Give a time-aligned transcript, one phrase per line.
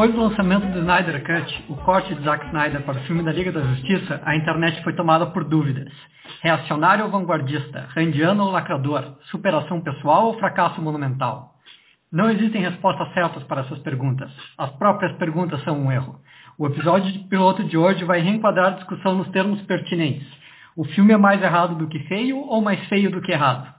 [0.00, 3.30] Depois do lançamento do Snyder Cut, o corte de Zack Snyder para o filme da
[3.30, 5.92] Liga da Justiça, a internet foi tomada por dúvidas.
[6.40, 7.86] Reacionário ou vanguardista?
[7.94, 9.18] Randiano ou lacrador?
[9.24, 11.52] Superação pessoal ou fracasso monumental?
[12.10, 14.32] Não existem respostas certas para essas perguntas.
[14.56, 16.18] As próprias perguntas são um erro.
[16.56, 20.26] O episódio de piloto de hoje vai reenquadrar a discussão nos termos pertinentes.
[20.74, 23.70] O filme é mais errado do que feio ou mais feio do que errado?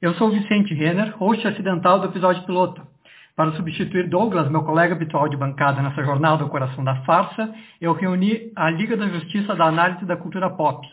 [0.00, 2.91] Eu sou Vicente Renner, host acidental do episódio piloto.
[3.34, 7.94] Para substituir Douglas, meu colega habitual de bancada nessa jornada ao coração da farsa, eu
[7.94, 10.86] reuni a Liga da Justiça da Análise da Cultura Pop.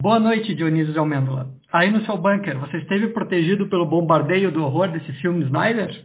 [0.00, 1.48] Boa noite, Dionísio de Almêndola.
[1.72, 6.04] Aí no seu bunker, você esteve protegido pelo bombardeio do horror desse filme Snyder?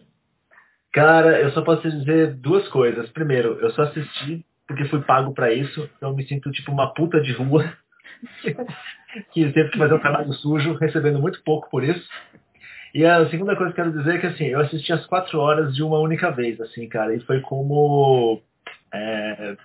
[0.94, 3.10] Cara, eu só posso dizer duas coisas.
[3.10, 6.94] Primeiro, eu só assisti porque fui pago pra isso, então eu me sinto tipo uma
[6.94, 7.74] puta de rua
[9.34, 12.08] que teve que fazer um trabalho sujo, recebendo muito pouco por isso.
[12.94, 15.40] E a segunda coisa que eu quero dizer é que assim, eu assisti as quatro
[15.40, 18.42] horas de uma única vez, assim, cara, e foi como.
[18.94, 19.56] É,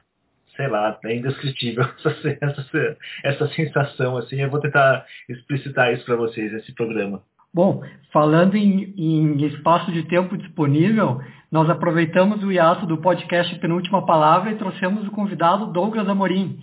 [0.56, 6.16] sei lá, é indescritível essa, essa, essa sensação, assim, eu vou tentar explicitar isso para
[6.16, 7.22] vocês nesse programa.
[7.52, 7.82] Bom,
[8.12, 11.20] falando em, em, espaço de tempo disponível,
[11.50, 16.58] nós aproveitamos o hiato do podcast Penúltima Palavra e trouxemos o convidado Douglas Amorim.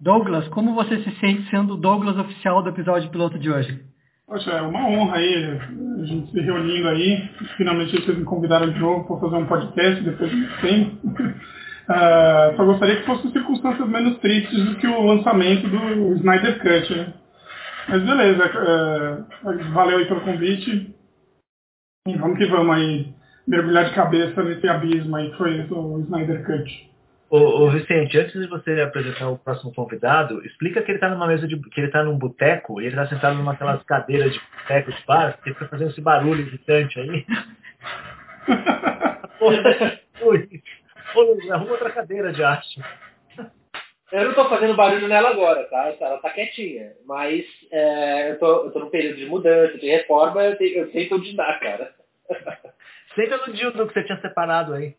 [0.00, 3.84] Douglas, como você se sente sendo o Douglas oficial do episódio piloto de hoje?
[4.28, 5.58] Poxa, é uma honra aí,
[6.02, 7.30] a gente se reunindo aí.
[7.56, 11.08] Finalmente vocês me convidaram de novo para fazer um podcast depois de tempo.
[11.08, 16.94] Uh, só gostaria que fossem circunstâncias menos tristes do que o lançamento do Snyder Cut,
[16.94, 17.14] né?
[17.88, 20.94] Mas beleza, uh, valeu aí pelo convite.
[22.06, 23.14] E vamos que vamos aí
[23.46, 26.90] mergulhar de cabeça nesse abismo aí que foi o Snyder Cut.
[27.30, 31.26] Ô, ô, Vicente, antes de você apresentar o próximo convidado, explica que ele está numa
[31.26, 31.60] mesa de.
[31.60, 35.06] que ele está num boteco e ele está sentado numa aquelas cadeiras de boteco de
[35.06, 37.26] bar, que ele fica fazendo esse barulho irritante aí.
[40.22, 40.62] Oi.
[41.14, 42.80] Ô, arruma outra cadeira de arte.
[44.10, 45.94] Eu não tô fazendo barulho nela agora, tá?
[46.00, 46.92] Ela tá quietinha.
[47.04, 51.92] Mas é, eu, tô num período de mudança, de reforma, eu, sei onde dá, cara.
[53.14, 54.94] Senta no dildo que você tinha separado aí.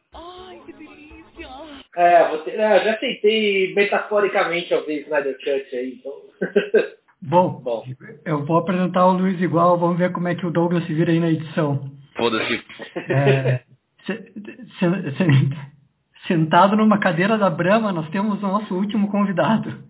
[1.99, 6.13] É, você, é, já aceitei metaforicamente ao ver Snyder Cut aí, então.
[7.21, 7.83] Bom, Bom.
[8.25, 11.11] eu vou apresentar o Luiz igual, vamos ver como é que o Douglas se vira
[11.11, 11.91] aí na edição.
[12.15, 12.63] Foda-se.
[13.09, 13.59] É,
[14.05, 14.31] se-
[14.79, 15.49] se- se-
[16.27, 19.83] sentado numa cadeira da Brahma, nós temos o nosso último convidado.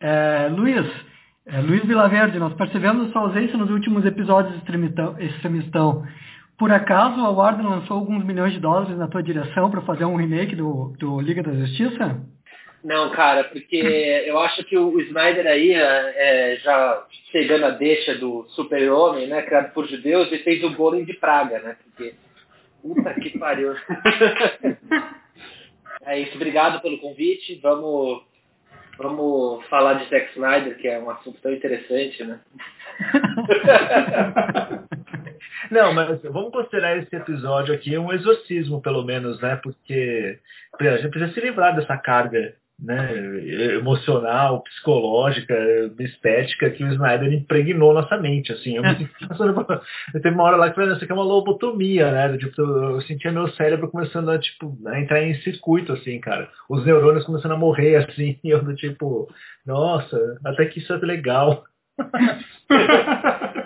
[0.00, 0.84] É, Luiz,
[1.46, 5.16] é, Luiz Vilaverde, nós percebemos sua ausência nos últimos episódios de Extremitão.
[5.20, 6.04] Extremistão.
[6.58, 10.16] Por acaso a Warner lançou alguns milhões de dólares na tua direção para fazer um
[10.16, 12.20] remake do, do Liga da Justiça?
[12.84, 13.76] Não, cara, porque
[14.26, 19.72] eu acho que o Snyder aí, é, já pegando a deixa do super-homem, né, criado
[19.72, 22.14] por judeus, ele fez o Golem de Praga, né, porque
[22.82, 23.74] puta que pariu.
[26.04, 28.22] é isso, obrigado pelo convite, vamos,
[28.98, 32.40] vamos falar de Zack Snyder, que é um assunto tão interessante, né.
[35.70, 39.56] Não, mas vamos considerar esse episódio aqui um exorcismo, pelo menos, né?
[39.62, 40.38] Porque
[40.80, 43.12] a gente precisa se livrar dessa carga né,
[43.76, 45.54] emocional, psicológica,
[46.00, 48.76] estética que o Snyder impregnou nossa mente, assim.
[48.76, 49.08] Eu me
[49.54, 49.82] por-
[50.14, 52.36] Teve uma hora lá que eu falei, isso aqui é uma lobotomia, né?
[52.36, 56.48] Tipo, eu sentia meu cérebro começando a, tipo, a entrar em circuito, assim, cara.
[56.68, 59.28] Os neurônios começando a morrer, assim, e eu do tipo,
[59.64, 61.64] nossa, até que isso é legal.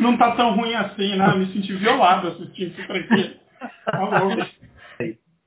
[0.00, 1.30] Não tá tão ruim assim, né?
[1.32, 3.36] Eu me senti violado assistindo isso aqui.
[3.84, 3.98] Tá.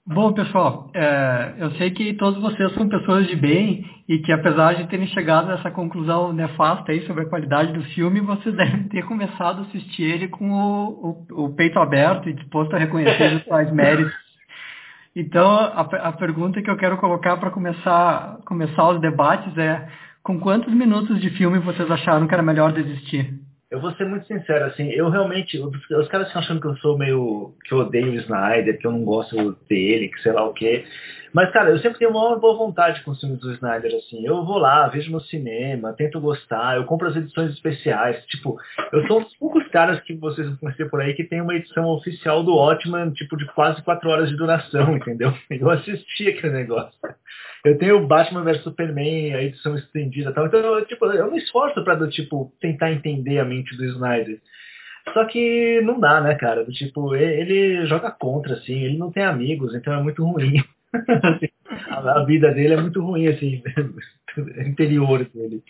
[0.05, 4.73] Bom, pessoal, é, eu sei que todos vocês são pessoas de bem e que apesar
[4.75, 8.87] de terem chegado a essa conclusão nefasta aí sobre a qualidade do filme, vocês devem
[8.89, 13.35] ter começado a assistir ele com o, o- o peito aberto e disposto a reconhecer
[13.37, 14.13] os seus méritos.
[15.15, 19.87] Então, a, a pergunta que eu quero colocar para começar, começar os debates é
[20.23, 23.39] com quantos minutos de filme vocês acharam que era melhor desistir?
[23.71, 26.97] Eu vou ser muito sincero, assim, eu realmente, os caras estão achando que eu sou
[26.97, 30.53] meio, que eu odeio o Snyder, que eu não gosto dele, que sei lá o
[30.53, 30.83] quê.
[31.33, 34.25] Mas, cara, eu sempre tenho uma boa vontade com os filmes do Snyder, assim.
[34.25, 38.21] Eu vou lá, vejo no cinema, tento gostar, eu compro as edições especiais.
[38.25, 38.57] Tipo,
[38.91, 41.55] eu sou um dos poucos caras que vocês vão conhecer por aí que tem uma
[41.55, 45.33] edição oficial do Watchman, tipo, de quase quatro horas de duração, entendeu?
[45.49, 46.91] Eu assisti aquele negócio.
[47.63, 50.47] Eu tenho Batman vs Superman, a edição estendida e tal.
[50.47, 54.41] Então, eu, tipo, eu me esforço pra, tipo, tentar entender a mente do Snyder.
[55.13, 56.63] Só que não dá, né, cara?
[56.63, 60.63] Do tipo, ele joga contra, assim, ele não tem amigos, então é muito ruim.
[61.89, 63.63] a, vida dele é muito ruim, assim,
[64.65, 65.63] interior dele.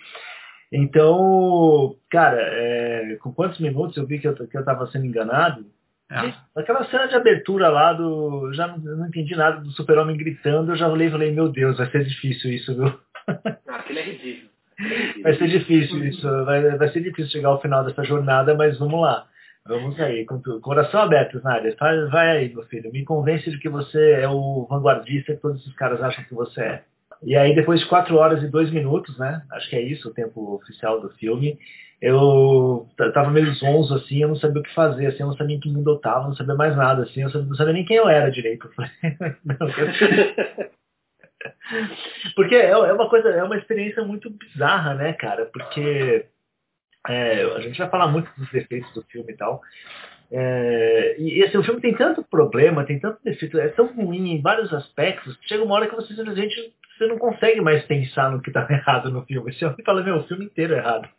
[0.71, 5.65] Então, cara, é, com quantos minutos eu vi que eu, que eu tava sendo enganado?
[6.11, 6.33] É.
[6.59, 8.51] Aquela cena de abertura lá do.
[8.53, 11.77] Já não, não entendi nada do super-homem gritando, eu já olhei e falei, meu Deus,
[11.77, 12.99] vai ser difícil isso, viu?
[13.27, 14.51] Ah, aquilo é ridículo.
[15.21, 18.99] Vai ser difícil isso, vai, vai ser difícil chegar ao final dessa jornada, mas vamos
[18.99, 19.27] lá.
[19.63, 20.59] Vamos aí, com tudo.
[20.59, 21.75] Coração aberto, Snyder.
[21.79, 22.91] Vai, vai aí, meu filho.
[22.91, 26.61] Me convence de que você é o vanguardista que todos esses caras acham que você
[26.61, 26.83] é.
[27.21, 29.43] E aí, depois de 4 horas e 2 minutos, né?
[29.51, 31.59] Acho que é isso o tempo oficial do filme.
[32.01, 35.55] Eu tava meio zonzo, assim, eu não sabia o que fazer, assim, eu não sabia
[35.55, 37.97] em que mundo eu tava, não sabia mais nada, assim, eu não sabia nem quem
[37.97, 38.67] eu era direito.
[42.35, 45.45] Porque é, é uma coisa, é uma experiência muito bizarra, né, cara?
[45.45, 46.25] Porque
[47.07, 49.61] é, a gente vai falar muito dos defeitos do filme e tal.
[50.31, 54.41] É, e assim, o filme tem tanto problema, tem tanto defeito, é tão ruim em
[54.41, 58.41] vários aspectos, que chega uma hora que você simplesmente você não consegue mais pensar no
[58.41, 59.51] que está errado no filme.
[59.51, 61.09] Você fala, meu, o filme inteiro é errado.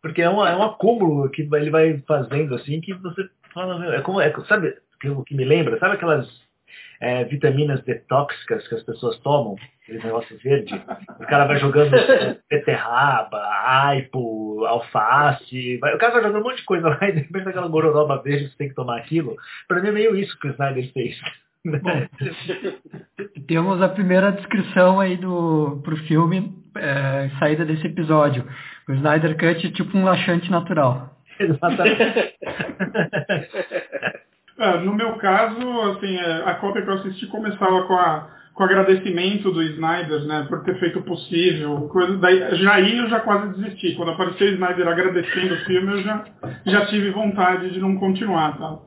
[0.00, 4.00] Porque é um, é um acúmulo que ele vai fazendo assim, que você fala, é
[4.00, 5.78] como, é, sabe o que me lembra?
[5.78, 6.28] Sabe aquelas
[7.02, 10.80] é, vitaminas detóxicas que as pessoas tomam, aquele negócio verde.
[11.18, 11.90] O cara vai jogando
[12.48, 17.20] beterraba, aipo, alface, vai, o cara vai jogando um monte de coisa lá e de
[17.20, 19.36] repente aquela gororoba verde você tem que tomar aquilo.
[19.66, 21.20] Para mim é meio isso que o Snyder fez.
[21.64, 22.06] Bom,
[23.48, 28.44] temos a primeira descrição aí do pro filme, é, saída desse episódio.
[28.88, 31.16] O Snyder Cut é tipo um laxante natural.
[31.38, 32.34] Exatamente.
[34.58, 35.58] É, no meu caso,
[35.90, 40.24] assim, é, a cópia que eu assisti começava com, a, com o agradecimento do Snyder,
[40.26, 41.88] né, por ter feito o possível.
[41.88, 43.94] Coisa, daí, já aí eu já quase desisti.
[43.94, 46.24] Quando apareceu o Snyder agradecendo o filme, eu já,
[46.66, 48.78] já tive vontade de não continuar, tá?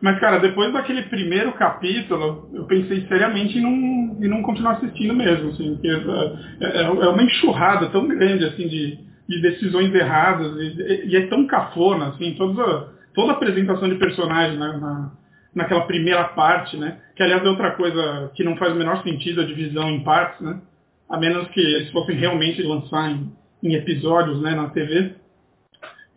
[0.00, 5.14] Mas, cara, depois daquele primeiro capítulo, eu pensei seriamente em não, em não continuar assistindo
[5.14, 8.98] mesmo, assim, porque é, é, é uma enxurrada tão grande, assim, de,
[9.30, 14.58] de decisões erradas, e, e, é tão cafona, assim, toda toda a apresentação de personagem
[14.58, 15.12] na, na,
[15.54, 16.98] naquela primeira parte, né?
[17.16, 20.40] Que aliás é outra coisa que não faz o menor sentido a divisão em partes,
[20.40, 20.60] né?
[21.08, 23.32] A menos que eles fossem realmente lançar em,
[23.62, 25.14] em episódios, né, na TV.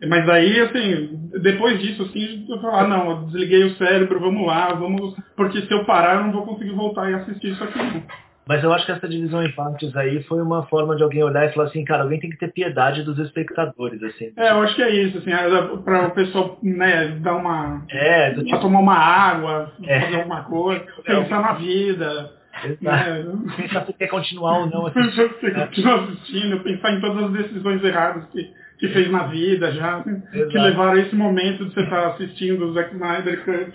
[0.08, 4.46] Mas aí, assim, depois disso, assim, eu falar, ah, não, eu desliguei o cérebro, vamos
[4.46, 5.16] lá, vamos.
[5.36, 7.78] Porque se eu parar, eu não vou conseguir voltar e assistir isso aqui.
[7.78, 8.02] Não.
[8.46, 11.46] Mas eu acho que essa divisão em partes aí foi uma forma de alguém olhar
[11.46, 14.32] e falar assim, cara, alguém tem que ter piedade dos espectadores, assim.
[14.36, 15.48] É, eu acho que é isso, assim, é
[15.78, 17.82] para o pessoal, né, dar uma...
[17.88, 18.60] É, do tipo...
[18.60, 20.00] tomar uma água, é.
[20.00, 22.32] fazer alguma coisa, pensar na vida.
[22.80, 23.24] Né?
[23.56, 25.34] Pensar se quer continuar ou não assistindo.
[25.40, 25.66] se né?
[25.66, 30.58] continuar assistindo, pensar em todas as decisões erradas que, que fez na vida já, que
[30.58, 33.72] levaram a esse momento de você estar assistindo o Zack Snyder.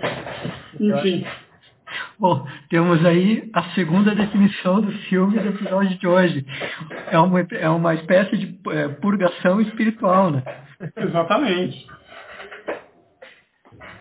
[0.79, 1.25] Enfim.
[2.19, 6.45] Bom, temos aí a segunda definição do filme do episódio de hoje.
[7.11, 10.43] É uma, é uma espécie de é, purgação espiritual, né?
[10.95, 11.87] Exatamente.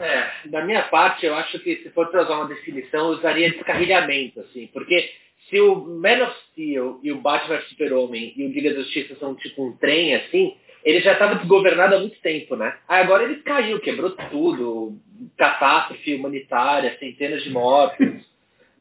[0.00, 4.40] É, da minha parte, eu acho que se for trazer uma definição, eu usaria descarrilhamento,
[4.40, 5.10] assim, porque
[5.48, 9.34] se o Man of Steel e o Batman Super-Homem e o Liga da Justiça são
[9.34, 12.74] tipo um trem, assim, ele já estava desgovernado há muito tempo, né?
[12.88, 14.98] Aí agora ele caiu, quebrou tudo,
[15.36, 18.28] catástrofe humanitária, centenas de mortos,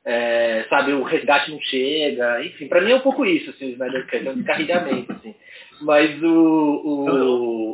[0.06, 3.70] é, sabe, o resgate não chega, enfim, para mim é um pouco isso, assim, o
[3.72, 5.36] Snyder Cut, é um descarrilhamento, assim.
[5.82, 6.28] Mas o...
[6.28, 7.10] o,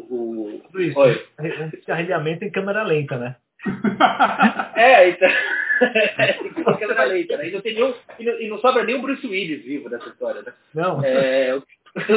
[0.09, 1.25] o, o isso, Oi.
[1.39, 3.35] um descarrilhamento em câmera lenta, né?
[4.75, 5.29] é, então...
[6.73, 7.49] em câmera lenta, né?
[7.49, 10.09] E não, tem nenhum, e não, e não sobra nem o Bruce Willis vivo nessa
[10.09, 10.53] história, né?
[10.73, 11.05] Não.
[11.05, 11.59] É, o,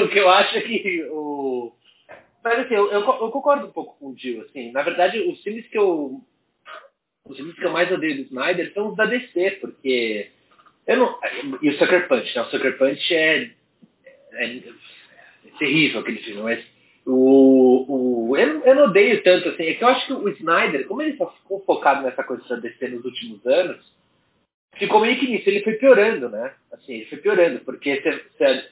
[0.05, 1.73] o que eu acho é que o
[2.47, 4.71] mas assim, eu, eu, eu, concordo um pouco com o Gil, assim.
[4.71, 6.21] Na verdade, os filmes que eu.
[7.25, 10.31] Os filmes que eu mais odeio do Snyder são os da DC, porque.
[10.87, 11.19] Eu não,
[11.61, 12.43] e o Sucker Punch, né?
[12.43, 13.51] O Sucker Punch é,
[14.35, 14.63] é, é
[15.59, 16.65] terrível aquele filme, mas
[17.05, 19.65] o, o, eu, eu não odeio tanto assim.
[19.65, 22.57] É que eu acho que o Snyder, como ele só ficou focado nessa coisa da
[22.57, 23.93] DC nos últimos anos,
[24.77, 25.49] ficou meio que nisso.
[25.49, 26.55] Ele foi piorando, né?
[26.73, 28.71] Assim, ele foi piorando, porque você,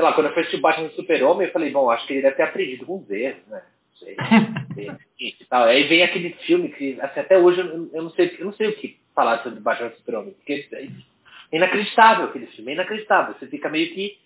[0.00, 2.22] sei lá, quando eu fui assistir o Batman Super-Homem, eu falei, bom, acho que ele
[2.22, 3.62] deve ter aprendido com os erros, né?
[3.90, 4.16] Não sei.
[5.20, 5.64] e tal.
[5.64, 8.68] Aí vem aquele filme que assim, até hoje eu, eu, não sei, eu não sei
[8.68, 13.34] o que falar sobre Batman Super-Homem, porque é inacreditável aquele filme, é inacreditável.
[13.38, 14.18] Você fica meio que.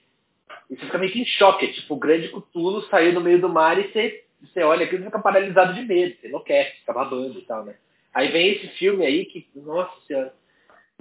[0.71, 3.78] Você fica meio que em choque, tipo, o grande Cutulo saiu no meio do mar
[3.78, 7.43] e você, você olha aquilo e fica paralisado de medo, você enlouquece, fica babando e
[7.43, 7.75] tal, né?
[8.12, 10.33] Aí vem esse filme aí que, nossa senhora.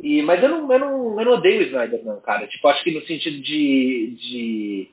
[0.01, 2.47] E, mas eu não, eu, não, eu não odeio o Snyder, não, cara.
[2.47, 4.91] Tipo, acho que no sentido de, de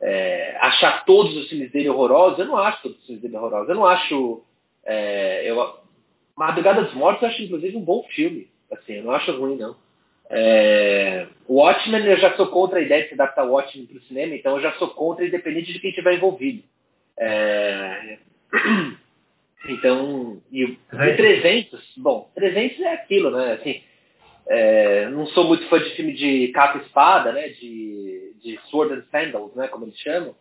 [0.00, 3.68] é, achar todos os filmes dele horrorosos, eu não acho todos os filmes dele horrorosos.
[3.68, 4.42] Eu não acho.
[4.84, 5.78] É, eu,
[6.36, 8.48] Madrugada dos Mortos eu acho, inclusive, um bom filme.
[8.70, 9.76] Assim, eu não acho ruim, não.
[10.30, 13.96] É, o Watchmen, eu já sou contra a ideia de se adaptar o Watchmen para
[13.96, 16.62] o cinema, então eu já sou contra, independente de quem estiver envolvido.
[17.18, 18.18] É,
[19.66, 23.52] então, e, e 300, bom, 300 é aquilo, né?
[23.54, 23.82] Assim,
[24.48, 27.48] é, não sou muito fã de filme de capa e espada, né?
[27.48, 29.68] De, de sword and sandals, né?
[29.68, 30.34] Como eles chamam.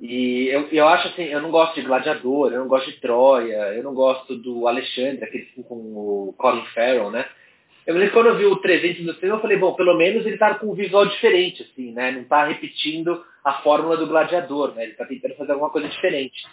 [0.00, 3.74] E eu, eu acho assim, eu não gosto de Gladiador, eu não gosto de Troia,
[3.74, 7.26] eu não gosto do Alexandre, aquele filme com o Colin Farrell, né?
[7.86, 10.24] Eu me lembro quando eu vi o 300 no cinema, eu falei, bom, pelo menos
[10.24, 12.12] ele tá com um visual diferente, assim, né?
[12.12, 14.84] Não tá repetindo a fórmula do Gladiador, né?
[14.84, 16.46] Ele tá tentando fazer alguma coisa diferente.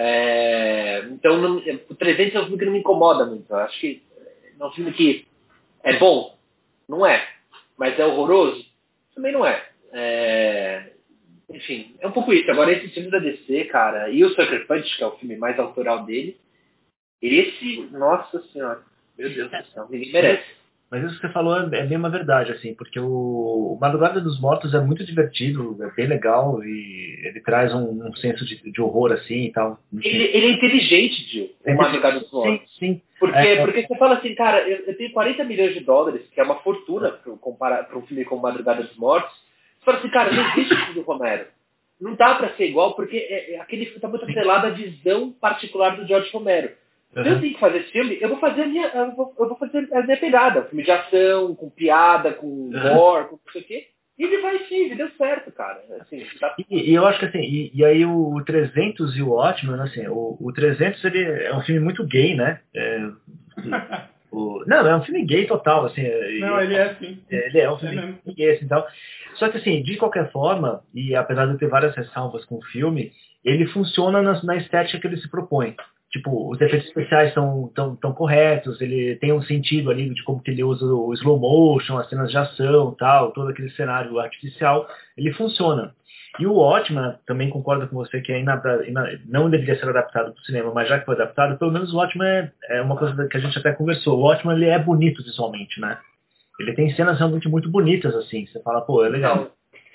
[0.00, 3.50] É, então, não, o 300 é um filme que não me incomoda muito.
[3.50, 4.00] Eu acho que
[4.60, 5.26] é um filme que
[5.82, 6.38] é bom,
[6.88, 7.26] não é.
[7.76, 8.64] Mas é horroroso,
[9.12, 9.60] também não é.
[9.92, 10.92] é.
[11.50, 12.48] Enfim, é um pouco isso.
[12.48, 15.58] Agora, esse filme da DC, cara, e o Sucker Punch, que é o filme mais
[15.58, 16.38] autoral dele,
[17.20, 18.80] esse, nossa senhora,
[19.18, 20.57] meu Deus do céu, ninguém merece.
[20.90, 24.20] Mas isso que você falou é, é bem uma verdade, assim, porque o, o Madrugada
[24.20, 28.56] dos Mortos é muito divertido, é bem legal e ele traz um, um senso de,
[28.70, 29.78] de, horror, assim e tal.
[29.92, 32.74] Ele, ele é inteligente, Gil, o Madrugada dos Mortos.
[32.78, 33.02] Sim, sim.
[33.20, 36.40] Porque, é, porque você fala assim, cara, eu, eu, tenho 40 milhões de dólares, que
[36.40, 39.32] é uma fortuna para um filme como Madrugada dos Mortos.
[39.78, 41.46] Você fala assim, cara, não existe filme do Romero.
[42.00, 45.32] Não dá para ser igual, porque é, é aquele filme está muito atrelado à visão
[45.32, 46.70] particular do George Romero.
[47.16, 47.24] Uhum.
[47.24, 49.48] Se eu tenho que fazer esse filme, eu vou fazer a minha, eu vou, eu
[49.48, 50.62] vou fazer a minha pegada.
[50.64, 53.28] Filme de ação, com piada, com humor, uhum.
[53.28, 53.86] com não sei o quê.
[54.18, 55.80] E ele vai sim, deu certo, cara.
[56.00, 56.54] Assim, tá...
[56.58, 60.08] e, e, eu acho que assim, e, e, aí o 300 e o Ótimo, assim,
[60.08, 62.60] o, o 300 ele é um filme muito gay, né?
[62.74, 63.08] É,
[64.32, 66.02] o, não, é um filme gay total, assim.
[66.40, 67.22] Não, ele é sim.
[67.30, 68.84] Ele é um filme é gay, assim, tal.
[69.36, 73.12] Só que assim, de qualquer forma, e apesar de ter várias ressalvas com o filme,
[73.44, 75.76] ele funciona na, na estética que ele se propõe
[76.10, 80.42] tipo, os efeitos especiais são tão, tão corretos, ele tem um sentido ali de como
[80.42, 84.88] que ele usa o slow motion, as cenas de ação tal, todo aquele cenário artificial,
[85.16, 85.94] ele funciona.
[86.38, 88.62] E o Watchmen, também concordo com você que ainda
[89.26, 91.96] não deveria ser adaptado para o cinema, mas já que foi adaptado, pelo menos o
[91.96, 94.18] Watchmen é, é uma coisa que a gente até conversou.
[94.18, 95.98] O Watchmen ele é bonito visualmente, né?
[96.60, 98.46] Ele tem cenas realmente muito bonitas, assim.
[98.46, 99.50] Você fala, pô, é legal.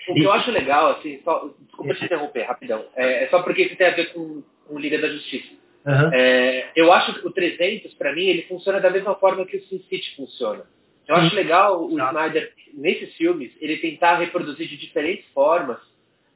[0.09, 0.23] O que e...
[0.23, 3.87] eu acho legal, assim, só, desculpa te interromper rapidão, é, é só porque isso tem
[3.87, 5.62] a ver com, com Liga da Justiça.
[5.85, 6.13] Uhum.
[6.13, 9.63] É, eu acho que o 300, para mim, ele funciona da mesma forma que o
[9.65, 10.63] Sin City funciona.
[11.07, 12.07] Eu acho legal o tá.
[12.09, 15.77] Snyder, nesses filmes, ele tentar reproduzir de diferentes formas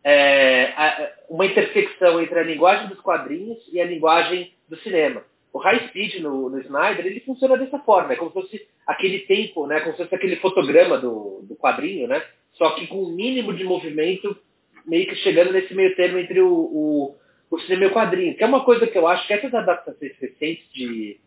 [0.04, 5.24] é, uma intersecção entre a linguagem dos quadrinhos e a linguagem do cinema.
[5.52, 9.20] O High Speed no, no Snyder, ele funciona dessa forma, é como se fosse aquele
[9.20, 12.24] tempo, né, como se fosse aquele fotograma do, do quadrinho, né,
[12.54, 14.38] só que com o um mínimo de movimento,
[14.86, 17.16] meio que chegando nesse meio termo entre o, o
[17.50, 20.12] o cinema e o quadrinho, que é uma coisa que eu acho que essas adaptações
[20.20, 21.18] recentes de,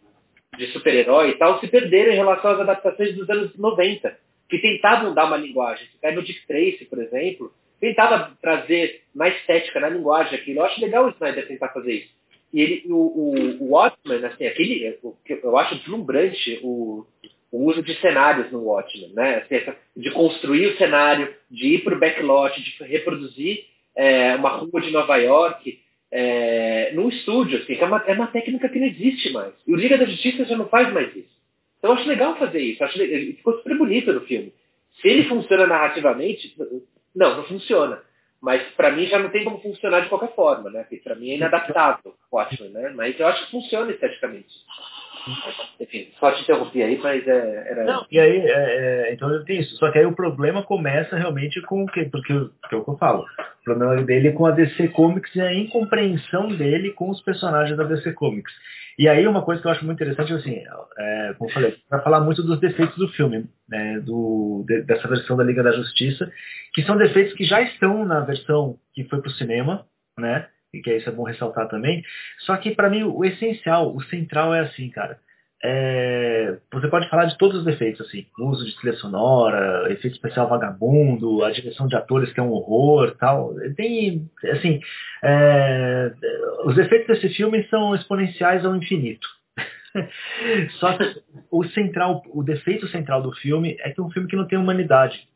[0.56, 5.14] de super-herói e tal se perderam em relação às adaptações dos anos 90, que tentavam
[5.14, 5.86] dar uma linguagem.
[5.86, 10.60] Você pega o Dick Tracy, por exemplo, tentava trazer na estética, na linguagem aquilo.
[10.60, 12.20] Eu acho legal o Snyder tentar fazer isso.
[12.52, 14.98] E ele, o, o, o Watchmen, assim, aquele,
[15.28, 17.06] eu acho deslumbrante o,
[17.50, 19.36] o uso de cenários no Watchmen, né?
[19.36, 23.64] Assim, de construir o cenário, de ir para o backlot, de reproduzir
[23.96, 25.80] é, uma rua de Nova York,
[26.12, 29.52] é, num estúdio, assim, que é uma, é uma técnica que não existe mais.
[29.66, 31.40] E o Liga da Justiça já não faz mais isso.
[31.78, 32.82] Então eu acho legal fazer isso.
[32.82, 34.52] Acho, ficou super bonito no filme.
[35.00, 36.54] Se ele funciona narrativamente,
[37.14, 38.02] não, não funciona.
[38.40, 40.82] Mas para mim já não tem como funcionar de qualquer forma, né?
[40.82, 42.90] Porque para mim é inadaptável, ótimo, né?
[42.94, 44.48] Mas eu acho que funciona esteticamente.
[45.80, 47.84] Enfim, só te interrompi aí, mas é, era.
[47.84, 49.76] Não, e aí, é, é, então tem isso.
[49.76, 52.04] Só que aí o problema começa realmente com o que?
[52.06, 52.32] Porque
[52.68, 53.24] que é o que eu falo.
[53.60, 57.76] O problema dele é com a DC Comics e a incompreensão dele com os personagens
[57.76, 58.52] da DC Comics.
[58.98, 60.62] E aí uma coisa que eu acho muito interessante, assim,
[60.98, 65.08] é, como eu falei, para falar muito dos defeitos do filme, né, do, de, dessa
[65.08, 66.30] versão da Liga da Justiça,
[66.74, 69.86] que são defeitos que já estão na versão que foi para o cinema,
[70.18, 70.46] né?
[70.72, 72.02] Que isso é bom ressaltar também.
[72.40, 75.18] Só que para mim o essencial, o central é assim, cara.
[75.62, 80.14] é, você pode falar de todos os defeitos, assim, o uso de trilha sonora, efeito
[80.14, 83.54] especial vagabundo, a direção de atores que é um horror, tal.
[83.76, 84.80] Tem, assim,
[85.22, 86.12] é,
[86.64, 89.28] os efeitos desse filme são exponenciais ao infinito.
[90.78, 94.36] Só que o central, o defeito central do filme é que é um filme que
[94.36, 95.28] não tem humanidade.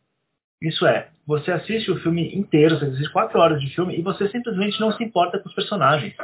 [0.63, 4.29] Isso é, você assiste o filme inteiro, você assiste quatro horas de filme e você
[4.29, 6.15] simplesmente não se importa com os personagens.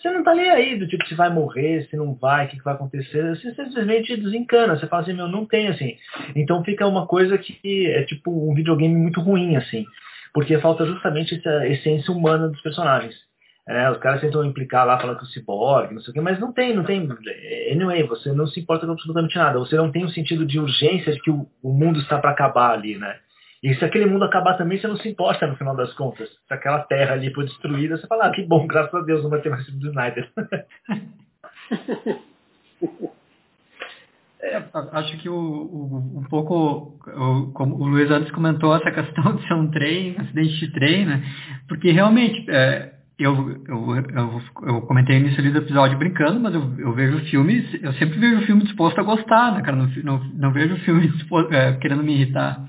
[0.00, 2.56] Você não tá nem aí do tipo se vai morrer, se não vai, o que,
[2.56, 3.36] que vai acontecer.
[3.36, 4.76] Você simplesmente desencana.
[4.76, 5.94] Você fala assim, meu, não tem assim.
[6.34, 9.84] Então fica uma coisa que é tipo um videogame muito ruim, assim.
[10.32, 13.14] Porque falta justamente essa essência humana dos personagens.
[13.68, 16.40] É, os caras tentam implicar lá, falando que o ciborgue, não sei o quê, mas
[16.40, 17.06] não tem, não tem.
[17.70, 19.58] Anyway, você não se importa com absolutamente nada.
[19.58, 22.72] Você não tem um sentido de urgência de que o, o mundo está para acabar
[22.72, 23.18] ali, né?
[23.62, 26.28] E se aquele mundo acabar também, você não se importa no final das contas.
[26.28, 29.30] Se aquela terra ali for destruída, você fala, ah, que bom, graças a Deus não
[29.30, 30.30] vai ter mais do Snyder.
[34.42, 34.62] É,
[34.92, 39.46] acho que o, o, um pouco, o, como o Luiz antes comentou, essa questão de
[39.46, 41.22] ser um trem, um acidente de trem, né?
[41.68, 46.74] Porque realmente, é, eu, eu, eu, eu, comentei no início do episódio brincando, mas eu,
[46.78, 49.76] eu vejo filmes, eu sempre vejo filme disposto a gostar, né, cara?
[49.76, 52.66] Não, não, não vejo filme disposto, é, querendo me irritar.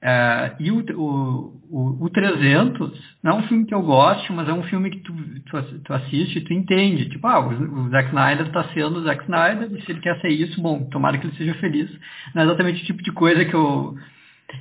[0.00, 4.48] Uh, e o, o, o, o 300 não é um filme que eu gosto, mas
[4.48, 7.08] é um filme que tu, tu, tu assiste e tu entende.
[7.08, 10.20] Tipo, ah, o, o Zack Snyder está sendo o Zack Snyder, e se ele quer
[10.20, 11.90] ser isso, bom, tomara que ele seja feliz.
[12.32, 13.96] Não é exatamente o tipo de coisa que eu,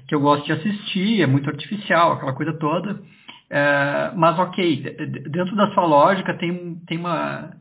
[0.08, 2.94] que eu gosto de assistir, é muito artificial, aquela coisa toda.
[2.96, 4.96] Uh, mas ok,
[5.30, 7.52] dentro da sua lógica tem, tem, uma,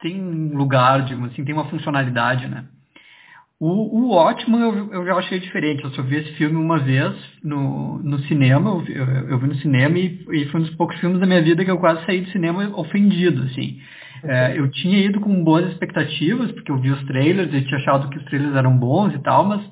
[0.00, 2.66] tem um lugar, digamos assim, tem uma funcionalidade, né?
[3.60, 5.84] O, o Watchman eu, eu já achei diferente.
[5.84, 7.14] Eu só vi esse filme uma vez
[7.44, 10.98] no, no cinema, eu, eu, eu vi no cinema e, e, foi um dos poucos
[10.98, 13.78] filmes da minha vida que eu quase saí do cinema ofendido, assim.
[14.24, 18.08] É, eu tinha ido com boas expectativas, porque eu vi os trailers e tinha achado
[18.08, 19.62] que os trailers eram bons e tal, mas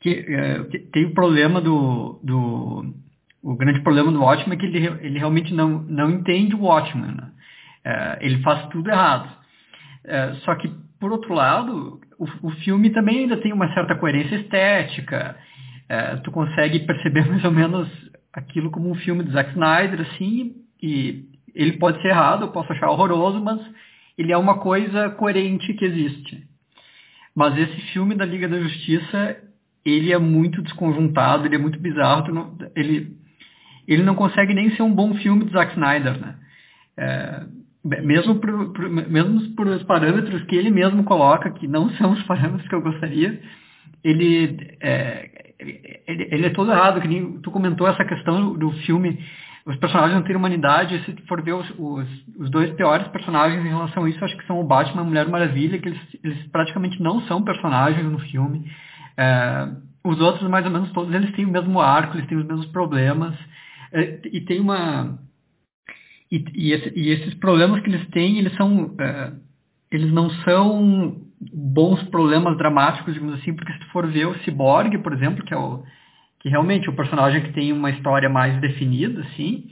[0.00, 2.94] que, é, tem o problema do, do...
[3.42, 7.12] O grande problema do Watchman é que ele, ele realmente não, não entende o Watchman.
[7.12, 7.30] Né?
[7.84, 9.28] É, ele faz tudo errado.
[10.02, 14.36] É, só que, por outro lado, o, o filme também ainda tem uma certa coerência
[14.36, 15.36] estética.
[15.88, 17.88] É, tu consegue perceber mais ou menos
[18.32, 22.72] aquilo como um filme do Zack Snyder, assim, e ele pode ser errado, eu posso
[22.72, 23.60] achar horroroso, mas
[24.18, 26.42] ele é uma coisa coerente que existe.
[27.34, 29.36] Mas esse filme da Liga da Justiça,
[29.84, 33.16] ele é muito desconjuntado, ele é muito bizarro, não, ele,
[33.86, 36.36] ele não consegue nem ser um bom filme do Zack Snyder, né?
[36.96, 37.42] É,
[37.84, 42.22] mesmo por, por, mesmo por os parâmetros que ele mesmo coloca, que não são os
[42.24, 43.40] parâmetros que eu gostaria,
[44.02, 45.54] ele é,
[46.06, 49.18] ele, ele é todo errado, que nem tu comentou essa questão do filme,
[49.66, 53.68] os personagens não terem humanidade, se for ver os, os, os, dois piores personagens em
[53.68, 56.46] relação a isso, acho que são o Batman e a Mulher Maravilha, que eles, eles
[56.48, 58.70] praticamente não são personagens no filme.
[59.16, 59.68] É,
[60.04, 62.66] os outros, mais ou menos todos, eles têm o mesmo arco, eles têm os mesmos
[62.66, 63.34] problemas.
[63.90, 65.18] É, e tem uma
[66.34, 69.32] e, e, esse, e, esses problemas que eles têm, eles são, é,
[69.90, 71.16] eles não são
[71.52, 75.54] bons problemas dramáticos, digamos assim, porque se tu for ver o Cyborg, por exemplo, que
[75.54, 75.82] é o
[76.40, 79.64] que realmente é o personagem que tem uma história mais definida, assim,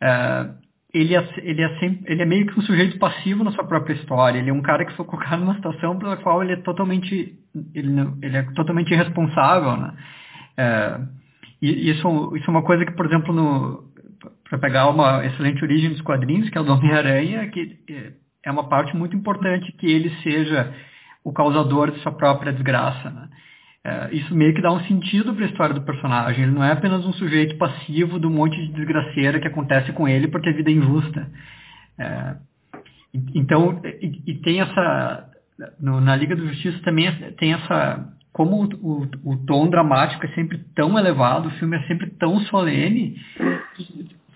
[0.00, 0.50] é,
[0.94, 3.92] ele, é, ele, é sempre, ele é meio que um sujeito passivo na sua própria
[3.94, 4.38] história.
[4.38, 7.38] Ele é um cara que foi colocado numa situação pela qual ele é totalmente,
[7.74, 7.90] ele,
[8.22, 9.92] ele é totalmente irresponsável, né?
[10.56, 11.00] É,
[11.60, 13.84] e isso, isso é uma coisa que, por exemplo, no,
[14.48, 17.78] para pegar uma excelente origem dos quadrinhos, que é o do Homem-Aranha, que
[18.44, 20.72] é uma parte muito importante que ele seja
[21.24, 23.10] o causador de sua própria desgraça.
[23.10, 23.28] Né?
[23.84, 26.44] É, isso meio que dá um sentido para a história do personagem.
[26.44, 30.28] Ele não é apenas um sujeito passivo do monte de desgraceira que acontece com ele
[30.28, 31.28] porque a vida é injusta.
[31.98, 32.36] É,
[33.34, 35.30] então, e, e, tem essa.
[35.80, 38.12] No, na Liga da Justiça também tem essa.
[38.32, 42.38] Como o, o, o tom dramático é sempre tão elevado, o filme é sempre tão
[42.40, 43.16] solene,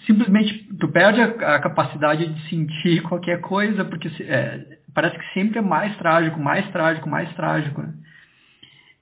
[0.07, 5.59] simplesmente tu perde a, a, capacidade de sentir qualquer coisa, porque é, parece que sempre
[5.59, 7.83] é mais trágico, mais trágico, mais trágico.
[7.83, 7.95] Né?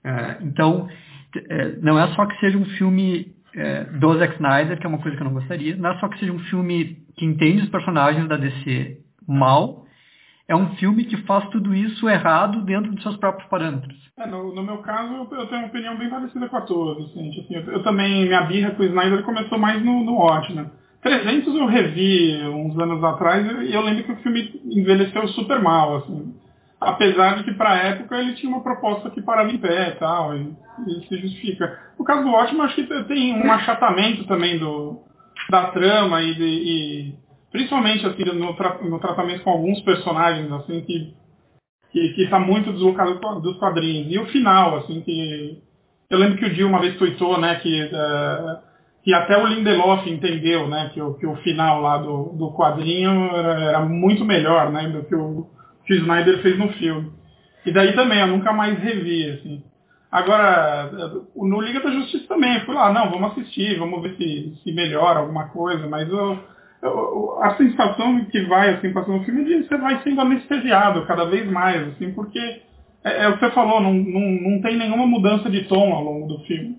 [0.05, 0.89] É, então,
[1.49, 5.01] é, não é só que seja um filme é, do Zack Snyder, que é uma
[5.01, 7.69] coisa que eu não gostaria, não é só que seja um filme que entende os
[7.69, 9.87] personagens da DC mal,
[10.49, 13.95] é um filme que faz tudo isso errado dentro dos seus próprios parâmetros.
[14.19, 17.41] É, no, no, meu caso, eu, tenho uma opinião bem parecida com a tua, Vicente.
[17.41, 20.71] Assim, eu, eu, também, minha birra com o Snyder começou mais no, no Watchmen.
[21.09, 25.97] 300 eu revi uns anos atrás e eu lembro que o filme envelheceu super mal,
[25.97, 26.35] assim.
[26.79, 30.37] Apesar de que para época ele tinha uma proposta que parava em pé e tal,
[30.37, 30.55] e,
[31.09, 31.79] se justifica.
[31.99, 35.01] No caso do Ótimo, acho que tem um achatamento também do,
[35.51, 37.15] da trama e, de, e
[37.51, 41.17] principalmente assim, no, tra no, tratamento com alguns personagens, assim, que
[41.91, 44.13] que, que tá muito deslocado dos quadrinhos.
[44.13, 45.59] E o final, assim, que.
[46.11, 48.68] Eu lembro que o Dio uma vez tweetou, né, que, uh,
[49.09, 53.35] que até o Lindelof entendeu, né, que o, que o final lá do, do quadrinho
[53.35, 55.47] era, era muito melhor, né, do que o
[55.87, 57.11] que o Snyder fez no filme.
[57.65, 59.63] E daí também, eu nunca mais revi, assim.
[60.13, 60.91] Agora,
[61.35, 65.21] no Liga da Justiça também, fui lá, não, vamos assistir, vamos ver se, se melhora
[65.21, 66.39] alguma coisa, mas eu,
[66.83, 71.07] eu, a sensação que vai, assim, passando o filme, é de você vai sendo anestesiado
[71.07, 72.39] cada vez mais, assim, porque
[73.03, 76.05] é, é o que você falou, não, não, não tem nenhuma mudança de tom ao
[76.05, 76.77] longo do filme.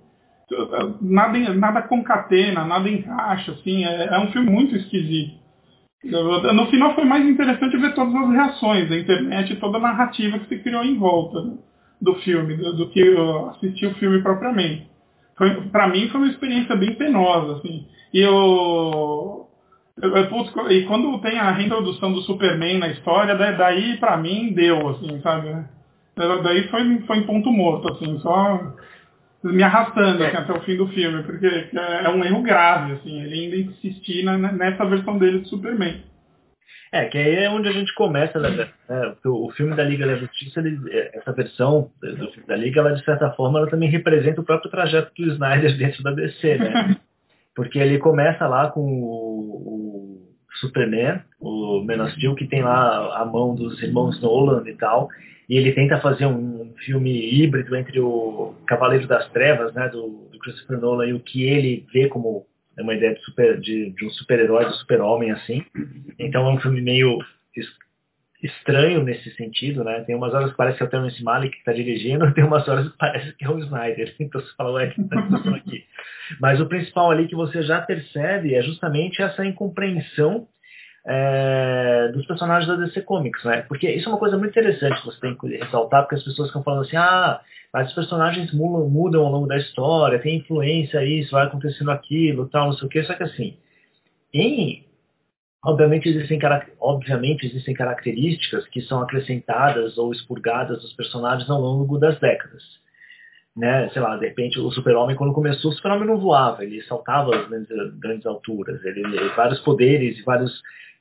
[1.01, 5.37] Nada, nada concatena, nada encaixa, assim, é, é um filme muito esquisito.
[6.03, 10.39] No final foi mais interessante ver todas as reações da internet e toda a narrativa
[10.39, 11.41] que se criou em volta.
[11.41, 11.57] Né?
[12.01, 13.03] do filme, do, do que
[13.51, 14.87] assistir o filme propriamente.
[15.71, 17.85] Para mim foi uma experiência bem penosa, assim.
[18.13, 19.47] E eu,
[20.01, 24.89] eu, eu e quando tem a reintrodução do Superman na história, daí para mim deu,
[24.89, 25.65] assim, sabe?
[26.15, 28.73] Daí foi, foi em ponto morto, assim, só
[29.43, 33.45] me arrastando assim, até o fim do filme, porque é um erro grave, assim, ele
[33.45, 36.03] ainda insistir nessa versão dele de Superman.
[36.91, 38.67] É, que aí é onde a gente começa, né?
[38.89, 42.79] né o filme da Liga da Justiça, ele, é, essa versão do filme da Liga,
[42.79, 46.57] ela de certa forma, ela também representa o próprio trajeto do Snyder dentro da DC,
[46.57, 46.97] né?
[47.55, 53.21] Porque ele começa lá com o, o Superman, o Man of Steel, que tem lá
[53.21, 55.09] a mão dos irmãos Nolan e tal,
[55.49, 60.39] e ele tenta fazer um filme híbrido entre o Cavaleiro das Trevas, né, do, do
[60.39, 62.45] Christopher Nolan, e o que ele vê como
[62.77, 65.65] é uma ideia de, super, de, de um super-herói, do super-homem, assim.
[66.17, 67.19] Então é um filme meio
[68.41, 70.01] estranho nesse sentido, né?
[70.01, 72.67] Tem umas horas que parece que é o Terrence Malick que está dirigindo, tem umas
[72.67, 74.15] horas que parece que é o Snyder.
[74.19, 75.83] Então você fala, ué, que acontecendo aqui?
[76.39, 80.47] Mas o principal ali que você já percebe é justamente essa incompreensão
[81.05, 83.61] é, dos personagens da DC Comics, né?
[83.67, 86.49] Porque isso é uma coisa muito interessante que você tem que ressaltar, porque as pessoas
[86.49, 87.41] ficam falando assim, ah,
[87.73, 92.49] mas os personagens mudam, mudam ao longo da história, tem influência isso, vai acontecendo aquilo,
[92.49, 93.57] tal, não sei o que, só que assim,
[94.33, 94.85] em,
[95.63, 96.39] obviamente, existem,
[96.79, 102.63] obviamente existem características que são acrescentadas ou expurgadas dos personagens ao longo das décadas.
[103.55, 103.89] Né?
[103.89, 107.47] Sei lá, de repente o super-homem, quando começou, o super-homem não voava, ele saltava as
[107.49, 110.51] grandes, grandes alturas, ele, ele, vários poderes e várias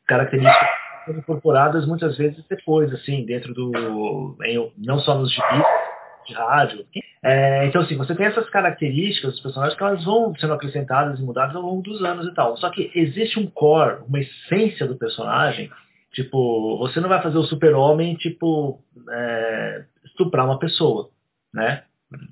[0.09, 0.69] características
[1.09, 5.65] incorporadas muitas vezes depois, assim, dentro do, em, não só nos gibis,
[6.27, 6.85] de rádio.
[7.23, 11.23] É, então, assim, você tem essas características dos personagens que elas vão sendo acrescentadas e
[11.23, 12.57] mudadas ao longo dos anos e tal.
[12.57, 15.71] Só que existe um core, uma essência do personagem.
[16.13, 21.11] Tipo, você não vai fazer o super-homem, tipo, é, estuprar uma pessoa,
[21.53, 21.83] né?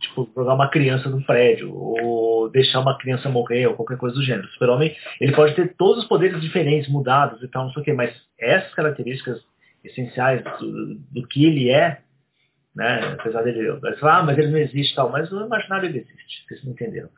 [0.01, 4.23] Tipo, jogar uma criança no prédio, ou deixar uma criança morrer, ou qualquer coisa do
[4.23, 4.47] gênero.
[4.47, 7.85] O super-homem, ele pode ter todos os poderes diferentes, mudados e tal, não sei o
[7.85, 9.39] quê, mas essas características
[9.85, 12.01] essenciais do, do que ele é,
[12.75, 13.17] né?
[13.19, 13.69] Apesar dele,
[14.03, 17.09] ah, mas ele não existe tal, mas no imaginário ele existe, vocês não entenderam.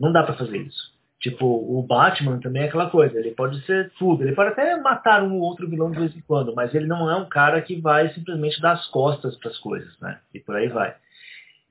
[0.00, 0.96] Não dá para fazer isso.
[1.20, 5.22] Tipo, o Batman também é aquela coisa, ele pode ser tudo, ele pode até matar
[5.24, 7.80] um ou outro vilão de vez em quando, mas ele não é um cara que
[7.80, 10.20] vai simplesmente dar as costas para as coisas, né?
[10.32, 10.94] E por aí vai.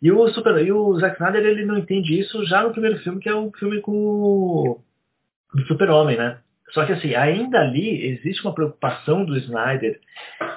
[0.02, 3.20] E o, Super, e o Zack Snyder, ele não entende isso já no primeiro filme,
[3.20, 4.80] que é o filme com o,
[5.68, 6.38] Super-Homem, né?
[6.72, 10.00] Só que assim, ainda ali existe uma preocupação do Snyder,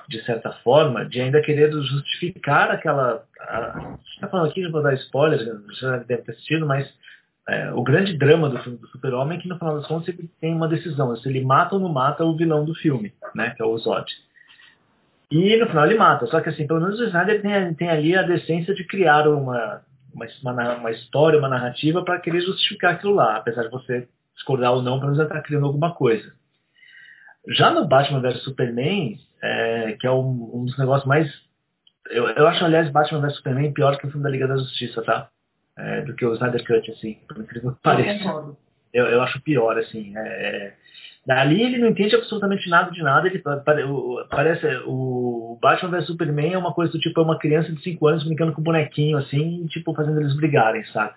[0.09, 3.25] de certa forma, de ainda querer justificar aquela.
[3.41, 6.67] A, a gente está falando aqui, não vou dar spoiler, você já deve ter assistido,
[6.67, 6.93] mas
[7.49, 10.29] é, o grande drama do filme do Super-Homem é que no final das contas ele
[10.41, 13.51] tem uma decisão, se ele mata ou não mata o vilão do filme, né?
[13.51, 14.07] Que é o Zod.
[15.31, 16.27] E no final ele mata.
[16.27, 19.83] Só que assim, pelo menos o Snyder tem, tem ali a decência de criar uma,
[20.43, 24.83] uma, uma história, uma narrativa para querer justificar aquilo lá, apesar de você discordar ou
[24.83, 26.33] não, pelo menos estar criando alguma coisa.
[27.49, 31.31] Já no Batman vs Superman, é, que é um, um, dos negócios mais.
[32.11, 35.03] Eu, eu acho, aliás, Batman vs Superman pior que o filme da Liga da Justiça,
[35.03, 35.29] tá?
[35.77, 38.57] É, do que o Snyder Cut, assim, por incrível que pareça.
[38.93, 40.13] Eu, eu acho pior, assim.
[40.17, 40.73] É,
[41.27, 43.29] Dali ele não entende absolutamente nada de nada.
[43.29, 43.43] Ele
[44.31, 48.07] parece o Batman vs Superman é uma coisa do tipo é uma criança de 5
[48.07, 51.15] anos brincando com um bonequinho assim, tipo fazendo eles brigarem, sabe?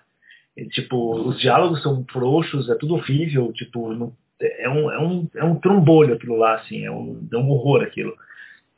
[0.70, 5.44] tipo, os diálogos são frouxos, é tudo horrível, tipo, não, é, um, é, um, é
[5.44, 8.14] um trombolho aquilo lá, assim, é um, é um horror aquilo.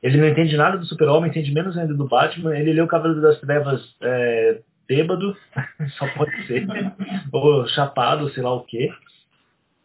[0.02, 3.20] Ele não entende nada do super-homem, entende menos ainda do Batman, ele lê o Cavaleiro
[3.20, 5.36] das Trevas é, bêbado,
[5.98, 6.66] só pode ser,
[7.32, 8.92] ou chapado, sei lá o quê.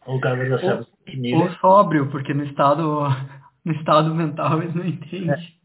[0.06, 3.06] Ou o Cavaleiro das Trevas ou, ou sóbrio, porque no estado,
[3.64, 5.30] no estado mental ele não entende.
[5.30, 5.62] É.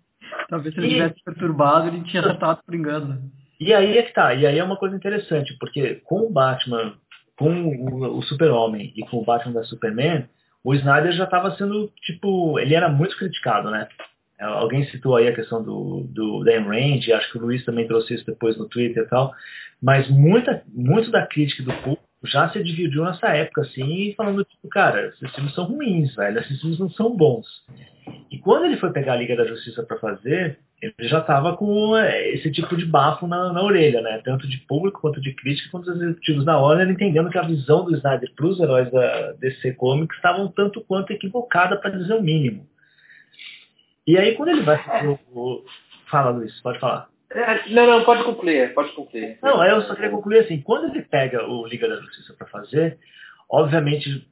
[0.49, 3.31] Talvez se ele tivesse perturbado, ele tinha tratado por engano.
[3.59, 6.93] E aí é que tá, e aí é uma coisa interessante, porque com o Batman,
[7.37, 10.29] com o, o Super-Homem e com o Batman da Superman,
[10.63, 13.87] o Snyder já estava sendo, tipo, ele era muito criticado, né?
[14.39, 18.13] Alguém citou aí a questão do, do Dan Range, acho que o Luiz também trouxe
[18.13, 19.33] isso depois no Twitter e tal,
[19.81, 24.67] mas muita, muito da crítica do público já se dividiu nessa época, assim, falando, tipo,
[24.69, 27.45] cara, esses filmes são ruins, velho, esses filmes não são bons.
[28.31, 31.97] E quando ele foi pegar a Liga da Justiça para fazer, ele já estava com
[31.97, 34.21] é, esse tipo de bafo na, na, orelha, né?
[34.23, 37.83] Tanto de público quanto de crítica, quanto dos executivos da Warner, entendendo que a visão
[37.83, 42.13] do Snyder para os heróis da DC Comics estava um tanto quanto equivocada, para dizer
[42.13, 42.67] o mínimo.
[44.07, 44.81] E aí, quando ele vai.
[46.09, 47.09] Fala, Luiz, pode falar.
[47.29, 49.37] É, não, não, pode concluir, pode concluir.
[49.43, 52.97] Não, eu só queria concluir assim, quando ele pega o Liga da Justiça para fazer,
[53.49, 54.25] obviamente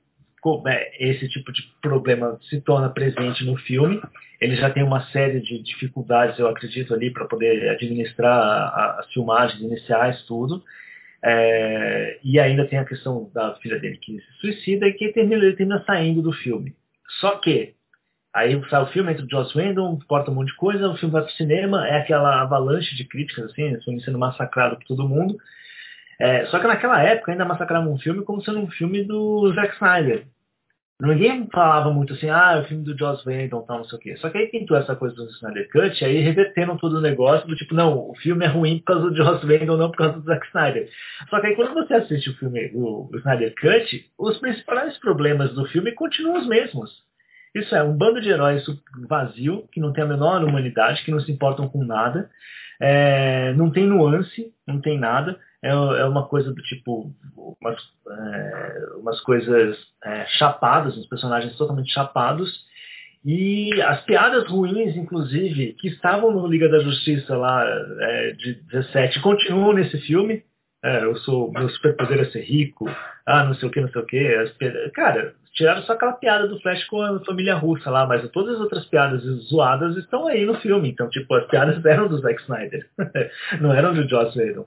[0.68, 4.02] é, esse tipo de problema se torna presente no filme.
[4.40, 9.60] Ele já tem uma série de dificuldades, eu acredito, ali para poder administrar as filmagens
[9.62, 10.64] iniciais, tudo.
[11.24, 15.44] É, e ainda tem a questão da filha dele que se suicida e que termina,
[15.44, 16.76] ele termina saindo do filme.
[17.20, 17.74] Só que
[18.36, 21.14] Aí sai o filme, entra o Joss Whedon, corta um monte de coisa, o filme
[21.14, 25.08] vai pro cinema, é aquela avalanche de críticas, assim, o filme sendo massacrado por todo
[25.08, 25.38] mundo.
[26.20, 29.76] É, só que naquela época ainda massacravam um filme como sendo um filme do Zack
[29.76, 30.28] Snyder.
[31.02, 34.02] Ninguém falava muito assim, ah, é o filme do Joss Whedon, tal, não sei o
[34.02, 34.18] quê.
[34.18, 37.56] Só que aí pintou essa coisa do Snyder Cut, aí reverteram todo o negócio do
[37.56, 40.26] tipo, não, o filme é ruim por causa do Joss Whedon, não por causa do
[40.26, 40.90] Zack Snyder.
[41.30, 45.66] Só que aí quando você assiste o filme, o, Snyder Cut, os principais problemas do
[45.68, 47.06] filme continuam os mesmos.
[47.56, 48.66] Isso é um bando de heróis
[49.08, 52.30] vazio, que não tem a menor humanidade, que não se importam com nada,
[52.82, 57.14] é, não tem nuance, não tem nada, é, é uma coisa do tipo,
[57.62, 62.52] umas, é, umas coisas é, chapadas, uns personagens totalmente chapados,
[63.24, 69.20] e as piadas ruins, inclusive, que estavam no Liga da Justiça lá é, de 17,
[69.22, 70.44] continuam nesse filme.
[70.84, 72.86] É, eu sou, meu superpoder é ser rico,
[73.26, 74.92] ah, não sei o que, não sei o que.
[74.94, 78.62] Cara, Tiraram só aquela piada do Flash com a família russa lá, mas todas as
[78.62, 80.90] outras piadas zoadas estão aí no filme.
[80.90, 82.86] Então, tipo, as piadas eram do Zack Snyder,
[83.62, 84.66] não eram do Joss Whedon.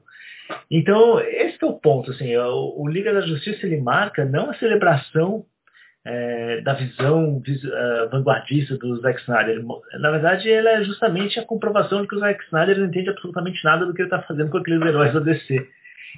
[0.71, 2.11] Então, esse é o ponto.
[2.11, 5.45] Assim, o, Liga da Justiça ele marca não a celebração
[6.07, 9.63] é, da visão uh, vanguardista do Zack Snyder.
[10.01, 13.63] Na verdade, ele é justamente a comprovação de que o Zack Snyder não entende absolutamente
[13.63, 15.69] nada do que ele está fazendo com aqueles heróis da DC.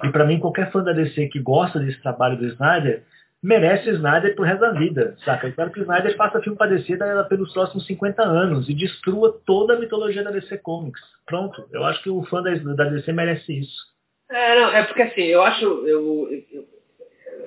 [0.05, 3.03] E para mim, qualquer fã da DC que gosta desse trabalho do Snyder
[3.41, 5.47] merece Snyder pro resto da vida, saca?
[5.47, 9.79] Eu espero que Snyder faça filme DC pelos próximos 50 anos e destrua toda a
[9.79, 11.01] mitologia da DC Comics.
[11.25, 13.91] Pronto, eu acho que o fã da, da DC merece isso.
[14.29, 16.67] É, não, é porque assim, eu acho, eu, eu, eu,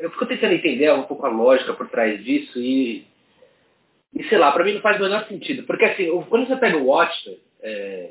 [0.01, 3.07] eu fico tentando entender um pouco a lógica por trás disso e,
[4.15, 5.63] e sei lá, pra mim não faz o menor sentido.
[5.63, 8.11] Porque assim, quando você pega o Watchmen, é,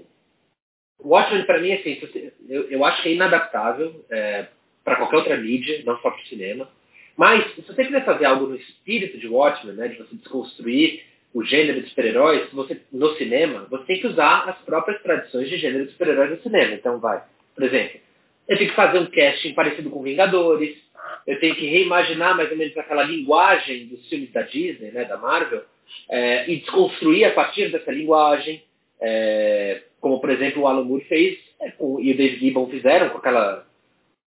[0.99, 1.99] o Watchmen pra mim, assim,
[2.47, 4.47] eu, eu acho que é inadaptável é,
[4.83, 6.67] para qualquer outra mídia, não só pro cinema.
[7.15, 11.43] Mas, se você quiser fazer algo no espírito de Watchmen, né, de você desconstruir o
[11.43, 12.47] gênero de super-heróis,
[12.91, 16.73] no cinema, você tem que usar as próprias tradições de gênero de super-heróis no cinema.
[16.73, 17.23] Então, vai.
[17.55, 17.99] Por exemplo,
[18.47, 20.77] eu tenho que fazer um casting parecido com Vingadores,
[21.25, 25.17] eu tenho que reimaginar mais ou menos aquela linguagem dos filmes da Disney, né, da
[25.17, 25.63] Marvel,
[26.09, 28.63] é, e desconstruir a partir dessa linguagem,
[28.99, 33.09] é, como, por exemplo, o Alan Moore fez é, com, e o David Gibbon fizeram
[33.09, 33.65] com aquela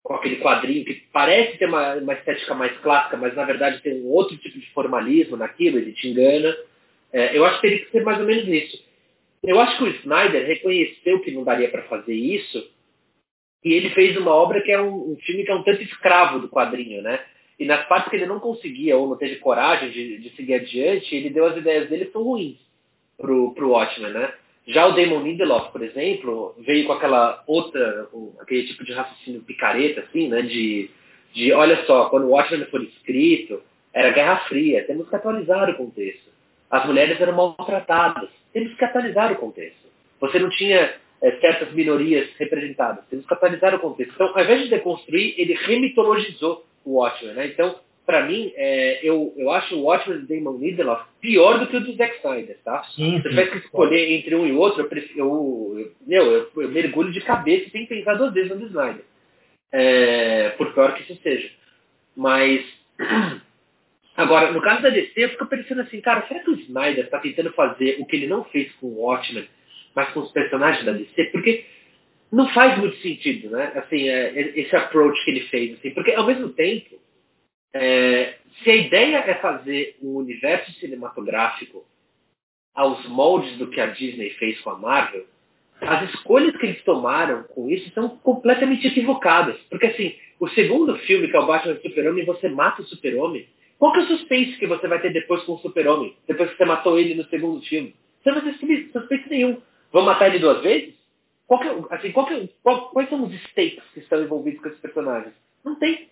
[0.05, 4.03] com aquele quadrinho que parece ter uma, uma, estética mais clássica, mas na verdade tem
[4.03, 6.55] um outro tipo de formalismo naquilo, ele te engana.
[7.11, 8.85] É, eu acho que teria que ser mais ou menos isso.
[9.43, 12.71] Eu acho que o Snyder reconheceu que não daria para fazer isso
[13.65, 16.39] e ele fez uma obra que é um, um, filme que é um tanto escravo
[16.39, 17.25] do quadrinho, né?
[17.59, 21.15] E nas partes que ele não conseguia ou não teve coragem de, de seguir adiante,
[21.15, 22.59] ele deu as ideias dele que são ruins
[23.17, 24.35] pro, pro Watchmen, né?
[24.67, 28.09] Já o Damon Lindelof, por exemplo, veio com aquela outra,
[28.41, 30.41] aquele tipo de raciocínio picareta, assim, né?
[30.43, 30.91] De,
[31.35, 35.77] de olha só, quando o Watchmen foi escrito, era Guerra Fria, temos que atualizar o
[35.77, 36.33] contexto.
[36.71, 39.85] As mulheres eram maltratadas, temos que atualizar o contexto.
[40.19, 44.15] Você não tinha é, certas minorias representadas, temos que atualizar o contexto.
[44.15, 47.47] Então, ao invés de deconstruir, ele remitologizou o Watchmen, né?
[47.49, 51.77] Então, para mim, é, eu, eu acho o Watchmen do Damon Lindelof pior do que
[51.77, 52.85] o do Zack Snyder, tá?
[52.95, 56.63] Sim, Se eu tivesse que escolher entre um e outro, eu, prefiro, eu, eu, eu,
[56.63, 59.05] eu, mergulho de cabeça sem pensar duas vezes no do Snyder.
[59.73, 61.51] É, por pior que isso seja.
[62.15, 62.63] Mas,
[64.15, 67.19] agora, no caso da DC, eu fico pensando assim, cara, será que o Snyder está
[67.19, 69.49] tentando fazer o que ele não fez com o Watchmen,
[69.95, 71.25] mas com os personagens da DC?
[71.33, 71.65] Porque
[72.31, 73.73] não faz muito sentido, né?
[73.77, 77.03] Assim, é, esse approach que ele fez, assim, porque ao mesmo tempo
[77.75, 81.85] é, se a ideia é fazer um universo cinematográfico
[82.73, 85.27] aos moldes do que a Disney fez com a Marvel,
[85.81, 89.57] as escolhas que eles tomaram com isso são completamente equivocadas.
[89.69, 93.49] Porque assim, o segundo filme, que é o Batman Super-Homem, você mata o Super-Homem.
[93.79, 96.17] Qual que é o suspense que você vai ter depois com o Super-Homem?
[96.29, 97.95] Depois que você matou ele no segundo filme?
[98.23, 98.55] Você não tem
[98.93, 99.61] suspeito nenhum.
[99.93, 100.95] Vão matar ele duas vezes?
[101.47, 104.81] Qual que, assim, qual que, qual, quais são os stakes que estão envolvidos com esses
[104.81, 105.35] personagens?
[105.63, 106.09] Não tem.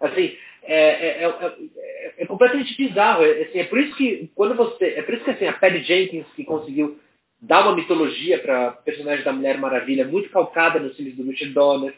[0.00, 3.22] Assim, é, é, é, é completamente bizarro.
[3.22, 4.86] Assim, é por isso que quando você.
[4.96, 6.98] É por isso que assim, a Patty Jenkins que conseguiu
[7.40, 11.94] dar uma mitologia para personagem da Mulher Maravilha, muito calcada nos filmes do Richard Donner.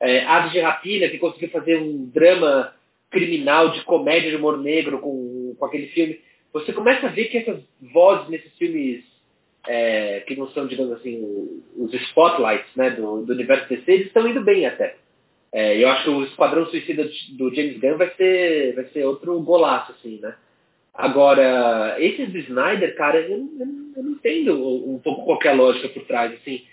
[0.00, 2.74] É, Aves de Rapina, que conseguiu fazer um drama
[3.08, 6.20] criminal de comédia de humor negro com, com aquele filme.
[6.52, 9.04] Você começa a ver que essas vozes nesses filmes
[9.66, 14.26] é, que não são, digamos assim, os spotlights né, do, do universo DC, eles estão
[14.26, 14.96] indo bem até.
[15.52, 19.38] É, eu acho que o Esquadrão Suicida do James Gunn vai ser, vai ser outro
[19.40, 20.34] golaço, assim, né?
[20.94, 26.04] Agora, esses do Snyder, cara, eu, eu, eu não entendo um pouco qualquer lógica por
[26.04, 26.64] trás, assim.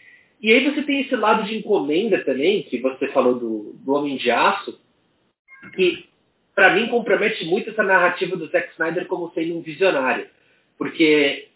[0.41, 4.15] E aí você tem esse lado de encomenda também, que você falou do, do Homem
[4.15, 4.79] de Aço,
[5.75, 6.07] que
[6.55, 10.27] para mim compromete muito essa narrativa do Zack Snyder como sendo um visionário.
[10.77, 11.49] Porque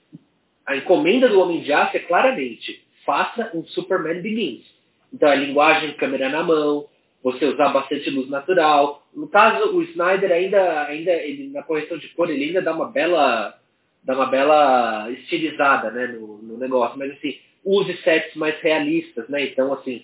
[0.66, 4.66] a encomenda do Homem de Aço é claramente, faça um Superman Begins.
[5.14, 6.88] Então a linguagem câmera na mão,
[7.24, 9.02] você usar bastante luz natural.
[9.16, 12.92] No caso, o Snyder ainda, ainda ele, na correção de cor, ele ainda dá uma
[12.92, 13.58] bela,
[14.04, 17.00] dá uma bela estilizada né, no, no negócio.
[17.00, 19.46] Mas assim, use sets mais realistas, né?
[19.46, 20.04] Então, assim,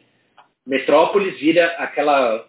[0.65, 2.47] Metrópolis vira aquela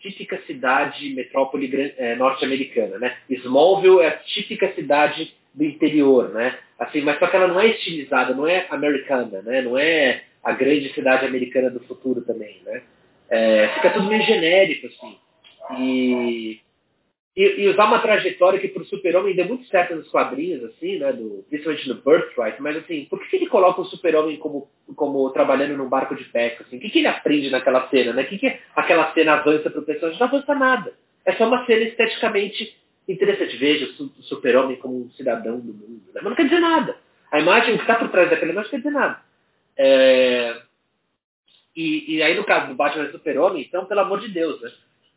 [0.00, 3.16] típica cidade metrópole é, norte-americana, né?
[3.28, 6.58] Smallville é a típica cidade do interior, né?
[6.78, 9.62] Assim, mas só que ela não é estilizada, não é americana, né?
[9.62, 12.82] Não é a grande cidade americana do futuro também, né?
[13.30, 15.16] É, fica tudo meio genérico, assim.
[15.78, 16.60] E,
[17.36, 20.98] e, e usar uma trajetória que para o super-homem deu muito certo nos quadrinhos, assim,
[20.98, 21.12] né?
[21.12, 25.76] Do, principalmente no Birthright, mas assim, por que, ele coloca o super-homem como, como trabalhando
[25.76, 26.64] num barco de pesca?
[26.64, 26.78] Assim?
[26.78, 28.22] O que, que ele aprende naquela cena, né?
[28.22, 30.18] O que, que aquela cena avança para o personagem?
[30.18, 30.92] Não avança nada.
[31.24, 32.76] É só uma cena esteticamente
[33.08, 33.56] interessante.
[33.56, 36.02] Veja o super-homem como um cidadão do mundo.
[36.12, 36.20] Né?
[36.22, 36.96] Mas não quer dizer nada.
[37.30, 39.22] A imagem que está por trás daquela imagem não quer dizer nada.
[39.78, 40.56] É,
[41.76, 44.70] e, e aí, no caso do Batman Super-Homem, então, pelo amor de Deus, né?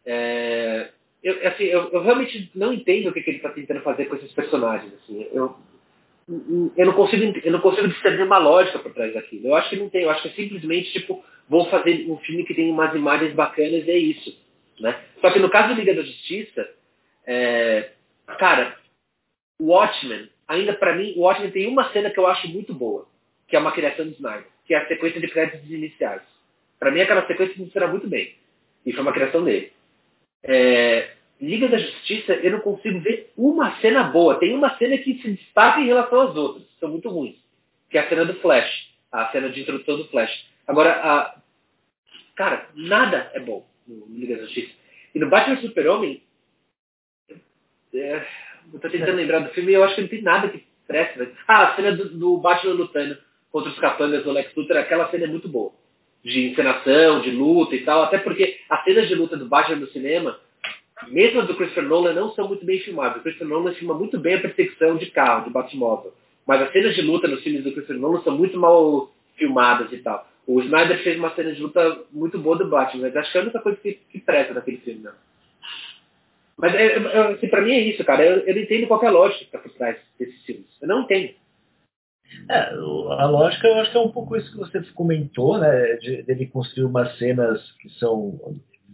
[0.05, 0.89] É,
[1.23, 4.15] eu, assim, eu, eu, realmente não entendo o que, que ele está tentando fazer com
[4.15, 4.93] esses personagens.
[4.93, 5.25] Assim.
[5.31, 5.55] Eu,
[6.75, 9.47] eu, não consigo, eu não consigo discernir uma lógica por trás daquilo.
[9.47, 10.03] Eu acho que não tem.
[10.03, 13.87] Eu acho que é simplesmente, tipo, vou fazer um filme que tem umas imagens bacanas
[13.87, 14.37] e é isso.
[14.79, 14.99] Né?
[15.21, 16.69] Só que no caso do Liga da Justiça,
[17.25, 17.91] é,
[18.37, 18.75] cara,
[19.59, 23.07] o Watchmen, ainda para mim, o Watchmen tem uma cena que eu acho muito boa,
[23.47, 26.32] que é uma criação de Snyder, que é a sequência de créditos iniciais.
[26.83, 28.35] Para mim, aquela sequência funciona muito bem.
[28.85, 29.71] E foi uma criação dele.
[30.43, 34.37] É, Liga da Justiça, eu não consigo ver uma cena boa.
[34.37, 37.37] Tem uma cena que se destaca em relação às outras, são muito ruins.
[37.89, 38.69] Que é a cena do Flash.
[39.09, 40.45] A cena de introdução do Flash.
[40.67, 41.35] Agora, a...
[42.35, 44.73] cara, nada é bom no Liga da Justiça.
[45.15, 46.21] E no Batman Super-Homem,
[47.93, 48.25] é,
[48.73, 51.31] eu tô tentando lembrar do filme e eu acho que não tem nada que presta.
[51.47, 53.17] Ah, a cena do, do Batman lutando
[53.53, 55.81] contra os capangas do Lex Luthor, aquela cena é muito boa
[56.23, 59.87] de encenação, de luta e tal, até porque as cenas de luta do Batman no
[59.87, 60.39] cinema,
[61.07, 63.17] mesmo as do Christopher Nolan, não são muito bem filmadas.
[63.17, 66.13] O Christopher Nolan filma muito bem a perseguição de carro, de Batmóvel.
[66.47, 69.97] Mas as cenas de luta nos filmes do Christopher Nolan são muito mal filmadas e
[69.97, 70.27] tal.
[70.47, 73.41] O Snyder fez uma cena de luta muito boa do Batman, mas acho que é
[73.41, 75.07] a única coisa que, que presta naquele filme.
[76.57, 78.25] Mas é, é, assim, pra mim é isso, cara.
[78.25, 80.67] Eu, eu não entendo qualquer lógica por trás desses filmes.
[80.81, 81.33] Eu não entendo.
[82.49, 85.95] É, a lógica eu acho que é um pouco isso que você comentou, né?
[85.97, 88.39] De, dele construir umas cenas que são.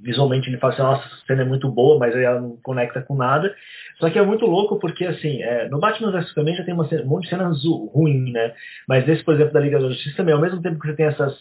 [0.01, 3.15] Visualmente ele fala assim, nossa, essa cena é muito boa, mas ela não conecta com
[3.15, 3.53] nada.
[3.99, 6.85] Só que é muito louco porque, assim, é, no Batman vs Superman já tem uma,
[6.85, 8.53] um monte de cenas ruins, né?
[8.87, 11.07] Mas esse, por exemplo, da Liga da Justiça também, ao mesmo tempo que você tem
[11.07, 11.37] essas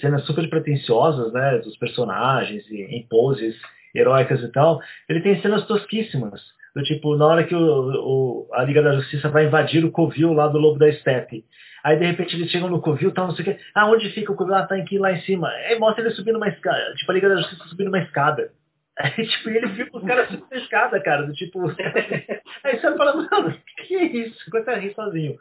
[0.00, 1.58] cenas super pretensiosas, né?
[1.58, 3.56] Dos personagens em poses
[3.92, 6.40] heróicas e tal, ele tem cenas tosquíssimas
[6.76, 10.34] do tipo, na hora que o, o, a Liga da Justiça vai invadir o covil
[10.34, 11.42] lá do Lobo da Steppe.
[11.82, 13.58] Aí, de repente, eles chegam no covil, tal, não sei o quê.
[13.74, 14.54] Ah, onde fica o covil?
[14.54, 15.48] Ah, tá aqui lá em cima.
[15.48, 16.94] Aí mostra ele subindo uma escada.
[16.96, 18.50] Tipo, a Liga da Justiça subindo uma escada.
[19.00, 21.22] Aí, tipo, ele viu os caras subindo a escada, cara.
[21.22, 21.60] Do tipo...
[22.62, 24.50] Aí você fala, mano, que é isso?
[24.50, 25.34] Coisa rir sozinho.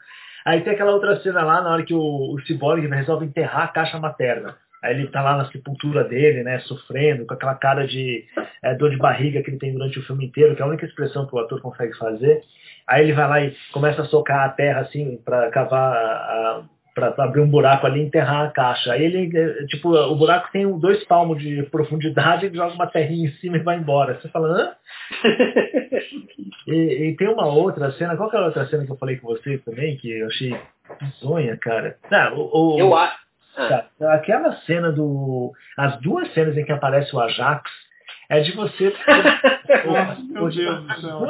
[0.46, 3.68] Aí tem aquela outra cena lá, na hora que o, o Cyborg resolve enterrar a
[3.68, 4.56] caixa materna.
[4.86, 8.24] Aí ele tá lá na sepultura dele, né, sofrendo, com aquela cara de
[8.64, 10.86] é, dor de barriga que ele tem durante o filme inteiro, que é a única
[10.86, 12.42] expressão que o ator consegue fazer.
[12.88, 16.66] Aí ele vai lá e começa a socar a terra assim para cavar
[16.96, 18.94] para abrir um buraco ali e enterrar a caixa.
[18.94, 23.28] Aí ele, é, tipo, o buraco tem dois palmos de profundidade, ele joga uma terrinha
[23.28, 24.18] em cima e vai embora.
[24.18, 24.72] Você fala, hã?
[26.68, 29.18] e, e, tem uma outra cena, qual que é a outra cena que eu falei
[29.18, 30.58] com você também, que eu achei
[31.02, 31.98] bizonha, cara?
[32.10, 33.25] Não, o, o, eu acho
[33.56, 33.90] Tá.
[34.14, 35.54] Aquela cena do.
[35.78, 37.72] As duas cenas em que aparece o Ajax
[38.30, 38.94] é de você.
[40.30, 41.28] meu Deus do céu.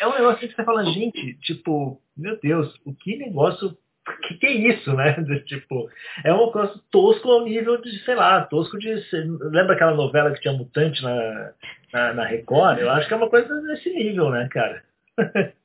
[0.00, 3.76] É um negócio que você fala, gente, tipo, meu Deus, o que negócio.
[4.22, 5.12] que, que é isso, né?
[5.22, 5.88] De, tipo,
[6.24, 8.94] é uma coisa tosco ao nível de, sei lá, tosco de.
[9.40, 11.52] Lembra aquela novela que tinha mutante na,
[11.92, 12.78] na, na Record?
[12.78, 14.82] Eu acho que é uma coisa desse nível, né, cara?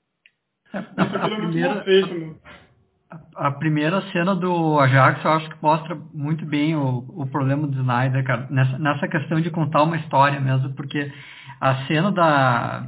[0.74, 1.86] A, primeira,
[3.36, 7.80] a, primeira cena do Ajax eu acho que mostra muito bem o, o problema do
[7.80, 11.12] Snyder, cara, nessa, nessa questão de contar uma história mesmo, porque
[11.60, 12.88] a cena da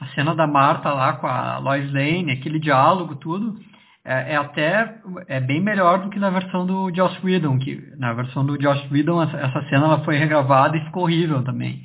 [0.00, 3.56] a cena da Marta lá com a Lois Lane, aquele diálogo, tudo,
[4.04, 4.96] é, é, até
[5.28, 8.88] é bem melhor do que na versão do Joss Whedon, que na versão do Joss
[8.90, 11.82] Whedon essa, essa cena ela foi regravada e ficou horrível também.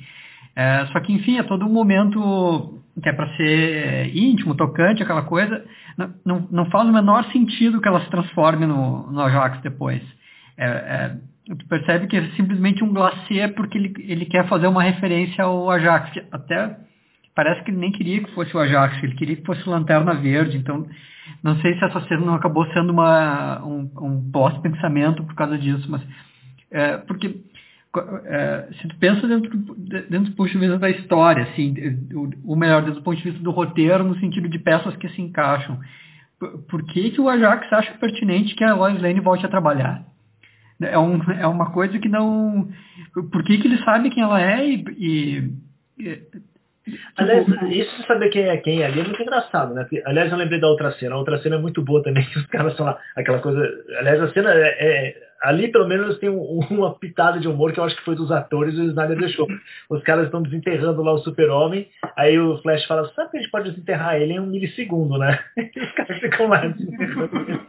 [0.56, 5.22] É, só que, enfim, é todo um momento que é para ser íntimo, tocante, aquela
[5.22, 5.64] coisa.
[5.96, 10.02] Não, não, não, faz o menor sentido que ela se transforme no, no Ajax depois.
[10.56, 11.16] É, é,
[11.54, 15.70] tu percebe que é simplesmente um glacê porque ele, ele quer fazer uma referência ao
[15.70, 16.10] Ajax.
[16.30, 16.76] Até
[17.34, 20.14] parece que ele nem queria que fosse o Ajax, ele queria que fosse o Lanterna
[20.14, 20.56] Verde.
[20.56, 20.86] Então,
[21.42, 25.88] não sei se essa cena não acabou sendo uma, um, um pós-pensamento por causa disso,
[25.90, 26.02] mas
[26.70, 27.40] é, porque
[27.96, 29.56] é, se tu pensa dentro,
[30.10, 31.74] dentro do ponto de vista da história, assim,
[32.44, 35.22] o, melhor, desde o ponto de vista do roteiro, no sentido de peças que se
[35.22, 35.80] encaixam,
[36.68, 40.04] por, que, que o Ajax acha pertinente que a Lois Lane volte a trabalhar?
[40.80, 42.68] É, um, é uma coisa que não...
[43.32, 44.84] Por que, que ele sabe quem ela é e...
[44.96, 45.52] e,
[45.98, 46.22] e
[47.16, 49.86] Aliás, isso de saber quem é quem ali é muito engraçado, né?
[50.06, 51.16] aliás, eu lembrei da outra cena.
[51.16, 53.60] A outra cena é muito boa também, que os caras são lá, aquela coisa.
[53.98, 57.80] Aliás, a cena é, é ali pelo menos tem um, uma pitada de humor que
[57.80, 59.46] eu acho que foi dos atores e o Snyder deixou.
[59.88, 63.50] Os caras estão desenterrando lá o super-homem, aí o Flash fala, sabe que a gente
[63.50, 65.38] pode desenterrar ele em um milissegundo, né?
[65.78, 67.60] E os caras ficam desenterrando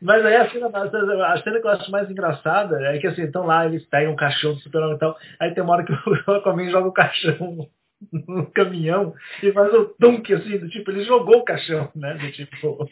[0.00, 3.46] Mas aí a cena, a cena que eu acho mais engraçada é que assim, estão
[3.46, 6.32] lá, eles pegam um caixão do super-homem e tal, aí tem uma hora que o
[6.32, 7.68] Aquaman joga o caixão
[8.12, 12.14] no caminhão e faz o dunk assim, do tipo, ele jogou o caixão, né?
[12.14, 12.88] Do tipo,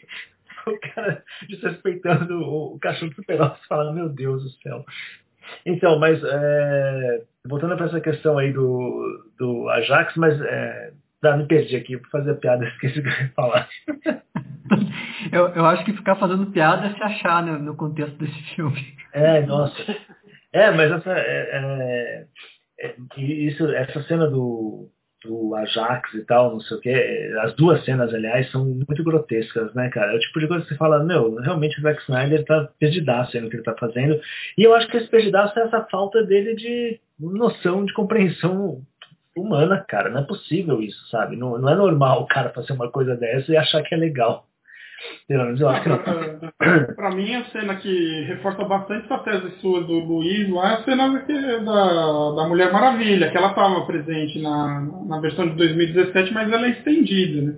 [0.71, 3.37] o cara desrespeitando o, cachorro do super
[3.67, 4.85] falando, meu Deus do céu.
[5.65, 11.47] Então, mas é, voltando para essa questão aí do, do Ajax, mas é, tá, me
[11.47, 13.69] perdi aqui, para fazer piada, esqueci o que eu ia falar.
[15.31, 18.95] eu, eu acho que ficar fazendo piada é se achar né, no contexto desse filme.
[19.11, 19.75] É, nossa.
[20.53, 22.25] É, mas essa, é, é,
[22.79, 24.89] é isso, essa cena do,
[25.25, 27.33] do Ajax e tal, não sei o que.
[27.41, 30.13] As duas cenas, aliás, são muito grotescas, né, cara?
[30.13, 33.39] É o tipo de coisa que você fala, meu, realmente o Zack Snyder tá perdidaço
[33.39, 34.19] no que ele tá fazendo.
[34.57, 38.81] E eu acho que esse perdidaço é essa falta dele de noção, de compreensão
[39.35, 40.09] humana, cara.
[40.09, 41.35] Não é possível isso, sabe?
[41.35, 44.45] Não, não é normal o cara fazer uma coisa dessa e achar que é legal.
[46.95, 50.83] Pra mim, a cena que reforça bastante essa tese sua do Luiz lá é a
[50.83, 56.33] cena que, da, da Mulher Maravilha, que ela estava presente na, na versão de 2017,
[56.33, 57.55] mas ela é estendida, né?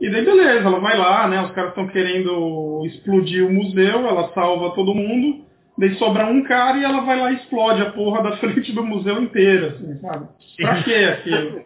[0.00, 1.42] E daí beleza, ela vai lá, né?
[1.42, 5.44] Os caras estão querendo explodir o museu, ela salva todo mundo,
[5.78, 8.84] daí sobra um cara e ela vai lá e explode a porra da frente do
[8.84, 10.28] museu inteiro, assim, sabe?
[10.58, 11.62] Pra que aquilo?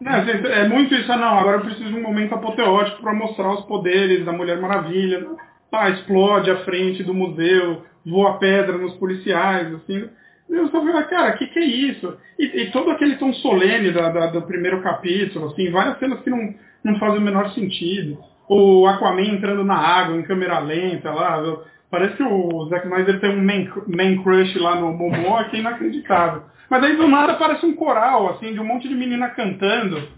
[0.00, 1.38] Não, é muito isso, não.
[1.38, 5.26] Agora eu preciso de um momento apoteótico para mostrar os poderes da Mulher Maravilha.
[5.70, 10.08] Tá, explode a frente do museu, voa pedra nos policiais, assim.
[10.48, 12.16] Eu só falei, cara, o que, que é isso?
[12.38, 16.30] E, e, todo aquele tom solene da, da, do primeiro capítulo, assim, várias cenas que
[16.30, 18.18] não, não fazem o menor sentido.
[18.48, 21.42] O Aquaman entrando na água em câmera lenta lá.
[21.90, 25.60] Parece que o Zack Snyder tem um man, man crush lá no Momoa que é
[25.60, 26.42] inacreditável.
[26.68, 30.08] Mas aí do nada parece um coral, assim, de um monte de menina cantando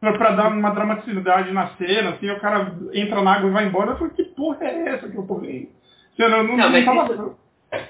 [0.00, 3.92] pra, dar uma dramaticidade na cena, assim, o cara entra na água e vai embora.
[3.92, 5.68] Eu falei, que porra é essa que eu tô vendo?
[6.14, 7.12] Você não, não, não, mas tava...
[7.12, 7.44] Isso...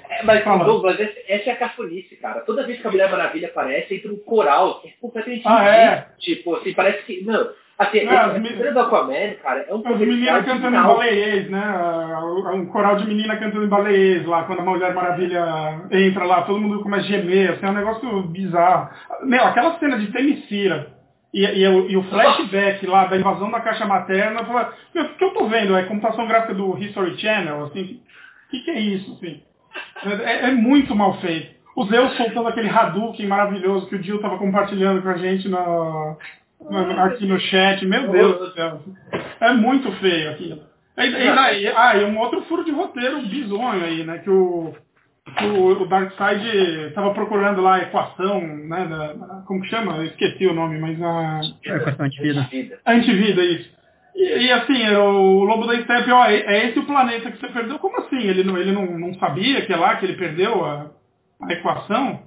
[0.09, 2.41] É, mas, Douglas, essa é a cafonice, cara.
[2.41, 6.09] Toda vez que a Mulher Maravilha aparece, entra um coral que é completamente ah, é?
[6.19, 7.23] Tipo, assim, parece que.
[7.23, 11.51] Não, Assim, é, a história do Aquaman, cara, é um As meninas cantando em baleiês,
[11.51, 12.18] né?
[12.55, 16.61] Um coral de menina cantando em baleiês lá, quando a Mulher Maravilha entra lá, todo
[16.61, 18.91] mundo começa a gemer, assim, é um negócio bizarro.
[19.25, 20.95] Meu, aquela cena de Temicira
[21.33, 25.25] e, e, e, o flashback lá da invasão da caixa materna, fala, meu, o que
[25.25, 25.77] eu tô vendo?
[25.77, 28.01] É computação gráfica do History Channel, assim,
[28.47, 29.43] o que, que é isso, assim?
[30.22, 31.53] É, é, muito mal feito.
[31.75, 36.16] O Zeus soltando aquele Hadouken maravilhoso que o Jill tava compartilhando com a gente na,
[36.99, 38.81] aqui no chat, meu Deus do céu.
[39.41, 40.61] É muito feio aquilo.
[40.97, 44.19] E, e, ah, e um outro furo de roteiro bizonho aí, né?
[44.19, 44.75] Que o,
[45.37, 48.87] que o, o Darkseid estava procurando lá a equação, né?
[48.87, 49.97] Da, como que chama?
[49.97, 51.41] Eu esqueci o nome, mas a.
[51.67, 52.49] É, equação antivida.
[52.87, 53.75] Antivida, isso.
[54.15, 57.49] E, e, assim, o Lobo da Steppe, ó, é, é, esse o planeta que você
[57.49, 57.79] perdeu?
[57.81, 58.21] Como assim?
[58.21, 60.91] Ele não, ele não, não sabia que é lá que ele perdeu a,
[61.43, 62.23] a equação?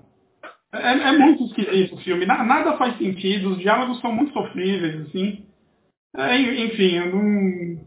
[0.73, 2.25] É, é muito esquisito o filme.
[2.25, 5.45] Nada faz sentido, os diálogos são muito sofríveis, assim.
[6.15, 6.99] É, enfim,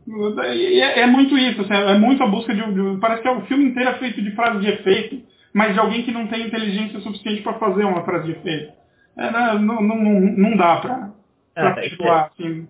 [0.07, 3.31] não, é, é, muito isso, assim, é muito a busca de, de, Parece que é
[3.33, 5.23] o filme inteiro é feito de frases de efeito,
[5.53, 8.73] mas de alguém que não tem inteligência suficiente para fazer uma frase de efeito.
[9.17, 11.11] É, né, não, não, não, dá para
[11.57, 12.69] é, é, assim.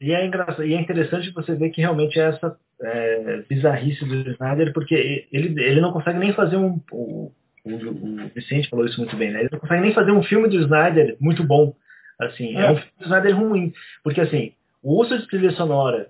[0.00, 4.30] E é, engraçado, e é interessante você ver que realmente é essa é, bizarrice do
[4.30, 6.80] Snyder, porque ele, ele não consegue nem fazer um.
[6.92, 7.32] O,
[7.64, 9.40] o, o Vicente falou isso muito bem, né?
[9.40, 11.74] Ele não consegue nem fazer um filme do Snyder muito bom.
[12.20, 13.72] Assim, é, é um filme do Snyder ruim.
[14.02, 14.52] Porque assim,
[14.82, 16.08] o uso de trilha sonora,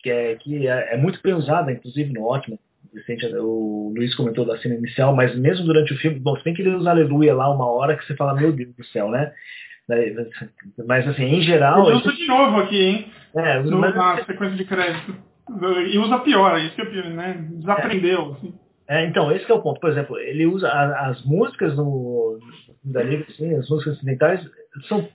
[0.00, 2.58] que é, que é, é muito bem usada, inclusive no ótimo,
[2.92, 6.54] Vicente, o Luiz comentou da cena inicial, mas mesmo durante o filme, bom, se bem
[6.54, 9.32] que ele usa aleluia lá uma hora que você fala, meu Deus do céu, né?
[10.86, 11.88] Mas assim, em geral.
[11.88, 13.12] Ele usa de novo aqui, hein?
[13.34, 13.94] É, no, mas...
[13.94, 15.14] na sequência de crédito.
[15.90, 17.44] E usa pior, isso que é pior, né?
[17.50, 18.32] Desaprendeu, é.
[18.32, 18.54] assim.
[18.88, 19.80] É, então, esse é o ponto.
[19.80, 22.38] Por exemplo, ele usa a, as músicas no,
[22.82, 24.46] da Liga, assim, as músicas ocidentais,
[24.88, 25.08] são,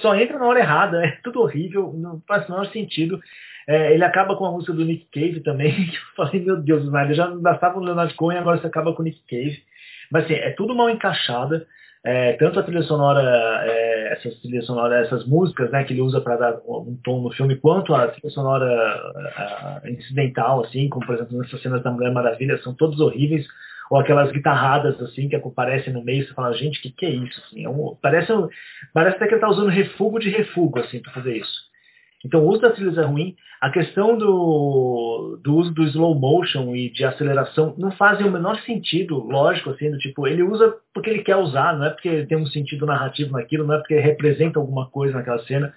[0.00, 3.20] só entra na hora errada, é tudo horrível, não faz o menor sentido.
[3.66, 6.84] É, ele acaba com a música do Nick Cave também, que eu falei, meu Deus,
[6.92, 9.62] ele já bastava o Leonard Cohen, agora você acaba com o Nick Cave.
[10.10, 11.66] Mas assim, é tudo mal encaixada.
[12.04, 13.22] É, tanto a trilha sonora,
[13.64, 17.30] é, essas trilhas sonoras, essas músicas né, que ele usa para dar um tom no
[17.30, 22.12] filme, quanto a trilha sonora a, incidental, assim, como por exemplo nessas cenas da Mulher
[22.12, 23.46] Maravilha, são todos horríveis,
[23.88, 27.10] ou aquelas guitarradas assim que aparecem no meio, você fala, gente, o que, que é
[27.10, 27.40] isso?
[27.46, 28.32] Assim, é um, parece,
[28.92, 31.71] parece até que ele está usando refugo de refugo assim, para fazer isso.
[32.24, 33.34] Então o uso das trilhas é ruim.
[33.60, 38.58] A questão do, do uso do slow motion e de aceleração não fazem o menor
[38.60, 42.38] sentido, lógico, assim, do tipo, ele usa porque ele quer usar, não é porque tem
[42.38, 45.72] um sentido narrativo naquilo, não é porque representa alguma coisa naquela cena,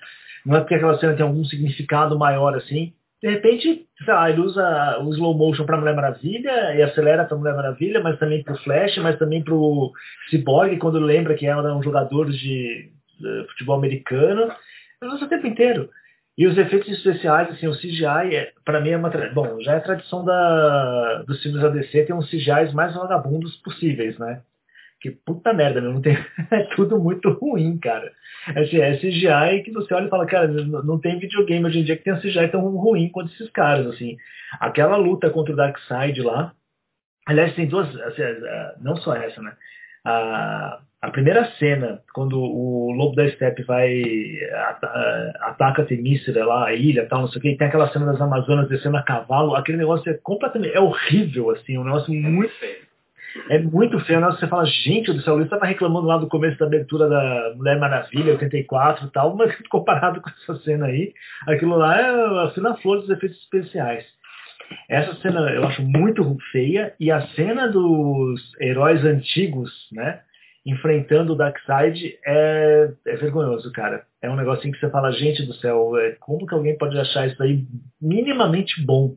[0.46, 2.93] não é porque aquela cena tem algum significado maior assim.
[3.22, 7.38] De repente, sei lá, ele usa o slow motion para Mulher Maravilha e acelera para
[7.38, 9.91] Mulher Maravilha, mas também para o Flash, mas também para o
[10.30, 14.52] Cyborg, quando lembra que era um jogador de, de futebol americano.
[15.02, 15.89] Ele usa o tempo inteiro.
[16.38, 19.10] E os efeitos especiais, assim, o CGI, é, para mim é uma.
[19.34, 24.18] Bom, já é tradição da, dos filmes da DC ter uns CGIs mais vagabundos possíveis,
[24.20, 24.42] né?
[25.00, 26.18] Que puta merda, meu, não tem.
[26.52, 28.12] é tudo muito ruim, cara.
[28.50, 31.96] Assim, é CGI que você olha e fala, cara, não tem videogame hoje em dia
[31.96, 34.18] que tem um CGI tão ruim quanto esses caras, assim.
[34.60, 36.54] Aquela luta contra o Darkseid lá.
[37.26, 37.88] Aliás, tem duas.
[38.02, 38.24] Assim,
[38.82, 39.56] não só essa, né?
[40.06, 44.01] A, a primeira cena, quando o Lobo da Steppe vai
[45.41, 48.68] ataca Temícera lá, a ilha tal, não sei o que, tem aquela cena das Amazonas
[48.70, 52.86] descendo a cavalo, aquele negócio é completamente, é horrível, assim, um negócio muito feio.
[53.49, 54.28] É muito feio, né?
[54.28, 57.78] você fala, gente do céu, eu estava reclamando lá do começo da abertura da Mulher
[57.78, 61.14] Maravilha, 84 e tal, mas comparado com essa cena aí,
[61.47, 64.06] aquilo lá é a cena flor dos efeitos especiais.
[64.89, 70.22] Essa cena eu acho muito feia, e a cena dos heróis antigos, né?
[70.66, 74.03] enfrentando o Darkseid é, é vergonhoso, cara.
[74.22, 77.28] É um negocinho que você fala, gente do céu, é, como que alguém pode achar
[77.28, 77.66] isso aí
[78.01, 79.13] minimamente bom?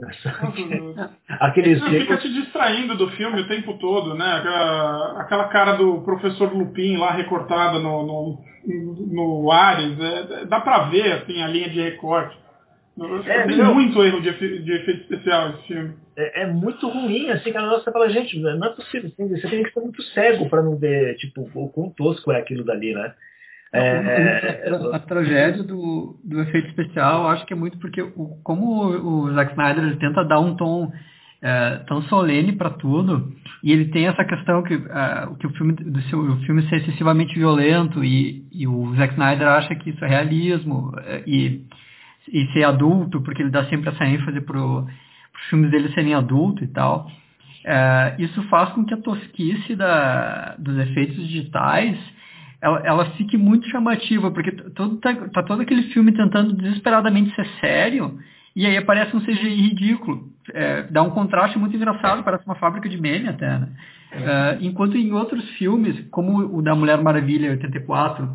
[1.28, 4.24] Aqueles Você fica te distraindo do filme o tempo todo, né?
[4.24, 8.38] Aquela, aquela cara do professor Lupin lá recortada no, no,
[9.12, 12.36] no Ares, é, dá pra ver assim, a linha de recorte.
[13.24, 15.94] É, tem não, muito erro de, efe, de efeito especial esse filme.
[16.14, 19.48] É, é, muito ruim, assim, que a nossa fala, gente, não é possível, assim, você
[19.48, 22.92] tem que estar muito cego para não ver, tipo, o quão tosco é aquilo dali,
[22.94, 23.14] né?
[23.74, 28.84] É, a, a, tragédia do, do efeito especial, acho que é muito porque, o, como
[28.84, 30.92] o, o Zack Snyder ele tenta dar um tom
[31.40, 33.32] é, tão solene para tudo,
[33.64, 36.76] e ele tem essa questão que, uh, que o, filme, do seu, o filme ser
[36.76, 41.64] excessivamente violento, e, e o Zack Snyder acha que isso é realismo, é, e
[42.28, 44.86] e ser adulto, porque ele dá sempre essa ênfase para os
[45.48, 47.10] filmes dele serem adulto e tal.
[47.64, 51.96] É, isso faz com que a tosquice da, dos efeitos digitais
[52.62, 57.46] ela, ela fique muito chamativa, porque todo, tá, tá todo aquele filme tentando desesperadamente ser
[57.60, 58.18] sério,
[58.54, 60.30] e aí aparece um CGI ridículo.
[60.52, 63.58] É, dá um contraste muito engraçado, parece uma fábrica de meme até.
[63.58, 63.68] Né?
[64.12, 68.28] É, enquanto em outros filmes, como o da Mulher Maravilha 84,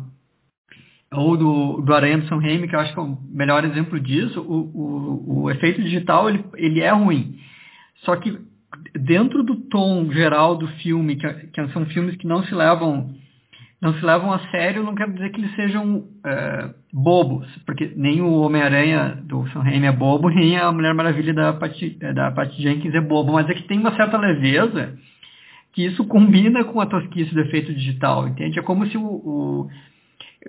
[1.12, 3.98] ou do, do Aranha do Sam Raimi, que eu acho que é o melhor exemplo
[3.98, 7.38] disso, o, o, o efeito digital ele, ele é ruim.
[8.04, 8.38] Só que
[8.94, 13.14] dentro do tom geral do filme, que, que são filmes que não se levam
[13.80, 18.20] não se levam a sério, não quer dizer que eles sejam é, bobos, porque nem
[18.20, 22.60] o Homem-Aranha do Sam Raimi é bobo, nem a Mulher Maravilha da Patty, da Patty
[22.60, 24.98] Jenkins é bobo, mas é que tem uma certa leveza
[25.72, 28.58] que isso combina com a tosquice do efeito digital, entende?
[28.58, 29.70] É como se o, o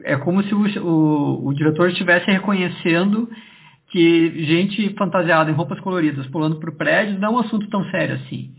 [0.03, 3.29] é como se o, o, o diretor estivesse reconhecendo
[3.89, 7.83] que gente fantasiada em roupas coloridas pulando para o prédio não é um assunto tão
[7.89, 8.53] sério assim.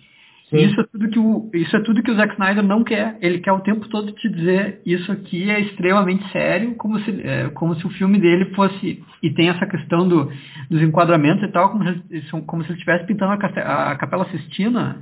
[0.53, 3.17] Isso é, tudo que o, isso é tudo que o Zack Snyder não quer.
[3.21, 7.49] Ele quer o tempo todo te dizer isso aqui é extremamente sério, como se, é,
[7.51, 9.01] como se o filme dele fosse.
[9.23, 10.29] E tem essa questão do,
[10.69, 15.01] dos enquadramentos e tal, como se, como se ele estivesse pintando a, a Capela Sistina.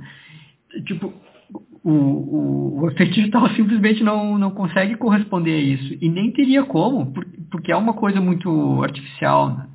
[0.85, 1.11] Tipo,
[1.83, 5.97] o, o, o efeito digital simplesmente não, não consegue corresponder a isso.
[6.01, 7.13] E nem teria como,
[7.51, 9.49] porque é uma coisa muito artificial.
[9.49, 9.69] Né?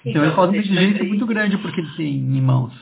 [0.00, 2.72] Então, então ele faz uma exigência muito grande porque ele tem em mãos.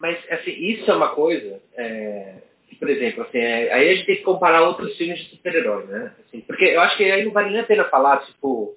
[0.00, 2.34] Mas, assim, isso é uma coisa é,
[2.68, 5.86] que, por exemplo, assim, é, aí a gente tem que comparar outros filmes de super-herói,
[5.86, 6.12] né?
[6.26, 8.74] Assim, porque eu acho que aí não vale nem a pena falar, tipo,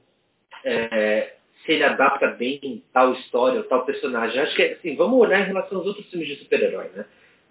[0.64, 1.34] é,
[1.66, 4.40] se ele adapta bem tal história ou tal personagem.
[4.40, 7.06] Acho que, assim, vamos olhar em relação aos outros filmes de super-herói, né?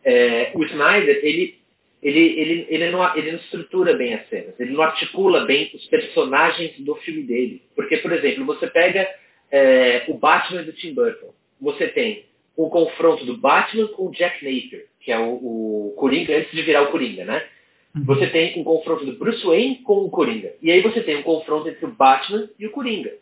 [0.09, 1.59] É, o Snyder, ele,
[2.01, 5.85] ele, ele, ele, não, ele não estrutura bem as cenas, ele não articula bem os
[5.87, 7.61] personagens do filme dele.
[7.75, 9.05] Porque, por exemplo, você pega
[9.51, 11.35] é, o Batman do Tim Burton.
[11.61, 12.25] Você tem
[12.57, 16.63] o confronto do Batman com o Jack Napier, que é o, o Coringa antes de
[16.63, 17.45] virar o Coringa, né?
[17.97, 18.05] Uhum.
[18.05, 20.53] Você tem um confronto do Bruce Wayne com o Coringa.
[20.63, 23.13] E aí você tem um confronto entre o Batman e o Coringa.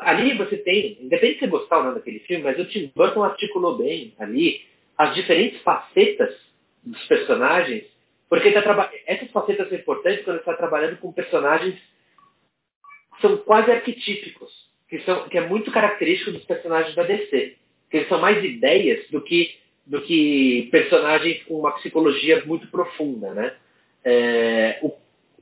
[0.00, 3.22] Ali você tem, independente de você gostar ou não daquele filme, mas o Tim Burton
[3.22, 4.60] articulou bem ali
[4.96, 6.34] as diferentes facetas
[6.82, 7.84] dos personagens,
[8.28, 11.74] porque tá essas facetas são importantes quando você está trabalhando com personagens
[13.14, 14.50] que são quase arquetípicos,
[14.88, 17.56] que, são, que é muito característico dos personagens da DC.
[17.90, 23.32] Que eles são mais ideias do que, do que personagens com uma psicologia muito profunda.
[23.32, 23.54] Né?
[24.04, 24.92] É, o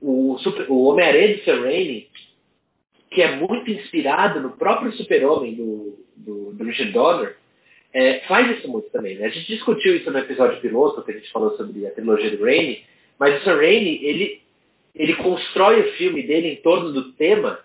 [0.05, 0.37] o,
[0.69, 2.09] o Homem-Aranha de Sam Raimi,
[3.11, 7.37] que é muito inspirado no próprio super-homem do, do, do Richard Donner,
[7.95, 9.17] é, faz isso muito também.
[9.17, 9.27] Né?
[9.27, 12.45] A gente discutiu isso no episódio piloto, que a gente falou sobre a trilogia do
[12.45, 12.83] Raimi,
[13.19, 14.41] mas o Sam Raimi, ele,
[14.95, 17.61] ele constrói o filme dele em torno do tema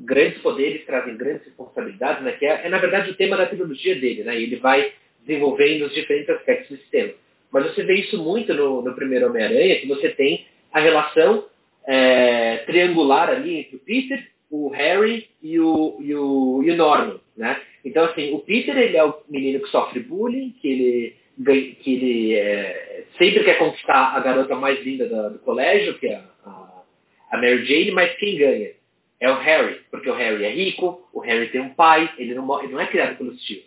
[0.00, 2.32] grandes poderes trazem grandes responsabilidades, né?
[2.32, 4.36] que é, é, na verdade o tema da trilogia dele, né?
[4.36, 4.92] Ele vai
[5.24, 7.12] desenvolvendo os diferentes aspectos desse tema.
[7.52, 11.44] Mas você vê isso muito no, no primeiro Homem-Aranha, que você tem a relação
[11.86, 17.20] é, triangular ali entre o Peter, o Harry e o, e o, e o Norman,
[17.36, 17.60] né?
[17.84, 22.34] Então, assim, o Peter, ele é o menino que sofre bullying, que ele, que ele
[22.34, 26.82] é, sempre quer conquistar a garota mais linda do, colégio, que é a,
[27.30, 28.70] a Mary Jane, mas quem ganha?
[29.20, 32.46] É o Harry, porque o Harry é rico, o Harry tem um pai, ele não,
[32.46, 33.64] não é criado pelos tios.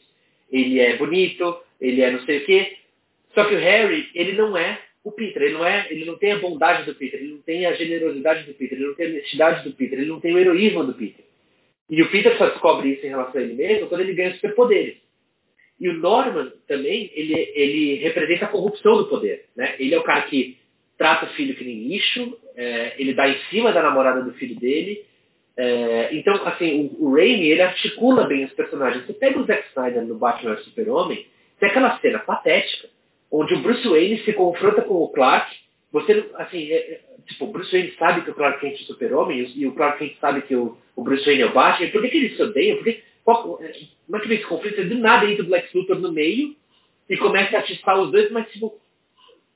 [0.51, 2.77] Ele é bonito, ele é não sei o quê.
[3.33, 6.33] Só que o Harry, ele não é o Peter, ele não, é, ele não tem
[6.33, 9.09] a bondade do Peter, ele não tem a generosidade do Peter, ele não tem a
[9.09, 11.23] honestidade do Peter, ele não tem o heroísmo do Peter.
[11.89, 14.97] E o Peter só descobre isso em relação a ele mesmo quando ele ganha superpoderes.
[15.79, 19.45] E o Norman também, ele, ele representa a corrupção do poder.
[19.55, 19.75] Né?
[19.79, 20.57] Ele é o cara que
[20.97, 24.55] trata o filho que nem lixo, é, ele dá em cima da namorada do filho
[24.55, 25.05] dele.
[25.55, 29.05] É, então, assim, o, o Raimi, ele articula bem os personagens.
[29.05, 31.27] Você pega o Zack Snyder no Batman Super-Homem,
[31.59, 32.89] tem aquela cena patética,
[33.31, 35.55] onde o Bruce Wayne se confronta com o Clark.
[35.91, 39.51] Você, assim, é, é, tipo, o Bruce Wayne sabe que o Clark Kent é super-homem
[39.55, 41.89] e o Clark Kent sabe que o, o Bruce Wayne é o Batman.
[41.89, 42.77] Por que, que eles se odeiam?
[42.77, 43.73] Por que, qual, é,
[44.05, 44.83] como é que vem esse conflito?
[44.83, 46.55] Do nada entra o Lex Luthor no meio
[47.09, 48.79] e começa a atiçar os dois, mas, tipo,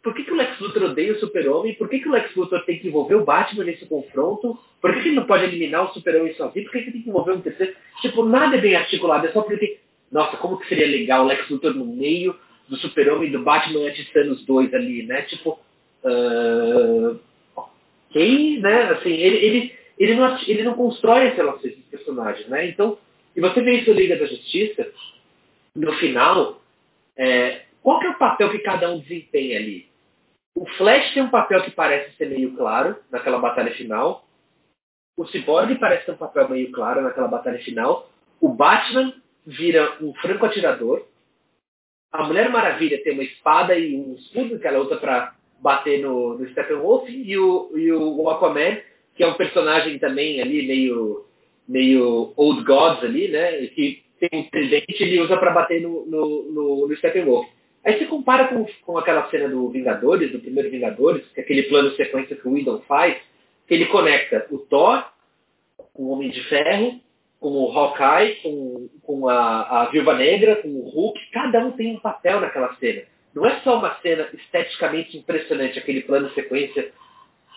[0.03, 1.75] por que, que o Lex Luthor odeia o super-homem?
[1.75, 4.57] Por que, que o Lex Luthor tem que envolver o Batman nesse confronto?
[4.81, 6.65] Por que, que ele não pode eliminar o super-homem sozinho?
[6.65, 7.75] Por que, que ele tem que envolver um terceiro?
[8.01, 9.79] Tipo, nada é bem articulado, é só porque...
[10.11, 12.35] Nossa, como que seria legal o Lex Luthor no meio
[12.67, 15.21] do super-homem e do Batman atiçando os dois ali, né?
[15.21, 15.59] Tipo,
[16.03, 17.19] uh,
[18.11, 18.83] ok, né?
[18.91, 22.67] Assim, ele, ele, ele, não, ele não constrói as relações dos personagens, né?
[22.67, 22.97] Então,
[23.35, 24.91] e você vê isso Liga da Justiça,
[25.73, 26.61] no final,
[27.15, 29.89] é, qual que é o papel que cada um desempenha ali?
[30.53, 34.27] O Flash tem um papel que parece ser meio claro naquela batalha final.
[35.17, 38.09] O Cyborg parece ter um papel meio claro naquela batalha final.
[38.39, 39.13] O Batman
[39.45, 41.05] vira um franco atirador.
[42.11, 46.37] A Mulher Maravilha tem uma espada e um escudo que ela usa para bater no,
[46.37, 47.07] no Steppenwolf.
[47.09, 48.77] E o, e o Aquaman,
[49.15, 51.25] que é um personagem também ali meio,
[51.67, 53.67] meio Old Gods ali, né?
[53.67, 57.47] Que tem um tridente ele usa para bater no, no, no, no Steppenwolf.
[57.83, 61.63] Aí você compara com, com aquela cena do Vingadores, do primeiro Vingadores, que é aquele
[61.63, 63.17] plano sequência que o Whedon faz,
[63.67, 65.03] que ele conecta o Thor
[65.93, 66.99] com o Homem de Ferro,
[67.39, 71.95] com o Hawkeye, com, com a, a Viúva Negra, com o Hulk, cada um tem
[71.95, 73.01] um papel naquela cena.
[73.33, 76.91] Não é só uma cena esteticamente impressionante, aquele plano sequência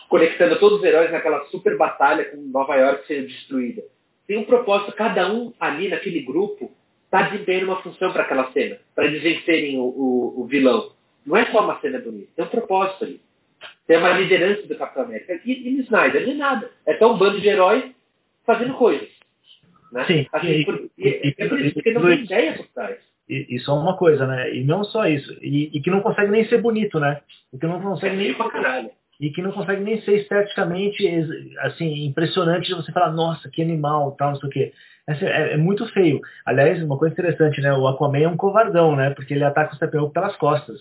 [0.07, 3.83] conectando todos os heróis naquela super batalha com Nova York sendo destruída.
[4.27, 6.71] Tem um propósito, cada um ali naquele grupo
[7.05, 10.91] está desempenhando uma função para aquela cena, para eles vencerem o, o, o, vilão.
[11.25, 13.21] Não é só uma cena bonita, tem um propósito ali.
[13.87, 15.39] Tem uma liderança do Capitão América.
[15.45, 16.71] E, e no Snyder, não é nada.
[16.85, 17.83] É só um bando de heróis
[18.45, 19.07] fazendo coisas.
[19.91, 20.05] Né?
[20.05, 20.27] Sim.
[20.31, 22.97] Assim, por, e, é por isso, porque não tem ideia por trás.
[23.27, 24.53] E, e só uma coisa, né?
[24.53, 25.33] E não só isso.
[25.41, 27.21] E, e, que não consegue nem ser bonito, né?
[27.53, 28.33] E que não consegue é nem.
[28.33, 28.91] Caralho.
[29.19, 31.07] E que não consegue nem ser esteticamente
[31.59, 34.73] assim, impressionante de você falar, nossa, que animal, tal, não sei o quê.
[35.07, 36.19] É, é, muito feio.
[36.45, 37.71] Aliás, uma coisa interessante, né?
[37.73, 39.11] O Aquaman é um covardão, né?
[39.11, 40.79] Porque ele ataca o Steppenwolf pelas costas.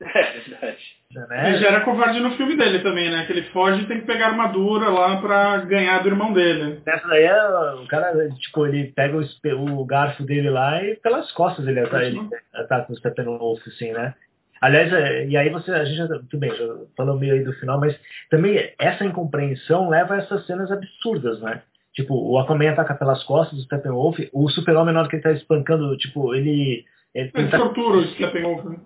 [0.00, 0.89] É verdade.
[1.12, 1.48] Né?
[1.48, 3.26] Ele já era covarde no filme dele também, né?
[3.26, 6.80] Que ele foge e tem que pegar armadura lá pra ganhar do irmão dele.
[6.86, 11.30] Essa daí é o cara, tipo, ele pega o, o garfo dele lá e pelas
[11.32, 12.20] costas ele ataca, ele
[12.54, 14.14] ataca o Steppenwolf, assim, né?
[14.60, 17.54] Aliás, é, e aí você, a gente já, tudo bem, já falou meio aí do
[17.54, 17.98] final, mas
[18.30, 21.62] também essa incompreensão leva a essas cenas absurdas, né?
[21.92, 25.32] Tipo, o Aquaman ataca pelas costas do Steppenwolf, o super-homem na hora que ele tá
[25.32, 26.84] espancando, tipo, ele...
[27.12, 27.58] Ele, ele tá...
[27.58, 28.76] tortura o Steppenwolf, né?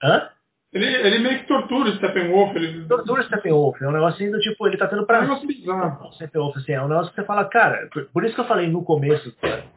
[0.00, 0.28] Hã?
[0.74, 2.56] Ele, ele meio que tortura o Steppenwolf.
[2.56, 2.84] Ele...
[2.86, 3.80] Tortura o Steppenwolf.
[3.80, 5.28] É um negócio do tipo, ele tá tendo prazer.
[5.28, 8.34] É um negócio Steppenwolf, assim, é um negócio que você fala, cara, por, por isso
[8.34, 9.36] que eu falei no começo do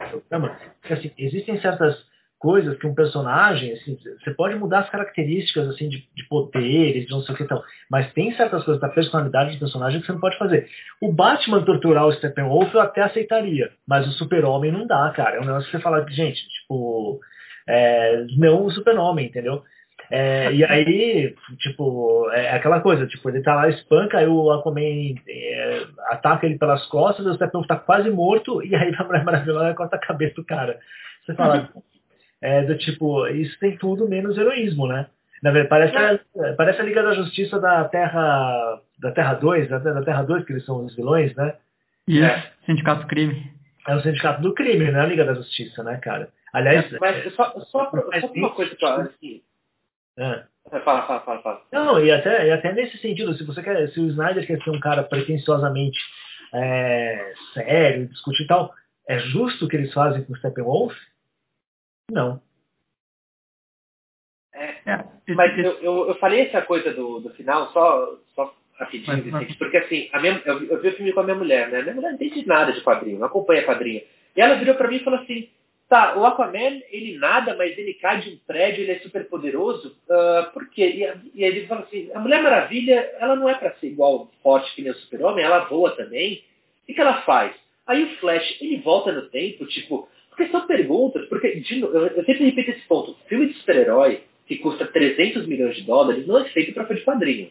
[0.09, 1.95] programa, que assim, existem certas
[2.39, 7.11] coisas que um personagem, assim, você pode mudar as características assim de, de poderes, de
[7.11, 10.13] não sei o que tal, mas tem certas coisas da personalidade do personagem que você
[10.13, 10.67] não pode fazer.
[11.01, 15.37] O Batman torturar o Steppenwolf eu até aceitaria, mas o Super-Homem não dá, cara.
[15.37, 17.19] É um negócio que você fala, gente, tipo,
[17.67, 19.63] é, não o Super-Homem, entendeu?
[20.09, 25.15] É, e aí, tipo, é aquela coisa, tipo, ele tá lá, espanca, aí o Aquaman
[25.27, 29.73] é, ataca ele pelas costas, o Steppenwolf tá quase morto, e aí a Mulher Maravilhosa
[29.73, 30.79] corta a cabeça do cara.
[31.25, 31.69] Você fala,
[32.41, 35.07] é do tipo, isso tem tudo menos heroísmo, né?
[35.43, 39.77] Na verdade, parece, a, parece a Liga da Justiça da Terra da Terra 2, da,
[39.77, 41.53] da Terra 2, que eles são os vilões, né?
[42.07, 42.51] Isso, é.
[42.65, 43.51] Sindicato do Crime.
[43.87, 46.29] É o Sindicato do Crime, não é a Liga da Justiça, né, cara?
[46.51, 46.91] Aliás...
[46.99, 49.09] Mas só, só, só uma coisa que eu
[50.17, 50.43] é.
[50.83, 51.61] Fala, fala, fala, fala.
[51.71, 54.69] Não, e até, e até nesse sentido, se você quer, se o Snyder quer ser
[54.69, 55.97] um cara pretensiosamente
[56.53, 58.73] é, sério, discutir e tal,
[59.07, 60.93] é justo o que eles fazem com o Steppenwolf?
[62.11, 62.41] Não.
[64.53, 69.31] É, é, mas eu, eu, eu, falei essa coisa do, do final só, só rapidinho,
[69.31, 71.81] mas, porque assim, a minha, eu, eu vi o filme com a minha mulher, né?
[71.81, 74.01] Minha mulher não entende nada de quadrinho, não acompanha quadrinho.
[74.35, 75.49] E ela virou pra mim e falou assim,
[75.89, 79.95] Tá, o Aquaman, ele nada, mas ele cai de um prédio, ele é super poderoso.
[80.09, 80.83] Uh, por quê?
[81.33, 84.75] E, e ele fala assim, a Mulher Maravilha, ela não é para ser igual forte
[84.75, 86.43] que nem o super-homem, ela voa também.
[86.89, 87.55] O que ela faz?
[87.85, 92.25] Aí o Flash, ele volta no tempo, tipo, porque são perguntas, porque, de, eu, eu
[92.25, 96.49] sempre repito esse ponto, filme de super-herói, que custa 300 milhões de dólares, não é
[96.49, 97.49] feito para fã de quadrinho.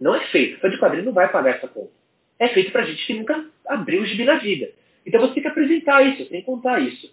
[0.00, 0.58] Não é feito.
[0.58, 1.92] Fã de quadrinho não vai pagar essa conta.
[2.38, 4.70] É feito para gente que nunca abriu o gibi na vida.
[5.06, 7.10] Então você tem que apresentar isso, tem que contar isso.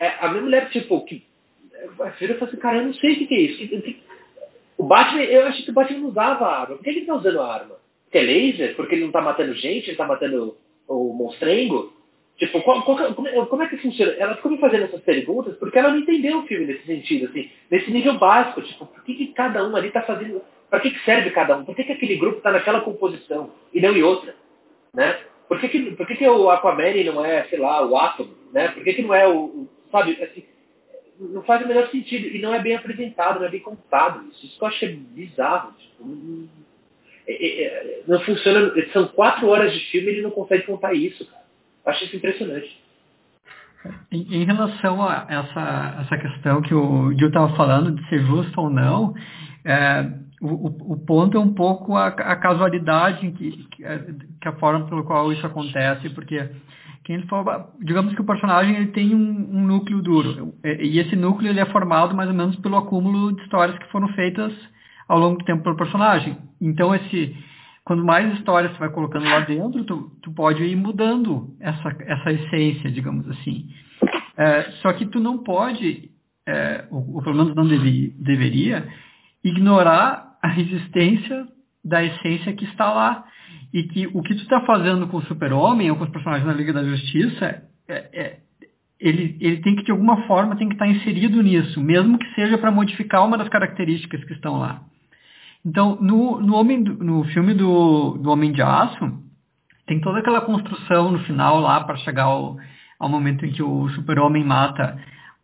[0.00, 1.22] É, a minha mulher, tipo, que.
[2.00, 4.00] A filha falou assim, cara, eu não sei o que, que é isso.
[4.76, 6.76] O Batman, eu acho que o Batman não usava arma.
[6.76, 7.76] Por que ele tá usando arma?
[8.04, 8.76] Porque é laser?
[8.76, 10.56] Porque ele não tá matando gente, ele tá matando
[10.88, 11.92] o monstrengo?
[12.38, 14.12] Tipo, qual, qual, como, é, como, é que funciona?
[14.12, 17.50] Ela ficou me fazendo essas perguntas porque ela não entendeu o filme nesse sentido, assim,
[17.70, 20.40] nesse nível básico, tipo, por que, que cada um ali tá fazendo.
[20.70, 21.64] Para que, que serve cada um?
[21.64, 24.34] Por que, que aquele grupo está naquela composição e não em outra?
[24.94, 25.18] Né?
[25.46, 28.32] Por que, que, por que, que o Aquaman não é, sei lá, o Átomo?
[28.52, 28.68] Né?
[28.68, 30.44] Por que, que não é o, sabe, assim,
[31.20, 34.26] não faz o menor sentido e não é bem apresentado, não é bem contado.
[34.30, 35.72] Isso, isso que eu é bizarro.
[35.72, 36.48] Tipo, não,
[37.26, 38.72] é, é, é, não, funciona.
[38.92, 41.26] São quatro horas de filme e ele não consegue contar isso.
[41.26, 41.42] Cara.
[41.84, 42.80] Eu acho isso impressionante.
[44.10, 48.60] Em, em, relação a essa, essa questão que o Gil estava falando de ser justo
[48.60, 49.14] ou não,
[49.64, 50.06] é,
[50.40, 55.32] o, o, ponto é um pouco a, a casualidade que, que, a forma pelo qual
[55.32, 56.46] isso acontece, porque
[57.04, 61.16] quem ele fala, digamos que o personagem ele tem um, um, núcleo duro e esse
[61.16, 64.52] núcleo ele é formado mais ou menos pelo acúmulo de histórias que foram feitas
[65.08, 66.36] ao longo do tempo pelo personagem.
[66.60, 67.34] Então esse
[67.84, 72.30] quando mais histórias você vai colocando lá dentro, tu, tu pode ir mudando essa, essa
[72.30, 73.68] essência, digamos assim.
[74.36, 76.10] É, só que tu não pode,
[76.46, 78.86] é, ou, ou, pelo menos não deve, deveria,
[79.42, 81.48] ignorar a existência
[81.84, 83.24] da essência que está lá.
[83.72, 86.52] E que o que tu está fazendo com o super-homem ou com os personagens da
[86.52, 88.38] Liga da Justiça, é, é,
[88.98, 92.58] ele, ele tem que, de alguma forma, tem que estar inserido nisso, mesmo que seja
[92.58, 94.82] para modificar uma das características que estão lá.
[95.64, 99.20] Então, no, no, homem, no filme do, do Homem de Aço,
[99.86, 102.56] tem toda aquela construção no final lá para chegar ao,
[102.98, 104.98] ao momento em que o super-homem mata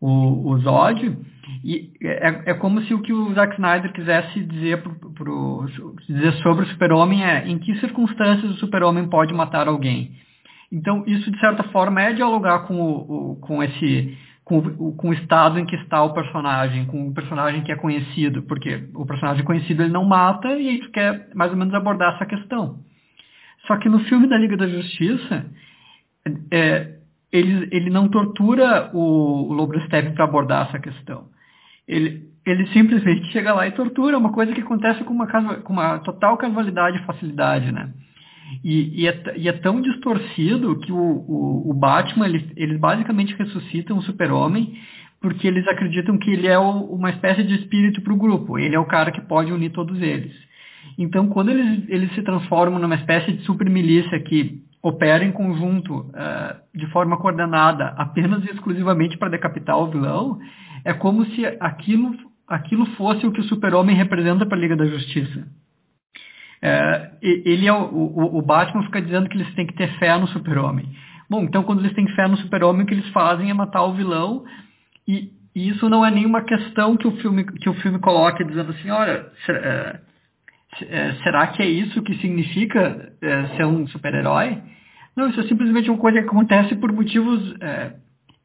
[0.06, 1.16] o, o Zod,
[1.64, 5.66] e é, é, como se o que o Zack Snyder quisesse dizer, pro, pro,
[6.06, 10.12] dizer sobre o super-homem é em que circunstâncias o super-homem pode matar alguém.
[10.70, 14.62] Então, isso, de certa forma, é dialogar com, o, com esse com,
[14.94, 18.88] com, o estado em que está o personagem, com o personagem que é conhecido, porque
[18.94, 22.26] o personagem conhecido ele não mata e aí tu quer mais ou menos abordar essa
[22.26, 22.78] questão.
[23.66, 25.46] Só que no filme da Liga da Justiça,
[26.52, 26.95] é,
[27.32, 31.26] ele, ele não tortura o, o Lobrostep para abordar essa questão.
[31.86, 35.98] Ele, ele simplesmente chega lá e tortura, uma coisa que acontece com uma, com uma
[36.00, 37.92] total casualidade e facilidade, né?
[38.62, 43.34] E, e, é, e, é, tão distorcido que o, o, o Batman, eles, eles, basicamente
[43.34, 44.78] ressuscitam o super-homem
[45.20, 48.58] porque eles acreditam que ele é o, uma espécie de espírito para o grupo.
[48.58, 50.32] Ele é o cara que pode unir todos eles.
[50.96, 56.56] Então, quando eles, eles se transformam numa espécie de super-milícia que opera em conjunto, uh,
[56.72, 60.38] de forma coordenada, apenas e exclusivamente para decapitar o vilão,
[60.84, 62.14] é como se aquilo,
[62.46, 65.44] aquilo fosse o que o super-homem representa para a Liga da Justiça.
[66.62, 70.16] É, ele é o, o, o, Batman fica dizendo que eles têm que ter fé
[70.16, 70.88] no super-homem.
[71.28, 73.92] Bom, então quando eles têm fé no super-homem, o que eles fazem é matar o
[73.92, 74.44] vilão
[75.06, 78.70] e, e, isso não é nenhuma questão que o filme, que o filme coloca dizendo
[78.70, 80.00] assim, olha, será, é,
[80.82, 84.62] é, será que é isso que significa é, ser um super-herói?
[85.16, 87.94] Não, isso é simplesmente uma coisa que acontece por motivos é,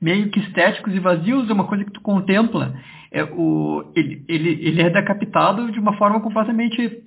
[0.01, 2.73] meio que estéticos e vazios, é uma coisa que tu contempla.
[3.11, 7.03] É, o, ele, ele, ele é decapitado de uma forma completamente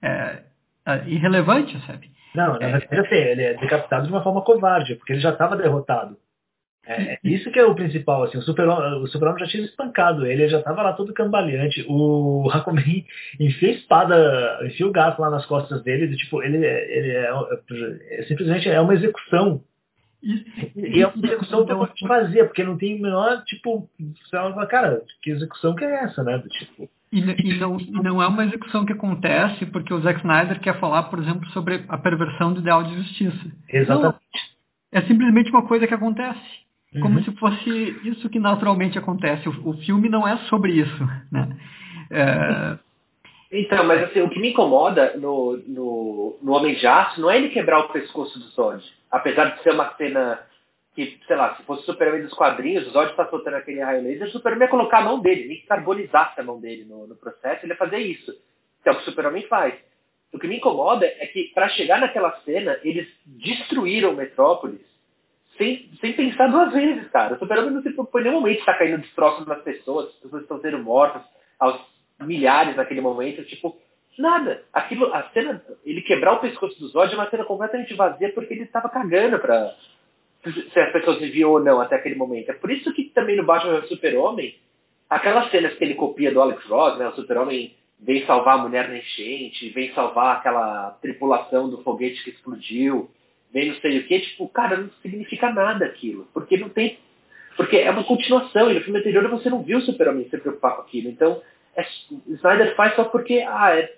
[0.00, 0.42] é,
[0.86, 2.10] é, irrelevante, sabe?
[2.34, 5.56] Não, na verdade, assim, ele é decapitado de uma forma covarde, porque ele já estava
[5.56, 6.16] derrotado.
[6.84, 10.42] É, é, isso que é o principal, assim, o super-homem super já tinha espancado ele,
[10.42, 11.84] ele já estava lá todo cambaleante.
[11.88, 13.06] O Hakumen
[13.38, 17.30] enfia a espada, enfia o gato lá nas costas dele, tipo, ele, ele é,
[18.10, 19.62] é, simplesmente é uma execução.
[20.22, 20.44] E,
[20.76, 25.02] e é uma execução totalmente vazia, porque não tem o menor, tipo, você fala, cara,
[25.20, 26.38] que execução que é essa, né?
[26.38, 30.20] Do, tipo, e, e, não, e não é uma execução que acontece porque o Zack
[30.20, 33.52] Snyder quer falar, por exemplo, sobre a perversão do ideal de justiça.
[33.68, 34.18] Exatamente.
[34.92, 36.62] Não, é simplesmente uma coisa que acontece.
[36.94, 37.00] Uhum.
[37.00, 37.70] Como se fosse
[38.04, 39.48] isso que naturalmente acontece.
[39.48, 41.08] O, o filme não é sobre isso.
[41.30, 41.48] Né?
[42.10, 42.78] É...
[43.50, 47.36] Então, mas assim, o que me incomoda no, no, no Homem de Aço não é
[47.36, 48.82] ele quebrar o pescoço do Zod.
[49.10, 50.40] Apesar de ser uma cena
[50.94, 54.02] que, sei lá, se fosse o Superman dos quadrinhos, o Zod está soltando aquele raio
[54.02, 57.06] laser, o Superman ia colocar a mão dele, nem que carbonizasse a mão dele no,
[57.06, 58.32] no processo, ele ia fazer isso.
[58.82, 59.74] Que é o que o Superman faz.
[60.32, 64.91] O que me incomoda é que, para chegar naquela cena, eles destruíram Metrópolis
[65.62, 67.34] sem, sem pensar duas vezes, cara.
[67.34, 70.60] O Superman não se propõe nenhum momento estar caindo destroços nas pessoas, as pessoas estão
[70.60, 71.22] sendo mortas
[71.58, 71.80] aos
[72.20, 73.78] milhares naquele momento, tipo,
[74.18, 74.62] nada.
[74.72, 78.54] Aquilo, a cena, ele quebrar o pescoço do Zod é uma cena completamente vazia porque
[78.54, 79.74] ele estava cagando pra,
[80.42, 82.50] se as pessoas viviam ou não até aquele momento.
[82.50, 84.56] É por isso que também no Batman Super-Homem,
[85.08, 88.88] aquelas cenas que ele copia do Alex Ross, né, o Super-Homem vem salvar a mulher
[88.88, 93.08] na enchente, vem salvar aquela tripulação do foguete que explodiu,
[93.52, 96.98] vem não sei o que, tipo, cara, não significa nada aquilo, porque não tem,
[97.56, 100.76] porque é uma continuação, e no filme anterior você não viu o Super-Homem se preocupar
[100.76, 101.42] com aquilo, então
[101.76, 101.84] é,
[102.28, 103.94] Snyder faz só porque, ah, é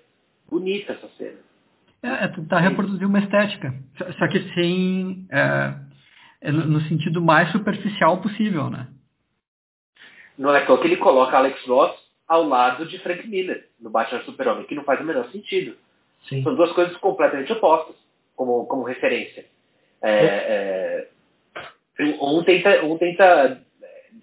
[0.49, 1.39] bonita essa cena.
[2.03, 3.73] É, é tentar reproduzir uma estética,
[4.17, 5.25] só que sem...
[5.31, 5.85] É
[6.45, 8.87] é no sentido mais superficial possível, né?
[10.37, 11.91] Não é que ele coloca Alex Ross
[12.27, 15.75] ao lado de Frank Miller no Batman Super-Homem, que não faz o menor sentido.
[16.29, 16.43] Sim.
[16.43, 17.95] São duas coisas completamente opostas,
[18.35, 19.45] como, como referência.
[20.01, 21.07] É,
[21.99, 23.61] é, um, tenta, um tenta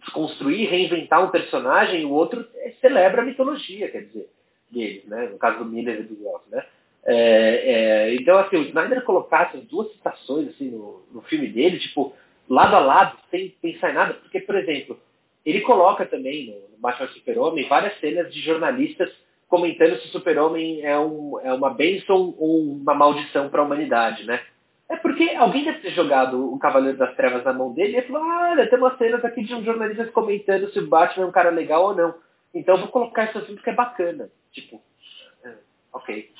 [0.01, 2.47] desconstruir, reinventar um personagem, o outro
[2.81, 4.29] celebra a mitologia, quer dizer,
[4.71, 5.29] deles, né?
[5.31, 6.65] No caso do Miller e do Ross, né?
[7.05, 11.79] É, é, então, assim, o Snyder colocar essas duas citações assim, no, no filme dele,
[11.79, 12.15] tipo,
[12.49, 14.99] lado a lado, sem pensar em nada, porque, por exemplo,
[15.45, 19.11] ele coloca também no, no Batman Super-Homem várias cenas de jornalistas
[19.53, 24.25] comentando se o Super-Homem é, um, é uma bênção ou uma maldição para a humanidade,
[24.25, 24.41] né?
[24.89, 28.23] É porque alguém deve ter jogado o Cavaleiro das Trevas na mão dele e falou,
[28.23, 31.33] ah, olha, tem umas cenas aqui de um jornalista comentando se o Batman é um
[31.33, 32.15] cara legal ou não.
[32.55, 34.31] Então vou colocar isso assim porque é bacana.
[34.53, 34.81] Tipo,
[35.45, 35.53] é,
[35.93, 36.31] ok.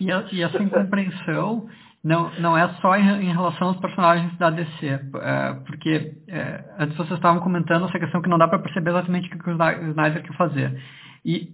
[0.00, 1.68] E, e essa incompreensão
[2.02, 6.96] não, não é só em, em relação aos personagens da DC, é, porque é, antes
[6.96, 10.24] vocês estavam comentando essa questão que não dá para perceber exatamente o que o Snyder
[10.24, 10.82] quer fazer.
[11.24, 11.50] E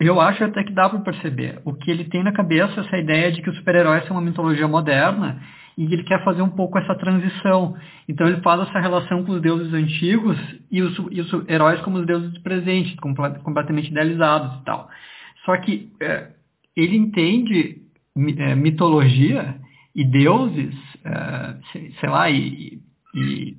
[0.00, 1.60] eu acho até que dá para perceber.
[1.64, 4.22] O que ele tem na cabeça é essa ideia de que os super-heróis são uma
[4.22, 5.40] mitologia moderna
[5.78, 7.76] e ele quer fazer um pouco essa transição.
[8.08, 10.36] Então ele faz essa relação com os deuses antigos
[10.70, 14.88] e os, e os heróis como os deuses presentes, completamente idealizados e tal.
[15.44, 16.28] Só que é,
[16.76, 17.82] ele entende
[18.38, 19.56] é, mitologia
[19.94, 22.80] e deuses, é, sei lá, e,
[23.14, 23.56] e,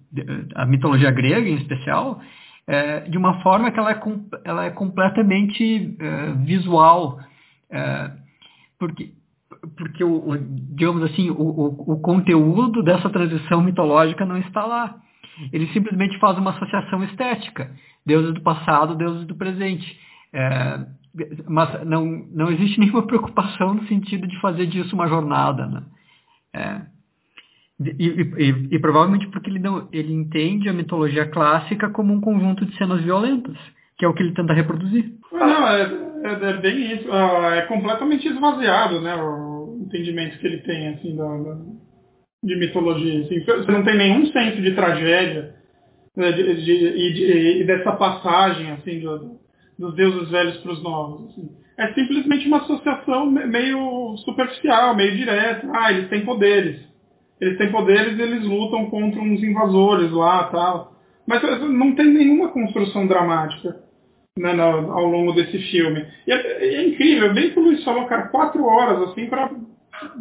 [0.55, 2.21] a mitologia grega em especial,
[2.67, 4.01] é, de uma forma que ela é,
[4.43, 5.97] ela é completamente
[6.45, 7.19] visual,
[8.77, 9.13] porque
[9.75, 14.95] porque o, o, digamos assim o, o, o, conteúdo dessa transição mitológica não está lá.
[15.51, 17.71] Ele simplesmente faz uma associação estética,
[18.05, 19.99] deuses do passado, deuses do presente.
[20.33, 20.85] É,
[21.47, 25.67] mas não, não existe nenhuma preocupação no sentido de fazer disso uma jornada.
[25.67, 25.83] Né?
[26.53, 26.81] É.
[27.79, 32.75] E, e, provavelmente porque ele, não, ele entende a mitologia clássica como um conjunto de
[32.75, 33.55] cenas violentas,
[33.97, 35.13] que é o que ele tenta reproduzir.
[35.31, 35.81] Não, é,
[36.23, 37.11] é, é bem isso.
[37.11, 39.15] Ah, é completamente esvaziado, né?
[39.15, 41.57] O entendimento que ele tem, assim, da, da
[42.43, 43.21] de mitologia.
[43.21, 43.43] Assim.
[43.43, 45.53] Você não tem nenhum senso de tragédia
[46.15, 49.39] né, de, de, de, e dessa passagem, assim, do,
[49.77, 51.29] dos deuses velhos para os novos.
[51.29, 51.49] Assim.
[51.77, 55.69] É simplesmente uma associação meio superficial, meio direta.
[55.71, 56.87] Ah, eles têm poderes
[57.39, 60.95] eles têm poderes e eles lutam contra uns invasores lá tal.
[61.25, 63.77] Mas eh, não tem nenhuma construção dramática
[64.37, 66.05] né, no, ao longo desse filme.
[66.25, 69.51] E é, é, incrível, bem que o Luiz falou, cara, quatro horas assim para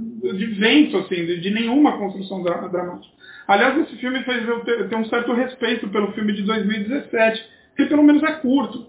[0.02, 3.14] de vento, assim, de, de nenhuma construção dra dramática.
[3.46, 7.44] Aliás, esse filme fez eu ter, ter, um certo respeito pelo filme de 2017,
[7.76, 8.86] que pelo menos é curto.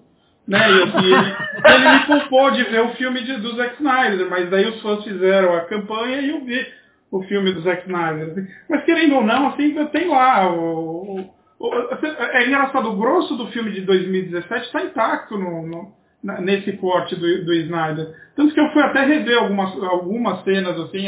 [0.48, 0.60] Né?
[0.60, 4.50] E, e ele, ele, me poupou de ver o filme de, do Zack Snyder, mas
[4.50, 6.66] daí os fãs fizeram a campanha e eu vi
[7.12, 8.32] o filme do Zack Snyder.
[8.32, 8.48] Assim.
[8.70, 11.74] Mas querendo ou não, assim, tem lá o, o, o,
[12.20, 15.94] é engraçado, o grosso do filme de 2017 está intacto no, no,
[16.42, 18.14] nesse corte do, do Snyder.
[18.36, 21.08] Tanto que eu fui até rever algumas, algumas cenas, assim,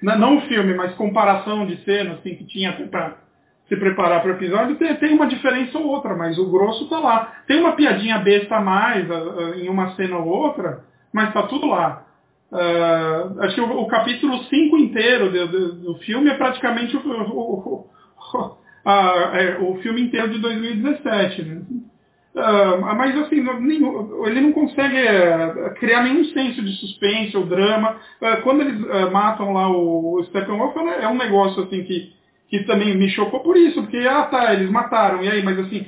[0.00, 3.16] não o filme, mas comparação de cenas assim, que tinha para
[3.68, 6.98] se preparar para o episódio, tem, tem, uma diferença ou outra, mas o grosso está
[6.98, 7.42] lá.
[7.46, 9.06] Tem uma piadinha besta a mais
[9.56, 12.07] em uma cena ou outra, mas está tudo lá.
[12.50, 17.00] Uh, acho que o, o capítulo 5 inteiro do, do, do, filme é praticamente o,
[17.00, 17.86] o,
[18.84, 21.42] a, é, o, filme inteiro de 2017.
[21.42, 21.62] Né?
[22.34, 23.44] Uh, mas assim,
[24.26, 27.96] ele não consegue uh, criar nenhum senso de suspense ou drama.
[28.20, 28.80] Uh, quando eles
[29.12, 32.14] matam lá o, o Steppenwolf, é um negócio assim que,
[32.48, 35.84] que também me chocou por isso, porque, ah tá, eles mataram, e aí, mas assim,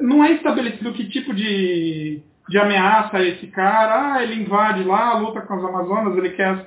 [0.00, 5.14] não é estabelecido que tipo de de ameaça a esse cara, ah, ele invade lá,
[5.14, 6.60] luta com as Amazonas, ele quer as,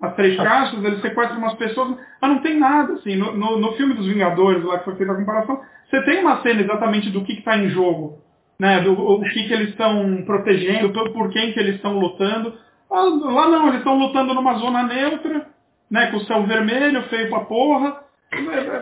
[0.00, 3.72] as três caixas, ele sequestra umas pessoas, mas não tem nada, assim, no, no, no,
[3.72, 7.22] filme dos Vingadores, lá que foi feita a comparação, você tem uma cena exatamente do
[7.24, 8.18] que está em jogo,
[8.58, 12.54] né, do o que, que eles estão protegendo, por, por quem que eles estão lutando,
[12.90, 15.46] ah, lá não, eles estão lutando numa zona neutra,
[15.90, 18.06] né, com o céu vermelho, feio pra porra,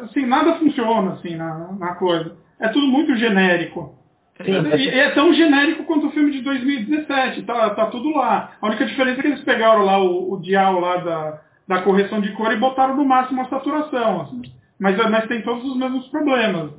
[0.05, 2.36] assim, nada funciona, assim, na, na coisa.
[2.61, 4.03] É tudo muito genérico.
[4.43, 8.53] Sim, e é tão genérico quanto o filme de 2017, tá, tá tudo lá.
[8.61, 12.20] A única diferença é que eles pegaram lá o, o dial lá da, da correção
[12.20, 14.22] de cor e botaram no máximo a saturação.
[14.22, 14.43] Assim.
[14.78, 16.72] Mas, mas tem todos os mesmos problemas.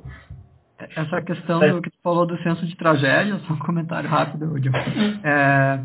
[0.78, 4.52] Essa questão do que tu falou do senso de tragédia, só um comentário rápido,
[5.24, 5.80] É, é,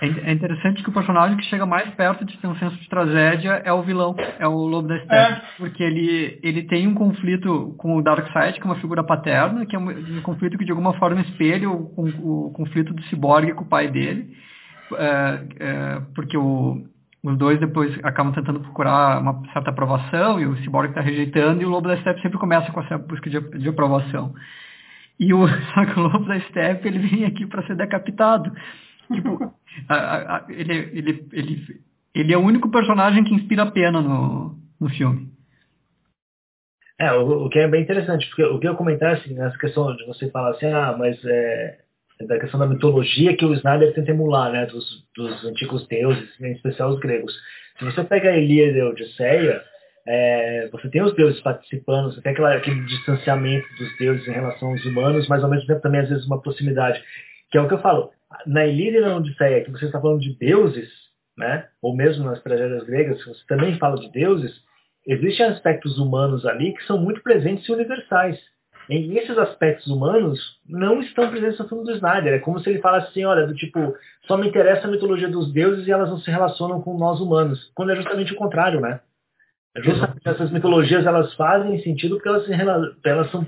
[0.00, 3.62] é interessante que o personagem que chega mais perto de ter um senso de tragédia
[3.64, 5.14] é o vilão, é o Lobo da Steppe.
[5.14, 5.42] É.
[5.56, 9.74] Porque ele, ele tem um conflito com o Darkseid, que é uma figura paterna, que
[9.74, 13.54] é um, um conflito que de alguma forma espelha o, o, o conflito do Cyborg
[13.54, 14.36] com o pai dele.
[14.98, 16.84] É, é, porque o,
[17.24, 21.64] os dois depois acabam tentando procurar uma certa aprovação e o Cyborg está rejeitando e
[21.64, 24.34] o Lobo da Steppe sempre começa com essa busca de, de aprovação.
[25.18, 28.52] E o, só que o Lobo da Steppe ele vem aqui para ser decapitado.
[29.12, 29.54] Tipo,
[29.88, 31.80] a, a, ele, ele, ele,
[32.14, 35.30] ele é o único personagem que inspira pena no, no filme.
[36.98, 39.94] É, o, o, que é bem interessante, porque o que eu comentar assim, nessa questão
[39.94, 41.78] de você falar assim, ah, mas é,
[42.20, 46.40] é da questão da mitologia que o Snyder tenta emular, né, dos, dos antigos deuses,
[46.40, 47.34] em especial os gregos.
[47.78, 49.62] Se você pega a Ilíada e a Odisseia,
[50.06, 54.70] é, você tem os deuses participando, você tem aquela, aquele distanciamento dos deuses em relação
[54.70, 57.02] aos humanos, mas ao mesmo tempo também às vezes uma proximidade,
[57.50, 58.10] que é o que eu falo,
[58.46, 60.88] na Ilíada e na Odisseia, que você está falando de deuses,
[61.36, 61.66] né?
[61.82, 64.52] ou mesmo nas tragédias gregas, que você também fala de deuses,
[65.06, 68.38] existem aspectos humanos ali que são muito presentes e universais.
[68.88, 72.34] E esses aspectos humanos não estão presentes no filme do Snyder.
[72.34, 75.52] É como se ele falasse assim, olha, do tipo, só me interessa a mitologia dos
[75.52, 77.70] deuses e elas não se relacionam com nós humanos.
[77.74, 79.00] Quando é justamente o contrário, né?
[79.76, 83.46] É justamente essas mitologias elas fazem sentido porque elas, elas são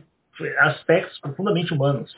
[0.59, 2.13] aspectos profundamente humanos.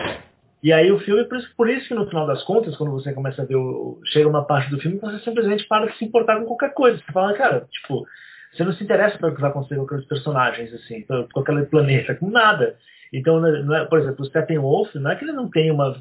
[0.63, 3.13] E aí o filme, por isso, por isso que no final das contas, quando você
[3.13, 6.39] começa a ver, o, chega uma parte do filme, você simplesmente para de se importar
[6.39, 6.99] com qualquer coisa.
[6.99, 8.07] Você fala, cara, tipo,
[8.53, 12.15] você não se interessa pelo que vai acontecer com aqueles personagens, assim, com aquele planeta,
[12.15, 12.77] com nada.
[13.13, 15.97] Então, é, por exemplo, o Steppenwolf, não é que ele não tem uma,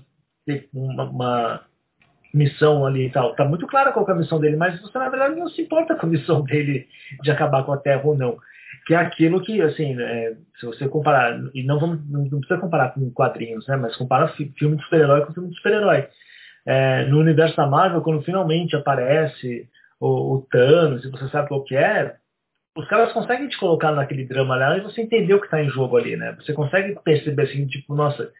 [0.73, 1.61] uma, uma
[2.33, 3.33] missão ali e tal.
[3.35, 5.95] Tá muito clara qual é a missão dele, mas você, na verdade, não se importa
[5.95, 6.85] com a missão dele
[7.23, 8.37] de acabar com a Terra ou não
[8.89, 12.91] que é aquilo que, assim, é, se você comparar, e não, vamos, não, precisa comparar
[12.91, 16.07] com quadrinhos, né, mas compara filme de super-herói com filme de super-herói.
[16.65, 19.69] É, no universo da Marvel, quando finalmente aparece
[19.99, 22.15] o, o, Thanos e você sabe qual que é,
[22.75, 25.69] os caras conseguem te colocar naquele drama lá e você entender o que está em
[25.69, 26.35] jogo ali, né?
[26.39, 28.31] Você consegue perceber assim, tipo, nossa,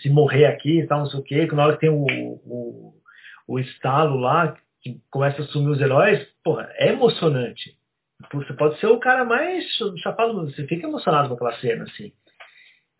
[0.00, 2.06] se morrer aqui e tal, não sei o quê, que na hora que tem o,
[2.44, 2.94] o,
[3.48, 7.76] o estalo lá, que começa a sumir os heróis, porra, é emocionante.
[8.32, 9.64] Você pode ser o cara mais
[9.98, 12.12] chapado, você fica emocionado com aquela cena, assim.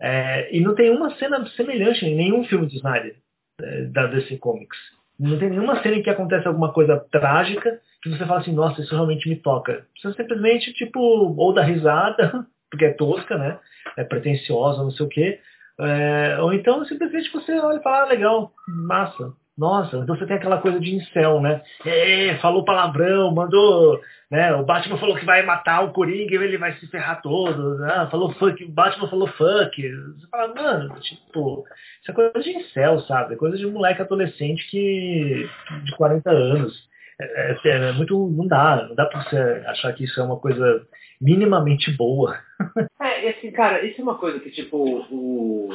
[0.00, 3.16] É, e não tem uma cena semelhante em nenhum filme de Snyder
[3.60, 4.78] é, da DC Comics.
[5.18, 8.80] Não tem nenhuma cena em que acontece alguma coisa trágica que você fala assim, nossa,
[8.82, 9.86] isso realmente me toca.
[9.96, 13.58] Você simplesmente, tipo, ou dá risada, porque é tosca, né?
[13.96, 15.40] É pretensiosa, não sei o quê.
[15.78, 19.32] É, ou então simplesmente você olha e fala, ah, legal, massa.
[19.56, 21.62] Nossa, então você tem aquela coisa de incel, né?
[21.84, 23.98] É, falou palavrão, mandou.
[24.30, 24.54] Né?
[24.54, 27.78] O Batman falou que vai matar o Coringa e ele vai se ferrar todo.
[27.78, 28.08] Né?
[28.10, 29.74] Falou fuck, o Batman falou fuck.
[29.76, 31.64] Você fala, mano, tipo,
[32.02, 33.34] isso é coisa de incel, sabe?
[33.34, 35.48] É coisa de um moleque adolescente que.
[35.84, 36.86] de 40 anos.
[37.18, 38.28] É, é, é muito.
[38.28, 39.38] Não dá, não dá pra você
[39.68, 40.86] achar que isso é uma coisa
[41.20, 42.38] minimamente boa.
[42.98, 44.76] É, assim, cara, isso é uma coisa que, tipo,
[45.10, 45.70] o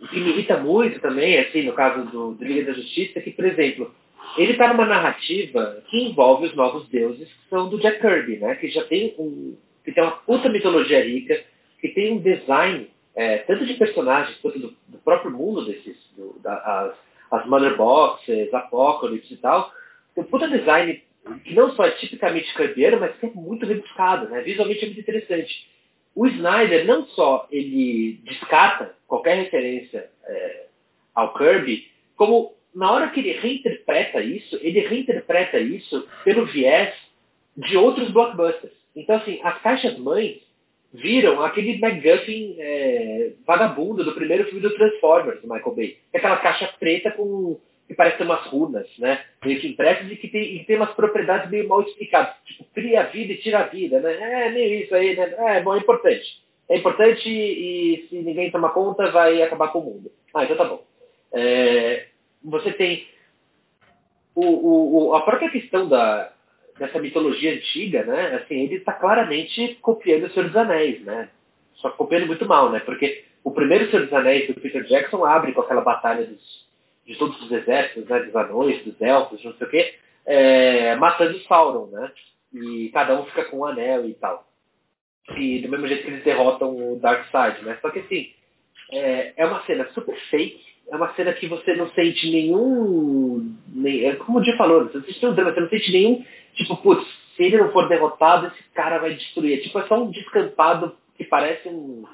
[0.00, 3.22] o que me irrita muito também, assim, no caso do, do Liga da Justiça, é
[3.22, 3.94] que, por exemplo,
[4.36, 8.56] ele está numa narrativa que envolve os novos deuses, que são do Jack Kirby, né?
[8.56, 11.40] Que já tem um, que tem uma puta mitologia rica,
[11.80, 16.38] que tem um design é, tanto de personagens quanto do, do próprio mundo desses, do,
[16.42, 16.56] da,
[17.30, 19.72] as, as Mother Boxes, Apocalypse e tal,
[20.14, 21.02] tem um puta design
[21.44, 24.42] que não só é tipicamente kirbyano, mas que é muito rebuscado, né?
[24.42, 25.68] Visualmente é muito interessante.
[26.14, 30.66] O Snyder não só ele descarta qualquer referência é,
[31.14, 36.94] ao Kirby, como na hora que ele reinterpreta isso, ele reinterpreta isso pelo viés
[37.56, 38.72] de outros blockbusters.
[38.94, 40.40] Então, assim, as caixas mães
[40.92, 45.98] viram aquele MacGuffin é, vagabundo do primeiro filme do Transformers, do Michael Bay.
[46.14, 49.22] Aquela caixa preta com que parece ter umas runas, né?
[49.44, 52.34] Meio que impressas e que tem, e tem umas propriedades meio mal explicadas.
[52.44, 54.46] Tipo, cria a vida e tira a vida, né?
[54.46, 55.34] É meio isso aí, né?
[55.38, 56.42] É, bom, é importante.
[56.68, 60.10] É importante e se ninguém tomar conta vai acabar com o mundo.
[60.32, 60.82] Ah, então tá bom.
[61.32, 62.06] É,
[62.42, 63.06] você tem
[64.34, 66.32] o, o, a própria questão da,
[66.78, 68.36] dessa mitologia antiga, né?
[68.36, 71.28] Assim, ele está claramente copiando o Senhor dos Anéis, né?
[71.74, 72.80] Só copiando muito mal, né?
[72.80, 76.63] Porque o primeiro Senhor dos Anéis do Peter Jackson abre com aquela batalha dos
[77.06, 79.94] de todos os exércitos, né, dos anões, dos elfos, não sei o quê,
[80.26, 82.10] é, matando Sauron, né?
[82.52, 84.46] E cada um fica com um anel e tal.
[85.36, 87.78] E do mesmo jeito que eles derrotam o Darkseid, né?
[87.80, 88.30] Só que assim,
[88.92, 93.54] é, é uma cena super fake, é uma cena que você não sente nenhum.
[93.68, 96.24] Nem, é como o Dia falou, você não sente nenhum drama, você não sente nenhum,
[96.54, 99.62] tipo, putz, se ele não for derrotado, esse cara vai destruir.
[99.62, 102.04] Tipo, é só um descampado que parece um,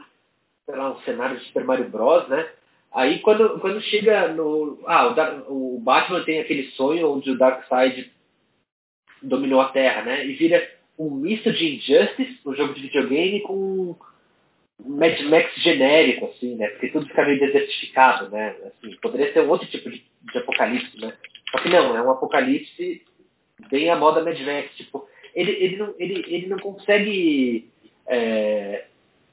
[0.64, 2.49] sei lá, um cenário de Super Mario Bros, né?
[2.93, 4.80] Aí quando, quando chega no.
[4.86, 5.09] Ah,
[5.49, 8.11] o, o Batman tem aquele sonho onde o Darkseid
[9.22, 10.26] dominou a Terra, né?
[10.26, 10.68] E vira
[10.99, 13.97] um misto de Injustice, um jogo de videogame, com
[14.84, 16.68] Mad Max genérico, assim, né?
[16.68, 18.57] Porque tudo fica meio desertificado, né?
[18.66, 21.14] Assim, poderia ser um outro tipo de, de apocalipse, né?
[21.51, 23.03] Só que não, é um apocalipse
[23.70, 24.76] bem a moda Mad Max.
[24.76, 27.70] Tipo, ele, ele, não, ele, ele não consegue
[28.07, 28.86] é,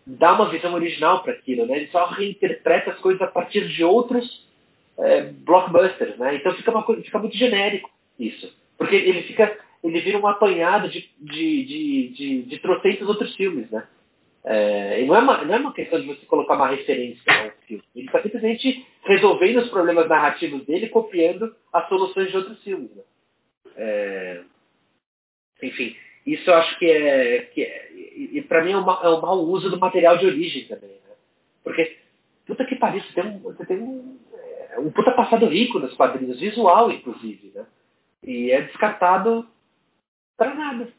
[0.08, 1.78] dá uma visão original para aquilo, né?
[1.78, 4.48] Ele só reinterpreta as coisas a partir de outros
[4.98, 6.36] é, blockbusters, né?
[6.36, 8.56] Então fica, uma, fica muito genérico isso.
[8.78, 13.70] Porque ele fica, ele vira um apanhado de, de, de, de, de trocentos outros filmes,
[13.70, 13.86] né?
[14.46, 17.84] É, não é, uma, não é uma questão de você colocar uma referência ao filme.
[17.94, 22.90] Ele está simplesmente resolvendo os problemas narrativos dele, copiando as soluções de outros filmes.
[22.96, 23.04] Né?
[23.76, 24.42] É,
[25.64, 25.98] enfim,
[26.28, 27.40] isso eu acho que é.
[27.54, 30.68] Que é e, para mim é, uma, é um mau uso do material de origem
[30.68, 30.90] também.
[30.90, 31.16] Né?
[31.64, 31.98] Porque,
[32.46, 35.94] puta que pariu, você tem um, você tem um, é, um puta passado rico nos
[35.94, 37.52] quadrinhos, visual inclusive.
[37.54, 37.66] Né?
[38.24, 39.48] E é descartado
[40.36, 40.90] para nada.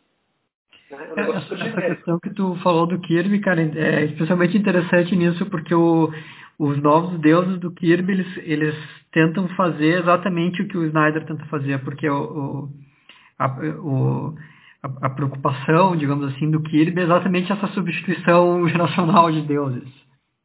[0.90, 5.74] É, essa, essa questão que tu falou do Kirby, cara, é especialmente interessante nisso, porque
[5.74, 6.10] o,
[6.58, 8.74] os novos deuses do Kirby, eles, eles
[9.12, 12.68] tentam fazer exatamente o que o Snyder tenta fazer, porque o, o,
[13.38, 13.46] a,
[13.80, 14.34] o
[14.82, 19.88] a, a, preocupação, digamos assim, do Kirby é exatamente essa substituição geracional de deuses.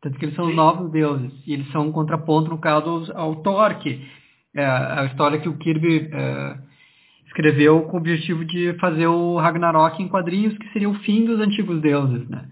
[0.02, 1.32] Tanto que eles são os novos deuses.
[1.48, 4.02] E eles são um contraponto, no caso, ao Thor, que
[4.56, 6.58] é a história que o Kirby é,
[7.28, 11.40] escreveu com o objetivo de fazer o Ragnarok em quadrinhos, que seria o fim dos
[11.40, 12.28] antigos deuses.
[12.28, 12.46] Né?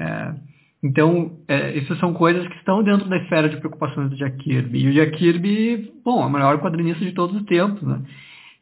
[0.00, 0.34] É,
[0.82, 4.84] então, é, essas são coisas que estão dentro da esfera de preocupações do Jack Kirby.
[4.84, 7.82] E o Jack Kirby, bom, é o maior quadrinista de todos os tempos.
[7.82, 8.00] Né?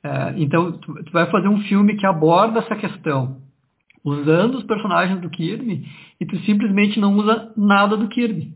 [0.06, 3.38] É, então, tu, tu, vai fazer um filme que aborda essa questão
[4.04, 5.84] usando os personagens do Kirby
[6.20, 8.52] e tu simplesmente não usa nada do Kirby.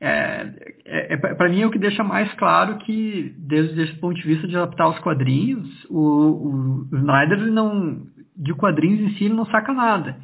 [0.00, 0.48] É,
[0.84, 4.26] é, é para mim é o que deixa mais claro que, desde esse ponto de
[4.26, 8.02] vista de adaptar os quadrinhos, o, o, Snyder não,
[8.36, 10.16] de quadrinhos em si ele não saca nada.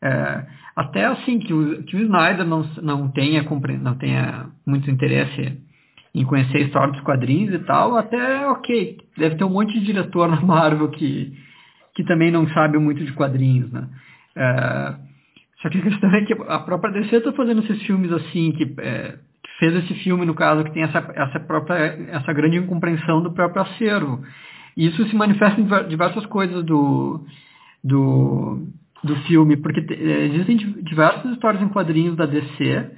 [0.00, 0.46] É,
[0.76, 3.42] até assim que o, que o Snyder não, não, tenha,
[3.80, 5.58] não tenha muito interesse
[6.14, 8.98] em conhecer a história dos quadrinhos e tal, até ok.
[9.16, 11.32] Deve ter um monte de diretor na Marvel que,
[11.94, 13.88] que também não sabe muito de quadrinhos, né?
[14.36, 14.94] É,
[15.60, 18.74] só que a questão é que a própria DC está fazendo esses filmes assim, que,
[18.78, 21.76] é, que, fez esse filme, no caso, que tem essa, essa própria,
[22.10, 24.22] essa grande incompreensão do próprio acervo.
[24.76, 27.24] E isso se manifesta em diversas coisas do,
[27.84, 28.66] do,
[29.04, 32.90] do filme, porque é, existem diversas histórias em quadrinhos da DC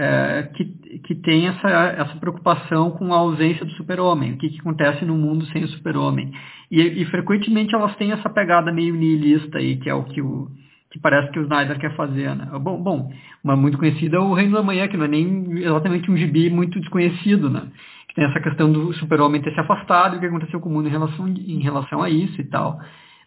[0.00, 0.64] é, que,
[1.00, 5.14] que tem essa, essa preocupação com a ausência do super-homem, o que, que acontece no
[5.14, 6.32] mundo sem o super-homem.
[6.70, 10.48] E, e, frequentemente elas têm essa pegada meio nihilista aí, que é o que, o,
[10.90, 12.34] que parece que o Snyder quer fazer.
[12.34, 12.48] Né?
[12.58, 13.12] Bom, bom,
[13.44, 16.48] uma muito conhecida é o Reino da Manhã, que não é nem exatamente um gibi
[16.48, 17.68] muito desconhecido, né?
[18.08, 20.88] que tem essa questão do super-homem ter se afastado, o que aconteceu com o mundo
[20.88, 22.80] em relação, em relação a isso e tal.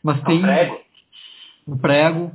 [0.04, 0.40] Mas tem...
[0.40, 0.78] O prego.
[1.68, 2.32] O prego.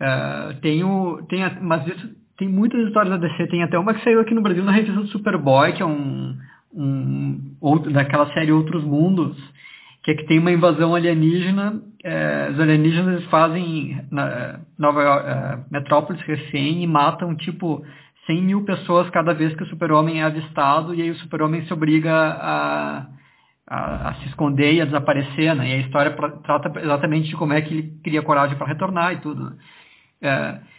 [0.00, 3.92] Uh, tem o, tem a, mas isso tem muitas histórias da DC, tem até uma
[3.92, 6.34] que saiu aqui no Brasil na revista do Superboy, que é um,
[6.74, 9.36] um outro, daquela série Outros Mundos,
[10.02, 16.22] que é que tem uma invasão alienígena, é, os alienígenas fazem na, Nova é, Metrópolis
[16.22, 17.84] refém e matam tipo
[18.26, 21.72] 100 mil pessoas cada vez que o super-homem é avistado, e aí o super-homem se
[21.74, 23.06] obriga a,
[23.68, 25.68] a, a, se esconder e a desaparecer, né?
[25.68, 29.18] E a história trata exatamente de como é que ele cria coragem para retornar e
[29.18, 29.44] tudo.
[29.44, 29.52] Né?
[30.22, 30.69] É,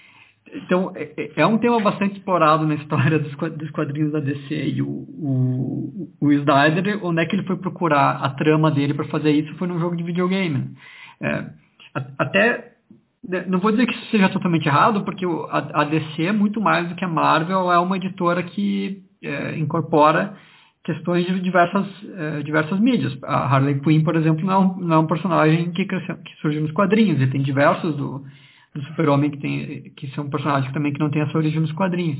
[0.53, 4.53] então, é, é, é, um tema bastante explorado na história dos, quadrinhos da DC.
[4.53, 9.05] E o, o, o Snyder, onde é que ele foi procurar a trama dele para
[9.05, 9.55] fazer isso?
[9.55, 10.75] Foi num jogo de videogame.
[11.21, 11.45] É,
[12.17, 12.73] até,
[13.27, 16.59] né, não vou dizer que isso seja totalmente errado, porque a, a DC é muito
[16.59, 20.35] mais do que a Marvel, é uma editora que é, incorpora
[20.83, 21.85] questões de diversas,
[22.17, 23.17] é, diversas mídias.
[23.23, 26.61] A Harley Quinn, por exemplo, não é não é um personagem que, cresceu, que surgiu
[26.61, 28.25] nos quadrinhos, e tem diversos do
[28.73, 31.71] do super-homem que tem que são personagens também que não tem a sua origem nos
[31.71, 32.19] quadrinhos.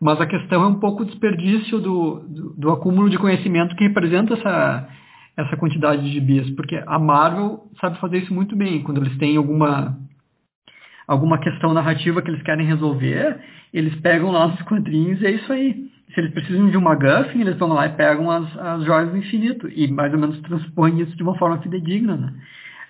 [0.00, 3.84] Mas a questão é um pouco o desperdício do, do, do acúmulo de conhecimento que
[3.84, 4.88] representa essa,
[5.36, 8.82] essa quantidade de gibis, porque a Marvel sabe fazer isso muito bem.
[8.82, 9.96] Quando eles têm alguma
[11.06, 13.38] alguma questão narrativa que eles querem resolver,
[13.72, 15.90] eles pegam lá os quadrinhos e é isso aí.
[16.12, 19.16] Se eles precisam de uma MacGuffin, eles vão lá e pegam as, as joias do
[19.16, 22.16] infinito e mais ou menos transpõem isso de uma forma fidedigna.
[22.16, 22.32] Né?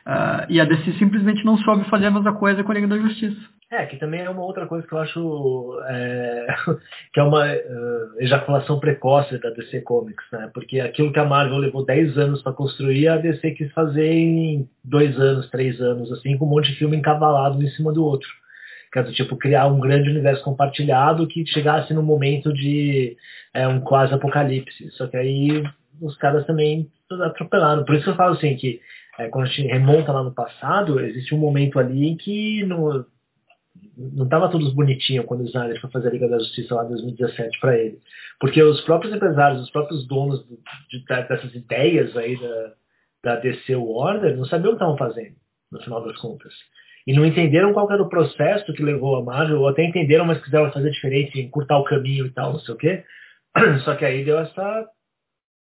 [0.06, 2.98] Uh, e a DC simplesmente não soube fazer a mesma coisa com a Liga da
[2.98, 3.40] Justiça.
[3.70, 6.46] É, que também é uma outra coisa que eu acho é,
[7.12, 10.50] que é uma uh, ejaculação precoce da DC Comics, né?
[10.52, 14.68] Porque aquilo que a Marvel levou 10 anos para construir, a DC quis fazer em
[14.84, 18.04] dois anos, três anos, assim, com um monte de filme encavalado um em cima do
[18.04, 18.28] outro.
[18.92, 23.16] Que é do tipo criar um grande universo compartilhado que chegasse no momento de
[23.54, 24.90] é, um quase apocalipse.
[24.92, 25.64] Só que aí
[26.00, 26.88] os caras também
[27.22, 27.84] atropelaram.
[27.84, 28.80] Por isso que eu falo assim que
[29.18, 33.04] é, quando a gente remonta lá no passado, existe um momento ali em que não
[33.96, 36.88] não estava tudo bonitinho quando o Snyder foi fazer a Liga da Justiça lá em
[36.88, 37.98] 2017 para ele.
[38.40, 42.72] Porque os próprios empresários, os próprios donos de, de, dessas ideias aí da,
[43.22, 45.36] da DC Warner não sabiam o que estavam fazendo,
[45.70, 46.52] no final das contas.
[47.06, 50.42] E não entenderam qual era o processo que levou a Marvel, ou até entenderam, mas
[50.42, 53.04] quiseram fazer diferente, encurtar o caminho e tal, não sei o quê.
[53.84, 54.88] Só que aí deu essa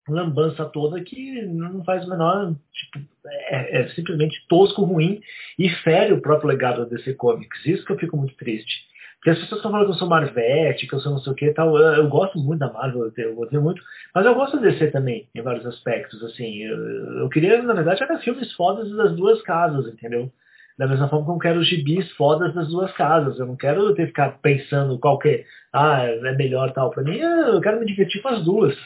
[0.09, 2.55] lambança toda que não faz o menor.
[2.73, 5.21] Tipo, é, é, simplesmente tosco, ruim
[5.59, 7.65] e fere o próprio legado da DC Comics.
[7.67, 8.87] Isso que eu fico muito triste.
[9.17, 11.37] Porque as pessoas estão falando que eu sou Marvete, que eu sou não sei o
[11.37, 11.77] que tal.
[11.77, 13.83] Eu, eu gosto muito da Marvel, eu, gostei muito.
[14.15, 16.23] Mas eu gosto da DC também, em vários aspectos.
[16.23, 16.77] Assim, eu,
[17.21, 20.31] eu queria, na verdade, era filmes fodas das duas casas, entendeu?
[20.79, 23.39] Da mesma forma que eu quero gibis fodas das duas casas.
[23.39, 26.91] Eu não quero ter que ficar pensando qual que ah, é melhor tal.
[26.91, 28.77] Pra mim, eu quero me divertir com as duas.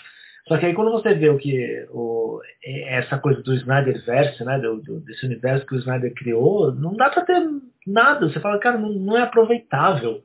[0.51, 2.41] Só que aí quando você vê o que o,
[2.89, 7.09] essa coisa do Snyderverse, né, do, do, desse universo que o Snyder criou, não dá
[7.09, 7.41] pra ter
[7.87, 8.29] nada.
[8.29, 10.23] Você fala, cara, não, não é aproveitável.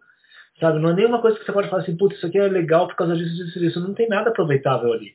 [0.60, 0.80] Sabe?
[0.80, 2.96] Não é nenhuma coisa que você pode falar assim, putz, isso aqui é legal por
[2.96, 3.80] causa disso, disso, disso.
[3.80, 5.12] Não tem nada aproveitável ali.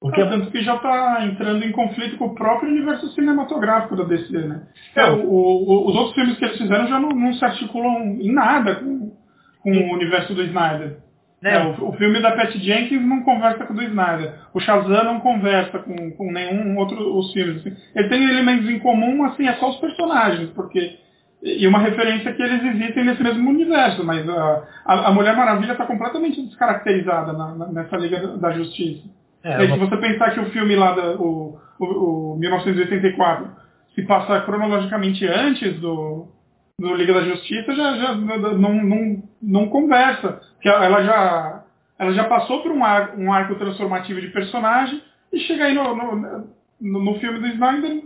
[0.00, 0.22] Porque...
[0.22, 4.32] É, tanto que já está entrando em conflito com o próprio universo cinematográfico da DC,
[4.32, 4.68] né?
[4.96, 8.32] É, o, o, os outros filmes que eles fizeram já não, não se articulam em
[8.32, 9.14] nada com,
[9.60, 11.02] com o universo do Snyder.
[11.44, 14.34] É, o, o, filme da Pat Jenkins não conversa com o do Snyder.
[14.54, 17.56] O Shazam não conversa com, com nenhum outro os filmes.
[17.56, 17.76] Assim.
[17.96, 20.98] Ele tem elementos em comum, assim, é só os personagens, porque
[21.42, 25.84] e uma referência que eles existem nesse mesmo universo, mas a, a, Mulher Maravilha está
[25.84, 29.02] completamente descaracterizada na, na, nessa Liga da Justiça.
[29.42, 33.50] É, se você pensar que o filme lá, da, o, o, o 1984,
[33.92, 36.28] se passa cronologicamente antes do,
[36.78, 40.40] no Liga da Justiça já, já não, não, não conversa.
[40.60, 41.64] que ela já,
[41.98, 45.94] ela já passou por um, ar, um arco transformativo de personagem e chega aí no,
[45.94, 46.48] no,
[46.80, 48.02] no, filme do Snyder,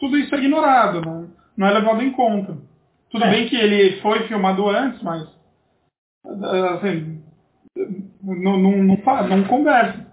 [0.00, 2.56] tudo isso é ignorado, não, não é levado em conta.
[3.10, 3.30] Tudo é.
[3.30, 5.28] bem que ele foi filmado antes, mas
[6.74, 7.22] assim,
[8.22, 8.96] não, não, não,
[9.28, 10.05] não conversa.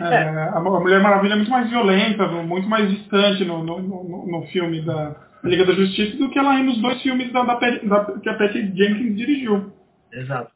[0.00, 0.50] É, é.
[0.54, 4.82] A Mulher Maravilha é muito mais violenta, muito mais distante no, no, no, no filme
[4.82, 8.28] da Liga da Justiça do que ela é nos dois filmes da, da, da, que
[8.28, 9.72] a Patty Jenkins dirigiu.
[10.12, 10.50] Exato.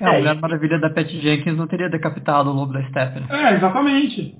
[0.00, 3.20] É, a Mulher Maravilha da Patty Jenkins não teria decapitado o lobo da Steppe.
[3.20, 3.26] Né?
[3.30, 4.36] É, exatamente.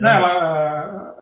[0.00, 0.06] É.
[0.06, 1.14] Ela,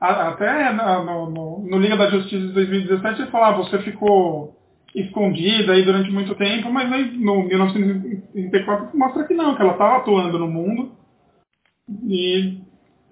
[0.00, 4.56] até no, no, no, Liga da Justiça de 2017 ele falava, você ficou
[4.94, 9.98] escondida aí durante muito tempo, mas aí no 1934 mostra que não, que ela estava
[9.98, 10.99] atuando no mundo
[12.04, 12.60] e,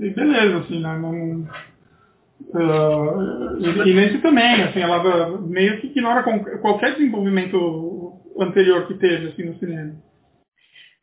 [0.01, 0.99] e beleza, assim, né?
[0.99, 1.49] Não,
[2.55, 9.29] uh, e, e, nesse também, assim, ela meio que ignora qualquer desenvolvimento anterior que teve
[9.29, 9.95] assim, no cinema.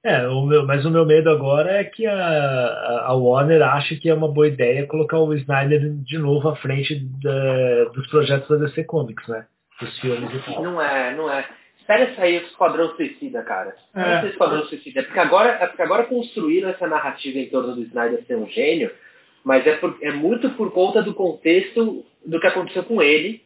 [0.03, 4.07] É, o meu, mas o meu medo agora é que a, a Warner ache que
[4.07, 8.67] é uma boa ideia colocar o Snyder de novo à frente da, dos projetos da
[8.67, 9.47] DC Comics, né?
[9.81, 10.61] Dos filmes e tal.
[10.61, 11.43] Não é, não é.
[11.85, 13.75] Espera sair o Esquadrão Suicida, cara.
[13.77, 14.29] Espera é.
[14.29, 15.03] Esquadrão Suicida.
[15.03, 18.91] Porque agora, é porque agora construíram essa narrativa em torno do Snyder ser um gênio,
[19.43, 23.43] mas é, por, é muito por conta do contexto do que aconteceu com ele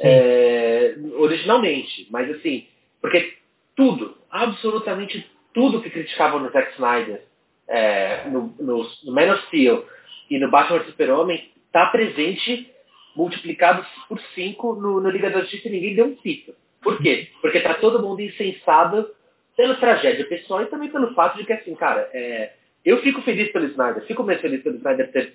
[0.00, 2.08] é, originalmente.
[2.10, 2.66] Mas assim,
[2.98, 3.34] porque
[3.76, 7.22] tudo, absolutamente tudo que criticavam no Zack Snyder,
[7.68, 9.84] é, no, no, no Man of Steel
[10.30, 12.72] e no Batman Super-Homem, está presente
[13.14, 16.54] multiplicado por 5 no, no Liga da Justiça e ninguém deu um pito.
[16.82, 17.28] Por quê?
[17.40, 19.08] Porque tá todo mundo insensado
[19.56, 22.52] pela tragédia pessoal e também pelo fato de que, assim, cara, é,
[22.84, 25.34] eu fico feliz pelo Snyder, fico mais feliz pelo Snyder ter,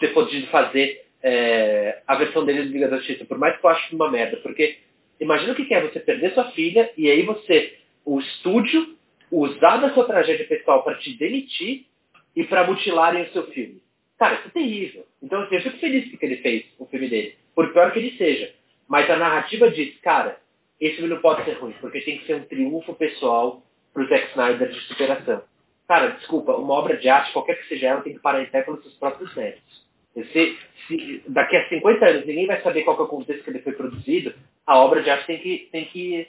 [0.00, 3.70] ter podido fazer é, a versão dele do Liga da Justiça, por mais que eu
[3.70, 4.78] ache uma merda, porque
[5.20, 7.74] imagina o que é você perder sua filha e aí você,
[8.04, 8.96] o estúdio,
[9.30, 11.84] usar da sua tragédia pessoal para te demitir
[12.34, 13.82] e para mutilarem o seu filme.
[14.18, 15.06] Cara, isso é terrível.
[15.22, 18.16] Então, assim, eu fico feliz porque ele fez o filme dele, por pior que ele
[18.16, 18.52] seja.
[18.88, 20.38] Mas a narrativa diz, cara,
[20.80, 24.68] esse não pode ser ruim, porque tem que ser um triunfo pessoal pro Zack Snyder
[24.68, 25.42] de superação.
[25.88, 28.62] Cara, desculpa, uma obra de arte, qualquer que seja ela, tem que parar em pé
[28.62, 29.88] pelos seus próprios méritos.
[30.14, 33.60] Se, se, daqui a 50 anos ninguém vai saber qual é o contexto que ele
[33.60, 34.34] foi produzido,
[34.66, 36.28] a obra de arte tem que, tem que,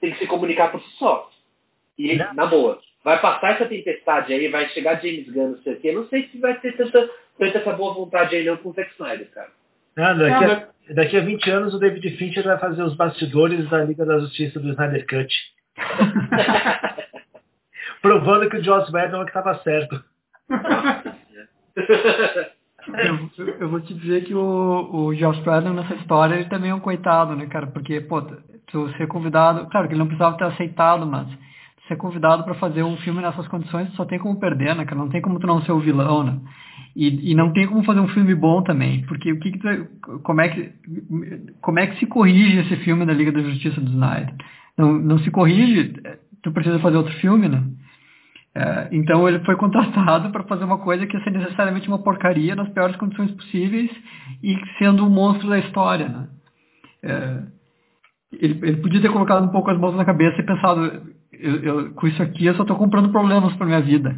[0.00, 1.30] tem que se comunicar por si só.
[1.98, 2.34] E, não.
[2.34, 5.92] na boa, vai passar essa tempestade aí, vai chegar James Gunn, não sei o quê,
[5.92, 8.92] não sei se vai ter tanta, tanta essa boa vontade aí não com o Zack
[8.92, 9.50] Snyder, cara.
[9.96, 13.84] Ah, daqui, a, daqui a 20 anos o David Fincher vai fazer os bastidores da
[13.84, 15.32] Liga da Justiça do Snyder Cut.
[18.00, 20.02] Provando que o Joss Whedon é que estava certo.
[22.88, 26.74] eu, eu, vou te dizer que o, o Joss Whedon nessa história ele também é
[26.74, 27.68] um coitado, né, cara?
[27.68, 28.22] Porque, pô,
[28.66, 31.28] tu ser convidado, claro que ele não precisava ter aceitado, mas
[31.92, 35.00] ser convidado para fazer um filme nessas condições só tem como perder, né, cara?
[35.00, 36.38] Não tem como tu não ser o vilão, né?
[36.94, 40.20] E, e não tem como fazer um filme bom também, porque o que, que tu,
[40.22, 40.72] como é que
[41.60, 44.34] como é que se corrige esse filme da Liga da Justiça do Snyder?
[44.76, 45.94] Não, não se corrige,
[46.42, 47.62] tu precisa fazer outro filme, né?
[48.54, 52.54] É, então ele foi contratado para fazer uma coisa que ia ser necessariamente uma porcaria
[52.54, 53.90] nas piores condições possíveis
[54.42, 56.28] e sendo um monstro da história, né?
[57.04, 57.42] É,
[58.32, 61.02] ele, ele, podia ter colocado um pouco as mãos na cabeça e pensado,
[61.42, 64.16] eu, eu, com isso aqui eu só estou comprando problemas para minha vida.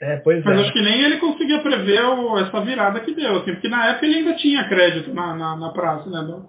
[0.00, 0.60] É, pois Mas é.
[0.62, 4.06] acho que nem ele conseguia prever o, essa virada que deu, assim, porque na época
[4.06, 6.20] ele ainda tinha crédito na, na, na praça, né?
[6.22, 6.46] Do,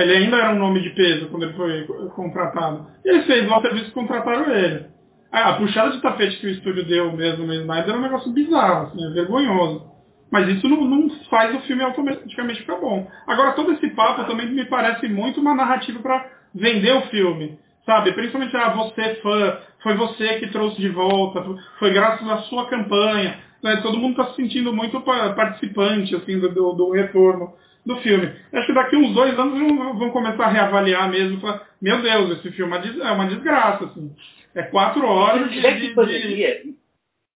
[0.00, 2.86] ele ainda era um nome de peso quando ele foi contratado.
[3.04, 4.86] E ele fez lá o serviço que contrataram ele.
[5.30, 8.32] A, a puxada de tapete que o estúdio deu mesmo no Snyder era um negócio
[8.32, 9.86] bizarro, assim, é vergonhoso.
[10.30, 13.08] Mas isso não, não, faz o filme automaticamente ficar bom.
[13.26, 17.58] Agora, todo esse papo também me parece muito uma narrativa para vender o filme.
[17.88, 18.12] Sabe?
[18.12, 21.42] Principalmente, ah, você fã, foi você que trouxe de volta,
[21.78, 23.42] foi graças à sua campanha.
[23.62, 23.80] Né?
[23.80, 27.54] Todo mundo está se sentindo muito participante assim, do, do, do, retorno
[27.86, 28.30] do filme.
[28.52, 29.58] Acho que daqui uns dois anos
[29.98, 31.40] vão começar a reavaliar mesmo.
[31.40, 33.86] Falar, Meu Deus, esse filme é uma desgraça.
[33.86, 34.14] Assim.
[34.54, 35.48] É quatro horas.
[35.48, 36.74] Se tivesse de, pandemia, de...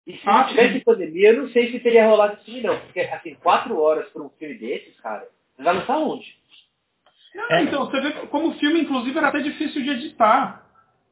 [0.06, 0.84] e se ah, não tivesse sim.
[0.84, 2.78] pandemia, eu não sei se teria rolado filme, não.
[2.78, 5.24] Porque, assim, quatro horas para um filme desses, cara,
[5.58, 6.41] vai lançar onde?
[7.36, 7.64] Não, é.
[7.64, 10.62] Então, você vê como o filme, inclusive, era até difícil de editar.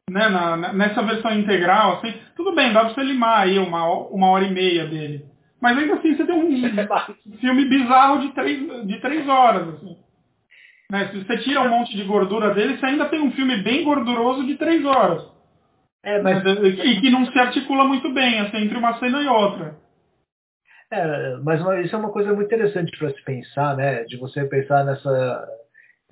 [0.09, 4.31] Né, na, nessa versão integral, assim, tudo bem, dá pra você limar aí uma, uma
[4.31, 5.23] hora e meia dele.
[5.61, 6.49] Mas ainda assim você tem um
[7.39, 9.67] filme bizarro de três, de três horas.
[9.75, 9.95] Assim.
[10.91, 13.83] Né, se você tira um monte de gordura dele, você ainda tem um filme bem
[13.83, 15.23] gorduroso de três horas.
[16.01, 16.43] É, mas...
[16.43, 19.75] E que não se articula muito bem assim, entre uma cena e outra.
[20.91, 24.05] É, mas isso é uma coisa muito interessante para se pensar, né?
[24.05, 25.47] De você pensar nessa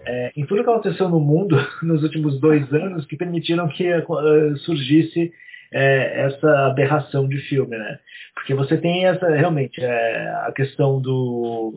[0.06, 4.57] é, em tudo que aconteceu no mundo nos últimos dois anos que permitiram que uh,
[4.57, 5.32] surgisse
[5.72, 7.99] é, essa aberração de filme, né?
[8.34, 11.74] Porque você tem essa realmente é, a questão do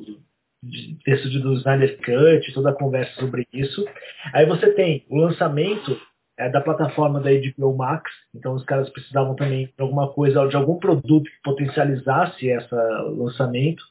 [0.63, 3.85] de, texto do Snyder Cut, toda a conversa sobre isso.
[4.33, 5.99] Aí você tem o lançamento
[6.39, 10.57] é, da plataforma da HBO Max, então os caras precisavam também de alguma coisa, de
[10.57, 12.75] algum produto que potencializasse esse
[13.17, 13.83] lançamento.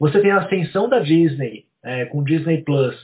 [0.00, 1.66] Você tem a ascensão da Disney
[2.10, 2.96] com Disney Plus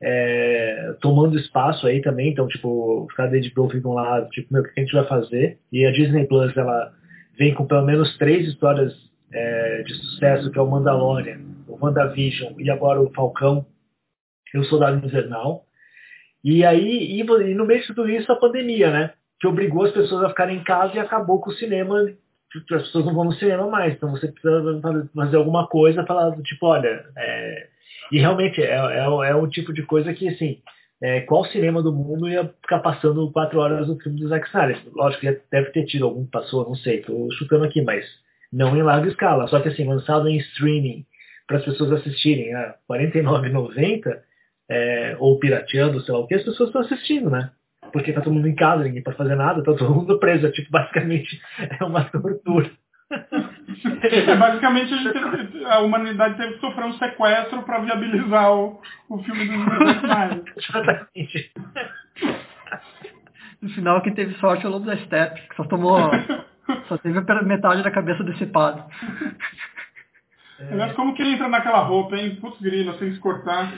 [0.00, 4.62] é, tomando espaço aí também, então tipo, os caras da HBO ficam lá, tipo, meu,
[4.62, 5.58] o que a gente vai fazer?
[5.72, 6.92] E a Disney Plus, ela
[7.36, 8.92] vem com pelo menos três histórias
[9.32, 13.66] é, de sucesso, que é o Mandalorian, o WandaVision e agora o Falcão
[14.54, 15.64] e o Soldado Invernal.
[16.42, 19.12] E aí, e, e no meio de tudo isso, a pandemia, né?
[19.40, 22.06] Que obrigou as pessoas a ficarem em casa e acabou com o cinema.
[22.50, 24.80] Tipo, as pessoas não vão no cinema mais, então você precisa
[25.14, 27.68] fazer alguma coisa falar tipo, olha, é...
[28.10, 30.60] e realmente é, é, é um tipo de coisa que, assim,
[31.00, 34.80] é, qual cinema do mundo ia ficar passando quatro horas no filme do Zack Snyder?
[34.94, 38.04] Lógico que deve ter tido algum passou, não sei, tô chutando aqui, mas
[38.52, 39.46] não em larga escala.
[39.48, 41.06] Só que assim, lançado em streaming
[41.46, 44.20] para as pessoas assistirem a R$ 49,90,
[44.70, 47.50] é, ou pirateando, sei lá o que, as pessoas estão assistindo, né?
[47.92, 50.46] Porque tá todo mundo em casa, ninguém pode fazer nada, tá todo mundo preso.
[50.46, 51.40] É, tipo, basicamente
[51.80, 52.70] é uma tortura.
[54.02, 59.18] É, basicamente a, gente, a, humanidade teve que sofrer um sequestro para viabilizar o, o
[59.22, 60.42] filme dos Snyder.
[60.56, 61.52] Exatamente.
[63.60, 65.98] No final, quem teve sorte é o Lobo da Steppe, que só tomou.
[66.88, 68.86] só teve metade da cabeça decipada.
[70.70, 72.36] Aliás, como que ele entra naquela roupa, hein?
[72.40, 73.72] Putz grila, sem se cortar.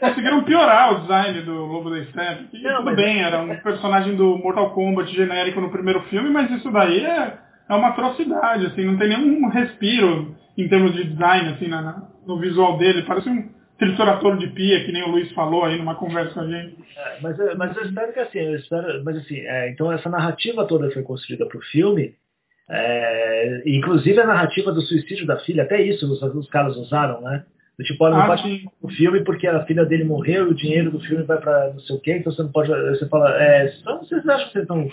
[0.00, 2.44] Conseguiram piorar o design do Lobo da Steppe.
[2.50, 2.96] Tudo mas...
[2.96, 7.38] bem, era um personagem do Mortal Kombat genérico no primeiro filme, mas isso daí é,
[7.68, 12.38] é uma atrocidade, assim, não tem nenhum respiro em termos de design, assim, na, no
[12.38, 13.02] visual dele.
[13.02, 13.48] Parece um
[13.78, 16.76] triturador de pia, que nem o Luiz falou aí numa conversa com a gente.
[16.96, 20.64] É, mas, mas eu espero que assim, eu espero, mas assim, é, então essa narrativa
[20.66, 22.14] toda foi construída para o filme,
[22.70, 27.44] é, inclusive a narrativa do suicídio da filha, até isso os, os caras usaram, né?
[27.82, 30.90] Tipo, olha, não ah, pode o filme porque a filha dele morreu e o dinheiro
[30.90, 32.70] do filme vai para não sei o quê, então você não pode.
[32.70, 34.88] Você fala, é, então vocês acham que vocês estão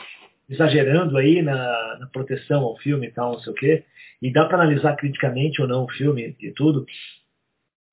[0.49, 3.83] exagerando aí na, na, proteção ao filme e tal, não sei o quê?
[4.21, 6.85] E dá para analisar criticamente ou não o filme e tudo.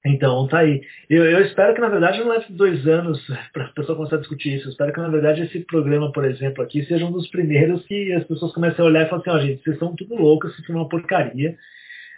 [0.04, 0.82] Então, tá aí.
[1.10, 3.20] Eu, eu espero que, na verdade, não leve dois anos
[3.52, 4.68] para a pessoa começar a discutir isso.
[4.68, 8.12] Eu espero que, na verdade, esse programa, por exemplo, aqui, seja um dos primeiros que
[8.12, 10.56] as pessoas comecem a olhar e falar assim, ó, oh, gente, vocês são tudo loucos,
[10.58, 11.56] isso é uma porcaria.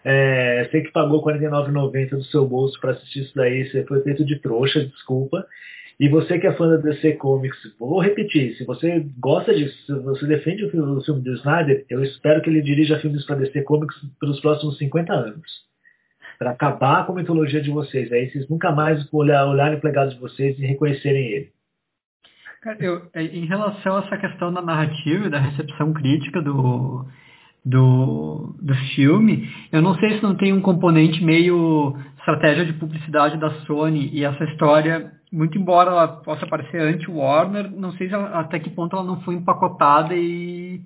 [0.04, 4.02] É, sei que pagou R$ 49,90 do seu bolso para assistir isso daí, você foi
[4.02, 5.46] feito de trouxa, desculpa.
[6.00, 9.92] E você que é fã da DC Comics, vou repetir, se você gosta disso, se
[9.94, 13.36] você defende o filme, o filme do Snyder, eu espero que ele dirija filmes para
[13.36, 15.66] DC Comics pelos próximos 50 anos.
[16.38, 18.12] Para acabar com a mitologia de vocês.
[18.12, 21.48] Aí vocês nunca mais olhar, olharem para legado de vocês e reconhecerem ele.
[22.62, 27.04] Cara, eu, em relação a essa questão da narrativa e da recepção crítica do,
[27.64, 33.38] do, do filme, eu não sei se não tem um componente meio estratégia de publicidade
[33.38, 38.58] da Sony e essa história, muito embora ela possa parecer anti-Warner, não sei ela, até
[38.58, 40.82] que ponto ela não foi empacotada e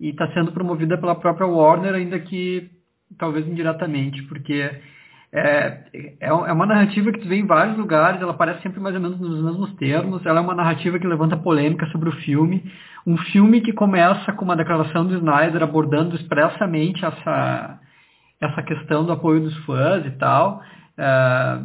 [0.00, 2.70] está sendo promovida pela própria Warner, ainda que
[3.18, 4.70] talvez indiretamente, porque
[5.32, 5.80] é,
[6.20, 9.18] é, é uma narrativa que vê em vários lugares, ela aparece sempre mais ou menos
[9.18, 12.62] nos mesmos termos, ela é uma narrativa que levanta polêmica sobre o filme,
[13.06, 17.80] um filme que começa com uma declaração do Snyder abordando expressamente essa,
[18.40, 20.62] essa questão do apoio dos fãs e tal.
[20.96, 21.60] É,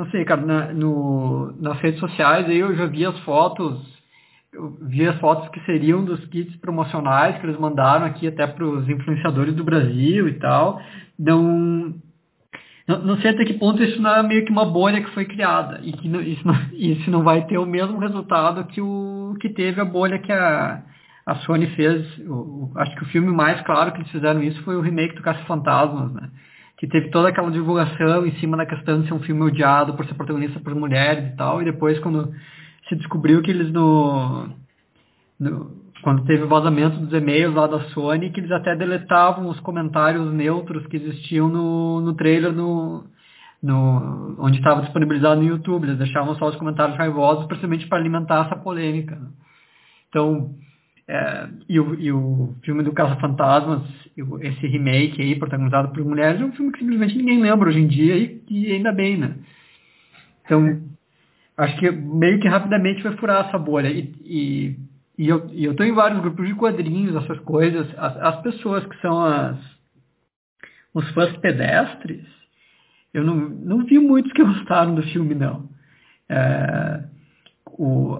[0.00, 3.78] não sei, cara, na, no, nas redes sociais aí eu já vi as fotos,
[4.52, 8.64] eu vi as fotos que seriam dos kits promocionais que eles mandaram aqui até para
[8.64, 10.80] os influenciadores do Brasil e tal.
[11.18, 11.94] Não,
[12.88, 15.26] não, não, sei até que ponto isso não é meio que uma bolha que foi
[15.26, 19.36] criada e que não, isso, não, isso não vai ter o mesmo resultado que o
[19.38, 20.82] que teve a bolha que a,
[21.26, 22.18] a Sony fez.
[22.20, 25.22] O, acho que o filme mais claro que eles fizeram isso foi o remake do
[25.22, 26.30] Caça Fantasmas, né?
[26.80, 30.04] Que teve toda aquela divulgação em cima da questão de ser um filme odiado por
[30.06, 32.34] ser protagonista por mulheres e tal, e depois quando
[32.88, 34.48] se descobriu que eles no,
[35.38, 39.60] no quando teve o vazamento dos e-mails lá da Sony, que eles até deletavam os
[39.60, 43.04] comentários neutros que existiam no, no trailer no,
[43.62, 45.84] no, onde estava disponibilizado no YouTube.
[45.84, 49.14] Eles deixavam só os comentários raivosos, precisamente para alimentar essa polêmica.
[49.14, 49.28] Né?
[50.08, 50.54] Então,
[51.10, 53.82] é, e, o, e, o, filme do Caça Fantasmas,
[54.40, 57.86] esse remake aí, protagonizado por mulheres, é um filme que simplesmente ninguém lembra hoje em
[57.86, 59.34] dia e, e ainda bem, né?
[60.44, 60.80] Então,
[61.56, 63.88] acho que meio que rapidamente vai furar essa bolha.
[63.88, 64.76] E, e
[65.20, 67.86] e eu, e eu tô em vários grupos de quadrinhos, essas coisas.
[67.98, 69.58] As, as pessoas que são as,
[70.94, 72.24] os fãs pedestres,
[73.12, 75.68] eu não, não vi muitos que gostaram do filme, não.
[76.26, 77.04] É,
[77.66, 78.18] o,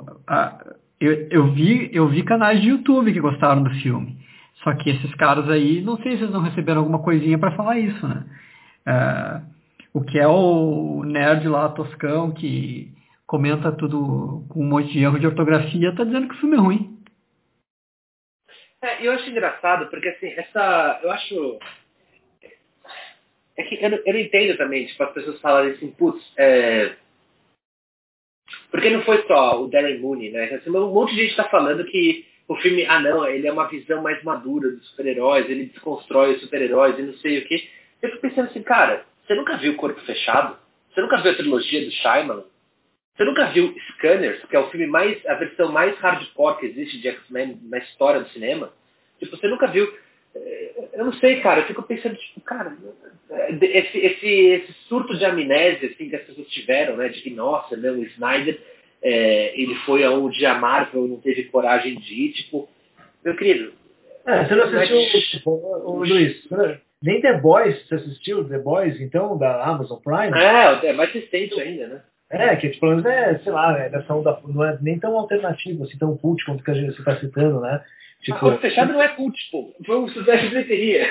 [1.00, 4.18] eu, eu, vi, eu vi canais de YouTube que gostaram do filme.
[4.62, 7.78] Só que esses caras aí, não sei se eles não receberam alguma coisinha para falar
[7.78, 8.24] isso, né?
[8.86, 9.40] É,
[9.94, 12.92] o que é o nerd lá, Toscão, que
[13.26, 16.60] comenta tudo com um monte de erro de ortografia, tá dizendo que o filme é
[16.60, 16.98] ruim.
[18.82, 21.00] É, eu acho engraçado, porque assim, essa.
[21.02, 21.58] Eu acho.
[23.56, 26.96] É que eu não, eu não entendo também, tipo, as pessoas falarem assim, putz, é.
[28.70, 30.44] Porque não foi só o Darren Mooney, né?
[30.54, 33.68] Assim, um monte de gente tá falando que o filme, ah não, ele é uma
[33.68, 37.68] visão mais madura dos super-heróis, ele desconstrói os super-heróis e não sei o que.
[38.02, 40.56] Eu fico pensando assim, cara, você nunca viu Corpo Fechado?
[40.92, 42.44] Você nunca viu a trilogia do Shyamalan?
[43.16, 47.00] Você nunca viu Scanners, que é o filme mais, a versão mais hardcore que existe
[47.00, 48.72] de X-Men na história do cinema?
[49.18, 49.86] Tipo, você nunca viu.
[50.34, 52.72] Eh, Eu não sei, cara, eu fico pensando, tipo, cara,
[53.60, 57.08] esse, esse, esse surto de amnésia assim, que as pessoas tiveram, né?
[57.08, 58.60] De que, nossa, não, o Snyder,
[59.02, 62.68] é, ele foi aonde a Marvel não teve coragem de ir, tipo,
[63.24, 63.72] meu querido.
[64.26, 66.46] É, você não mas- assistiu, tipo, o, o Luiz,
[67.02, 70.36] nem The Boys, você assistiu The Boys, então, da Amazon Prime?
[70.38, 72.02] É, é mais recente ainda, né?
[72.32, 75.16] É, que tipo, pelo menos é, sei lá, é dessa onda, não é nem tão
[75.18, 77.82] alternativo, assim, tão cult quanto que a gente está citando, né?
[78.22, 79.74] Tipo, Corpo Fechado não é cult, pô.
[79.84, 81.06] Foi um sucesso de bilheteria.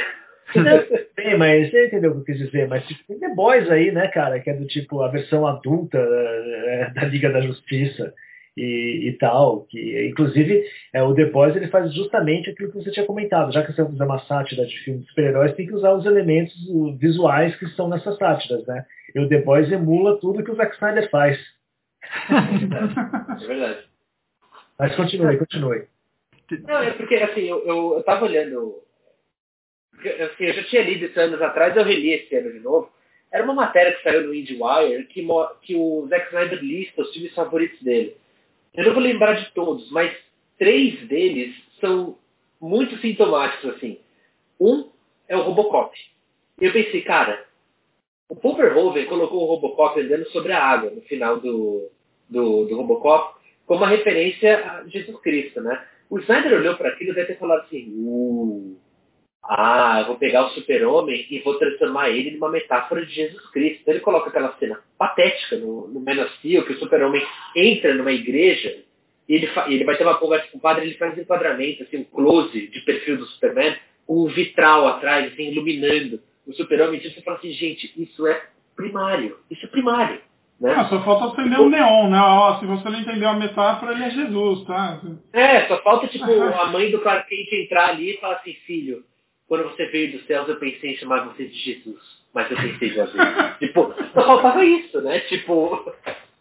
[0.53, 3.91] Sim, mas você entendeu o que eu quis dizer, mas tipo, tem The Boys aí,
[3.91, 8.13] né, cara, que é do tipo a versão adulta é, da Liga da Justiça
[8.57, 10.63] e, e tal, que inclusive
[10.93, 13.83] é, o The Boys ele faz justamente aquilo que você tinha comentado, já que você
[13.83, 16.55] vai fazer uma sátira de filme de super-heróis, tem que usar os elementos
[16.97, 18.85] visuais que estão nessas sátiras, né?
[19.13, 21.37] E o The Boys emula tudo que o Zack Snyder faz.
[22.31, 23.79] É verdade.
[24.79, 25.83] Mas continue, continue.
[26.51, 28.81] Não, é porque, assim, eu, eu, eu tava olhando.
[29.91, 32.91] porque, Assim, eu já tinha lido isso anos atrás, eu reli esse ano de novo.
[33.31, 35.25] Era uma matéria que saiu no IndieWire que,
[35.61, 38.15] que o Zack Snyder lista os filmes favoritos dele.
[38.73, 40.15] Eu não vou lembrar de todos, mas
[40.57, 42.17] três deles são
[42.59, 43.99] muito sintomáticos, assim.
[44.59, 44.89] Um
[45.27, 45.95] é o Robocop.
[46.59, 47.45] Eu pensei, cara,
[48.27, 51.89] o Paul Verhoeven colocou o Robocop andando sobre a água no final do,
[52.27, 55.87] do, do Robocop como uma referência a Jesus Cristo, né?
[56.09, 58.77] O Snyder olhou para aquilo e deve ter falado assim, uh,
[59.43, 63.81] ah, eu vou pegar o super-homem e vou transformar ele numa metáfora de Jesus Cristo.
[63.81, 67.25] Então ele coloca aquela cena patética no, no Man of Steel, que o super-homem
[67.55, 68.83] entra numa igreja
[69.27, 71.83] e ele, e ele vai ter uma conversa com o padre, ele faz um enquadramento,
[71.83, 73.75] assim, um close de perfil do Superman,
[74.07, 76.99] com um vitral atrás, assim, iluminando o super-homem.
[76.99, 80.19] Então você fala assim, gente, isso é primário, isso é primário.
[80.59, 80.73] Né?
[80.75, 82.19] Ah, só falta acender o neon, né?
[82.19, 84.99] Ó, se você não entendeu a metáfora, ele é Jesus, tá?
[85.31, 89.03] É, só falta, tipo, a mãe do Clark Kent entrar ali e falar assim, filho,
[89.47, 91.99] quando você veio dos céus, eu pensei em chamar você de Jesus,
[92.33, 93.15] mas eu pensei em Jesus.
[93.59, 95.19] tipo, só faltava isso, né?
[95.21, 95.93] Tipo,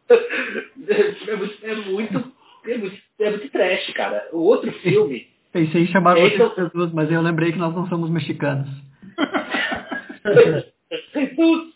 [0.11, 2.32] é muito, é muito,
[2.66, 4.28] é muito, é muito trash, cara.
[4.32, 7.59] O outro filme, Pensei em chamar É, você então- de Jesus, mas eu lembrei que
[7.59, 8.69] nós não somos mexicanos.
[11.15, 11.73] Jesus!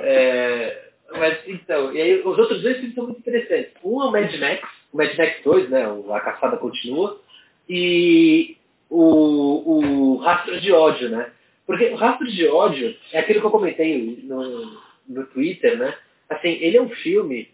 [0.00, 0.81] É,
[1.22, 3.72] mas então, e aí os outros dois filmes são muito interessantes.
[3.84, 5.84] Um é o Mad Max, o Mad Max 2, né?
[6.10, 7.22] A Caçada Continua,
[7.68, 8.56] e
[8.90, 11.30] o, o Rastro de Ódio, né?
[11.64, 15.96] Porque o Rastro de Ódio é aquilo que eu comentei no, no Twitter, né?
[16.28, 17.48] Assim, ele é um filme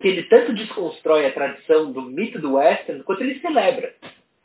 [0.00, 3.94] que ele tanto desconstrói a tradição do mito do western quanto ele celebra.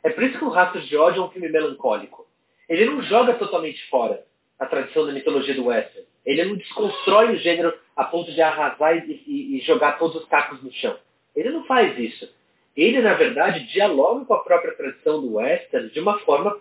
[0.04, 2.28] É por isso que o Rastro de Ódio é um filme melancólico.
[2.68, 4.22] Ele não joga totalmente fora
[4.56, 6.06] a tradição da mitologia do western.
[6.24, 10.28] Ele não desconstrói o gênero a ponto de arrasar e, e- e jogar todos os
[10.28, 10.96] cacos no chão.
[11.34, 12.28] Ele não faz isso.
[12.76, 16.56] Ele, na verdade, dialoga com a própria tradição do western de uma forma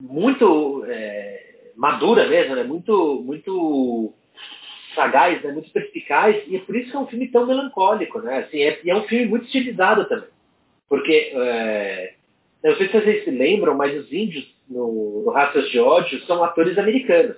[0.00, 2.62] muito é, madura mesmo, né?
[2.62, 4.12] muito, muito
[4.94, 5.52] sagaz, né?
[5.52, 8.20] muito perspicaz, e é por isso que é um filme tão melancólico.
[8.20, 8.38] Né?
[8.38, 10.28] Assim, é, e é um filme muito estilizado também.
[10.88, 12.14] Porque, é,
[12.62, 16.42] não sei se vocês se lembram, mas os índios no, no Raças de Ódio são
[16.44, 17.36] atores americanos.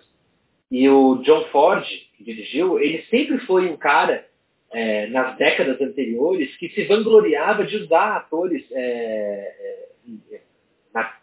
[0.70, 1.84] E o John Ford,
[2.22, 4.26] dirigiu, ele sempre foi um cara,
[4.72, 9.86] é, nas décadas anteriores, que se vangloriava de usar atores é,
[10.32, 10.40] é,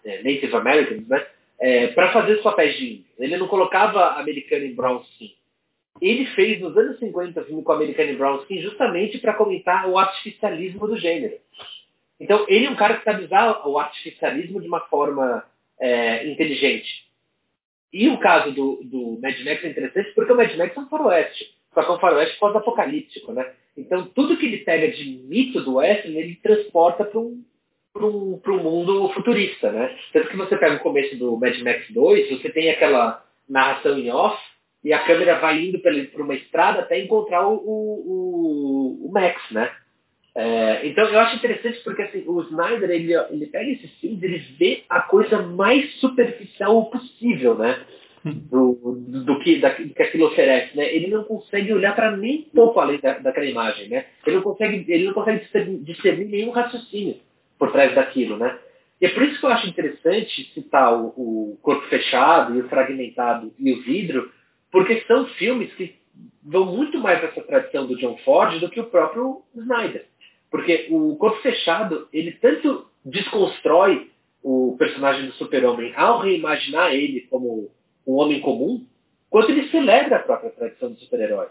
[0.06, 1.26] é, Native Americans né,
[1.96, 3.20] para fazer os papéis de índios.
[3.20, 5.34] Ele não colocava americano brown skin.
[6.02, 9.88] Ele fez nos anos 50 o filme com americano em brown skin justamente para comentar
[9.88, 11.38] o artificialismo do gênero.
[12.20, 15.44] Então, ele é um cara que sabe usar o artificialismo de uma forma
[15.80, 17.03] é, inteligente.
[17.94, 20.90] E o caso do, do Mad Max é interessante porque o Mad Max é um
[20.90, 21.46] faroeste.
[21.74, 23.52] Só que é um faroeste pós-apocalíptico, né?
[23.78, 27.44] Então, tudo que ele pega de mito do western, ele transporta para um,
[27.92, 29.96] pra um, pra um mundo futurista, né?
[30.12, 34.12] Tanto que você pega o começo do Mad Max 2, você tem aquela narração em
[34.12, 34.40] off,
[34.84, 39.40] e a câmera vai indo para uma estrada até encontrar o, o, o, o Max,
[39.52, 39.72] né?
[40.36, 44.40] É, então eu acho interessante porque assim, o Snyder ele, ele pega esses filmes ele
[44.58, 47.86] vê a coisa mais superficial possível, né?
[48.24, 50.94] do, do, que, da, do que aquilo oferece, né?
[50.96, 54.06] Ele não consegue olhar para nem pouco além da, daquela imagem, né?
[54.26, 55.46] Ele não consegue, ele não consegue
[55.82, 57.18] discernir nenhum raciocínio
[57.60, 58.58] por trás daquilo, né?
[59.02, 62.70] E é por isso que eu acho interessante citar o, o Corpo Fechado e o
[62.70, 64.32] Fragmentado e o Vidro,
[64.72, 65.94] porque são filmes que
[66.42, 70.06] vão muito mais nessa tradição do John Ford do que o próprio Snyder.
[70.54, 74.12] Porque o Corpo Fechado, ele tanto desconstrói
[74.44, 77.72] o personagem do super-homem ao reimaginar ele como
[78.06, 78.86] um homem comum,
[79.32, 81.48] quanto ele celebra a própria tradição do super-herói.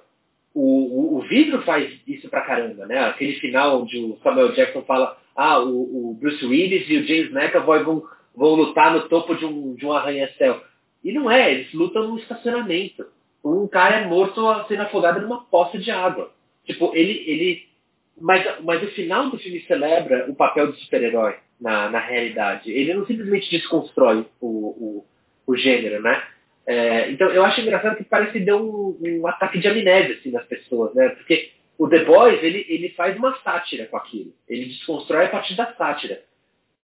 [0.55, 3.01] O, o, o, vidro faz isso pra caramba, né?
[3.01, 7.33] Aquele final onde o Samuel Jackson fala ah, o, o Bruce Willis e o James
[7.33, 8.05] McAvoy vão,
[8.37, 10.63] vão lutar no topo de um, de um arranha-céu.
[11.03, 13.05] E não é, eles lutam num estacionamento.
[13.45, 16.33] Um cara é morto sendo afogado numa poça de água.
[16.65, 17.25] Tipo, ele...
[17.27, 17.72] ele
[18.21, 22.71] mas, mas o final do filme celebra o papel do super-herói na, na realidade.
[22.71, 25.07] Ele não simplesmente desconstrói o, o,
[25.47, 26.23] o gênero, né?
[26.67, 30.31] É, então eu acho engraçado que parece que deu um, um, ataque de amnésia assim,
[30.31, 31.09] nas pessoas, né?
[31.11, 34.33] Porque o The Boys ele, ele faz uma sátira com aquilo.
[34.49, 36.23] Ele desconstrói a partir da sátira.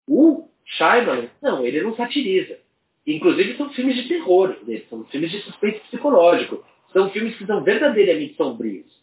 [0.07, 2.57] O Shyamalan, não, ele não satiriza.
[3.05, 6.63] Inclusive são filmes de terror dele, são filmes de suspeito psicológico.
[6.91, 8.98] São filmes que são verdadeiramente sombrios.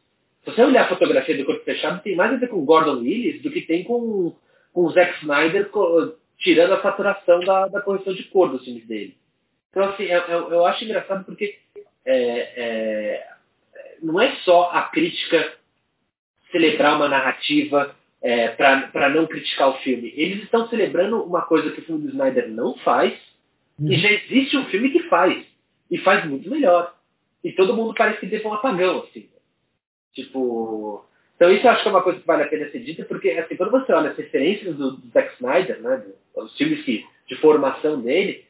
[0.46, 3.42] Se você olhar a fotografia do Corpo Fechado, tem mais a ver com Gordon Willis
[3.42, 4.32] do que tem com,
[4.72, 5.68] com o Zack Snyder
[6.38, 9.16] tirando a saturação da, da correção de cor dos filmes dele.
[9.70, 11.58] Então, assim, eu, eu, eu acho engraçado porque
[12.04, 13.28] é, é,
[14.00, 15.54] não é só a crítica
[16.52, 20.14] celebrar uma narrativa é, para não criticar o filme.
[20.16, 23.12] Eles estão celebrando uma coisa que o filme do Snyder não faz,
[23.80, 25.44] e já existe um filme que faz.
[25.90, 26.94] E faz muito melhor.
[27.42, 29.28] E todo mundo parece que teve um apagão, assim.
[30.16, 31.04] Tipo.
[31.36, 33.30] Então isso eu acho que é uma coisa que vale a pena ser dita, porque
[33.30, 36.02] assim, quando você olha as referências do, do Zack Snyder, né,
[36.34, 38.46] os filmes que, de formação dele,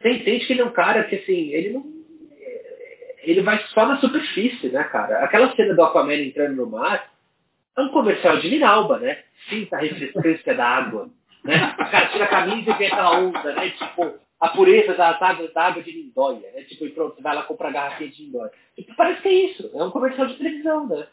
[0.00, 1.94] você entende que ele é um cara que, assim, ele não.
[3.22, 5.24] Ele vai só na superfície, né, cara?
[5.24, 7.10] Aquela cena do Aquaman entrando no mar
[7.76, 9.22] é um comercial de Minalba, né?
[9.48, 11.08] Sinta a refrescância da água.
[11.42, 11.74] Né?
[11.78, 13.70] O cara tira a camisa e vem aquela onda, né?
[13.70, 16.62] Tipo, a pureza da, água, da água de Lindóia, né?
[16.62, 18.50] Tipo, e pronto, você vai lá comprar garrafinha de Lindóia.
[18.76, 19.70] Tipo, parece que é isso.
[19.74, 21.06] É um comercial de televisão, né?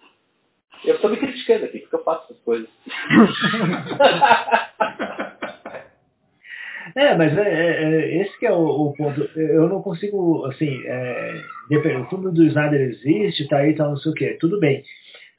[0.83, 2.69] Eu estou me criticando aqui, porque eu faço essas coisas.
[6.95, 9.21] É, mas é, é, é, esse que é o, o, ponto.
[9.35, 14.11] Eu não consigo, assim, é, o filme do Snyder existe, tá aí, tá não sei
[14.11, 14.83] o quê, tudo bem.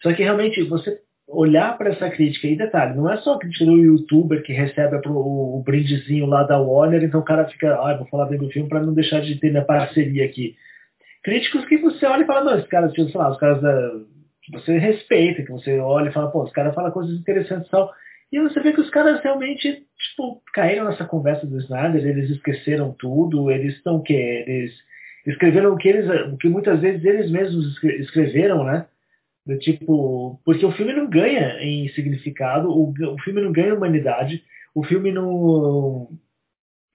[0.02, 3.64] Só que realmente você olhar para essa crítica, e detalhe, não é só a crítica
[3.64, 7.96] do youtuber que recebe o, o brindezinho lá da Warner, então o cara fica, ah,
[7.96, 10.56] vou falar bem do filme para não deixar de ter minha parceria aqui.
[11.22, 13.92] Críticos que você olha e fala, não, esses caras, tipo, sei lá, os caras da,
[14.42, 17.70] que você respeita, que você olha e fala, pô, os caras falam coisas interessantes e
[17.70, 17.92] tal.
[18.32, 22.94] E você vê que os caras realmente, tipo, caíram nessa conversa do Snyder, eles esqueceram
[22.98, 24.44] tudo, eles estão o quê?
[24.46, 24.72] Eles
[25.26, 28.86] escreveram o que eles, o que muitas vezes eles mesmos escreveram, né?
[29.44, 34.42] Do tipo, porque o filme não ganha em significado, o, o filme não ganha humanidade,
[34.72, 36.08] o filme não,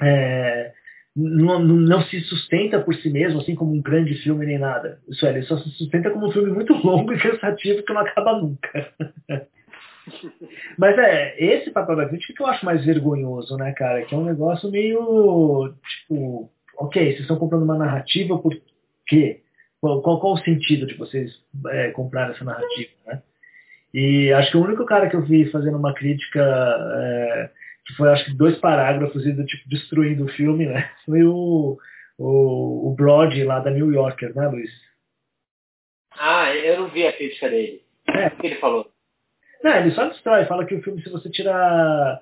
[0.02, 0.72] é,
[1.16, 5.02] não, não, se sustenta por si mesmo, assim como um grande filme nem nada.
[5.10, 8.02] Isso é, ele só se sustenta como um filme muito longo e cansativo que não
[8.02, 8.94] acaba nunca.
[10.78, 14.06] Mas é, esse papel da crítica que eu acho mais vergonhoso, né, cara?
[14.06, 18.54] Que é um negócio meio, tipo, ok, vocês estão comprando uma narrativa por
[19.06, 19.42] quê?
[19.80, 21.32] Qual, qual, qual o sentido de vocês
[21.70, 23.22] é, comprar essa narrativa, né?
[23.94, 27.50] E acho que o único cara que eu vi fazendo uma crítica, é,
[27.86, 30.90] que foi acho que dois parágrafos e do tipo destruindo o filme, né?
[31.06, 31.78] Foi o,
[32.18, 34.70] o, o Brody lá da New Yorker, né, Luiz?
[36.12, 37.82] Ah, eu não vi a crítica dele.
[38.08, 38.28] É.
[38.28, 38.92] O que ele falou?
[39.64, 42.22] Não, ele só destrói, fala que o filme, se você tirar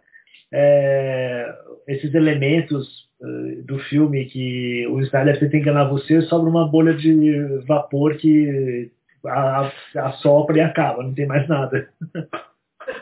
[0.54, 1.54] é,
[1.88, 2.88] esses elementos
[3.22, 8.92] uh, do filme que o Snyder tenta enganar você, sobra uma bolha de vapor que
[9.96, 11.90] assopra e acaba, não tem mais nada.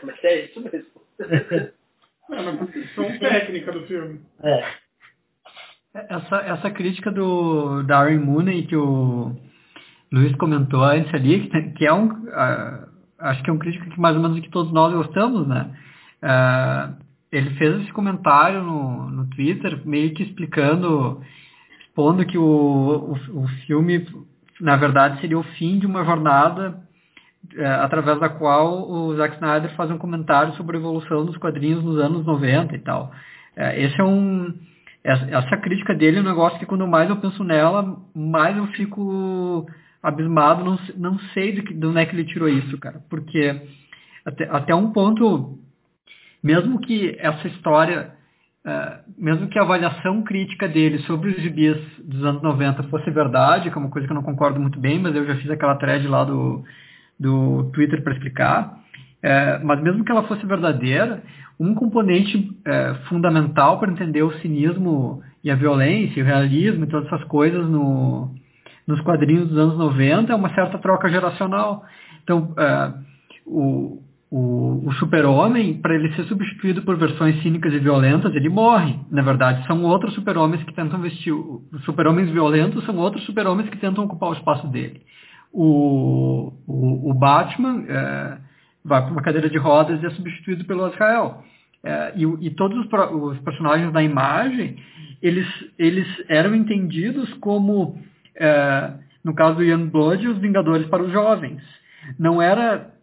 [0.02, 1.70] Mas é isso mesmo.
[2.32, 4.20] É uma questão técnica do filme.
[4.42, 4.64] É.
[5.94, 9.36] Essa, essa crítica do Darren Mooney que o
[10.10, 12.06] Luiz comentou antes ali, que é um.
[12.06, 12.88] Uh,
[13.18, 15.70] acho que é um crítico que mais ou menos que todos nós gostamos, né?
[16.22, 17.03] Uh,
[17.36, 21.20] ele fez esse comentário no, no Twitter, meio que explicando,
[21.80, 24.06] expondo que o, o, o filme,
[24.60, 26.80] na verdade, seria o fim de uma jornada
[27.54, 31.82] uh, através da qual o Zack Snyder faz um comentário sobre a evolução dos quadrinhos
[31.82, 33.12] nos anos 90 e tal.
[33.56, 34.54] Uh, esse é um
[35.04, 38.66] essa, essa crítica dele é um negócio que quando mais eu penso nela, mais eu
[38.68, 39.66] fico
[40.02, 43.02] abismado, não, não sei de, que, de onde é que ele tirou isso, cara.
[43.10, 43.62] Porque
[44.24, 45.58] até, até um ponto,
[46.44, 48.12] mesmo que essa história
[48.66, 53.70] uh, mesmo que a avaliação crítica dele sobre os gibis dos anos 90 fosse verdade,
[53.70, 55.76] que é uma coisa que eu não concordo muito bem, mas eu já fiz aquela
[55.76, 56.62] thread lá do,
[57.18, 58.78] do Twitter para explicar,
[59.24, 61.22] uh, mas mesmo que ela fosse verdadeira,
[61.58, 67.06] um componente uh, fundamental para entender o cinismo e a violência, o realismo e todas
[67.06, 68.34] essas coisas no,
[68.86, 71.84] nos quadrinhos dos anos 90 é uma certa troca geracional.
[72.22, 72.54] Então,
[73.46, 74.02] o,
[74.36, 78.98] o, o super-homem, para ele ser substituído por versões cínicas e violentas, ele morre.
[79.08, 81.32] Na verdade, são outros super-homens que tentam vestir.
[81.32, 85.02] Os super-homens violentos são outros super-homens que tentam ocupar o espaço dele.
[85.52, 88.38] O, o, o Batman é,
[88.84, 91.44] vai para uma cadeira de rodas e é substituído pelo Azrael.
[91.84, 94.78] É, e, e, todos os, os, personagens da imagem,
[95.22, 95.46] eles,
[95.78, 98.00] eles eram entendidos como,
[98.34, 101.62] é, no caso do Blood, os Vingadores para os jovens.
[102.18, 102.93] Não era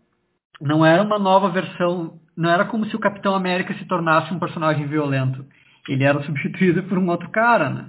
[0.62, 4.40] não era uma nova versão, não era como se o Capitão América se tornasse um
[4.40, 5.44] personagem violento.
[5.90, 7.86] Ele era substituído por um outro cara, né?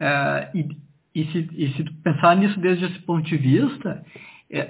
[0.00, 4.04] Uh, e, e, se, e se pensar nisso desde esse ponto de vista,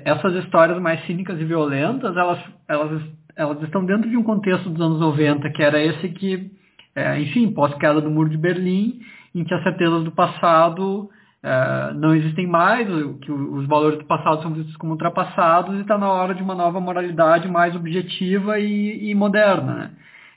[0.05, 2.39] essas histórias mais cínicas e violentas, elas,
[2.69, 3.03] elas,
[3.35, 6.53] elas estão dentro de um contexto dos anos 90, que era esse que,
[6.95, 9.01] é, enfim, pós-queda do Muro de Berlim,
[9.35, 11.11] em que as certezas do passado
[11.45, 12.87] Uh, não existem mais,
[13.21, 16.55] que os valores do passado são vistos como ultrapassados e está na hora de uma
[16.55, 19.91] nova moralidade mais objetiva e, e moderna.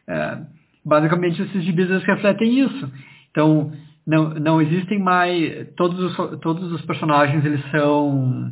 [0.08, 0.42] Né?
[0.42, 0.46] Uh,
[0.84, 2.92] basicamente, esses gibis refletem isso.
[3.30, 3.72] Então,
[4.06, 5.68] não, não existem mais...
[5.76, 8.52] Todos os, todos os personagens eles são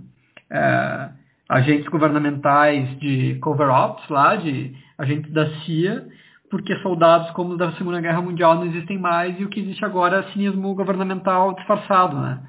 [0.52, 1.14] uh,
[1.50, 6.08] agentes governamentais de cover-ops lá, de agentes da CIA,
[6.54, 10.20] porque soldados como da Segunda Guerra Mundial não existem mais e o que existe agora
[10.20, 12.44] é cinismo governamental disfarçado, né?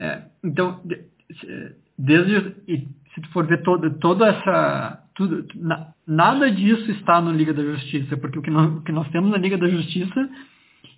[0.00, 0.80] É, então,
[1.98, 7.52] desde se tu for ver todo, toda essa tudo, na, nada disso está no Liga
[7.52, 10.30] da Justiça, porque o que, nós, o que nós temos na Liga da Justiça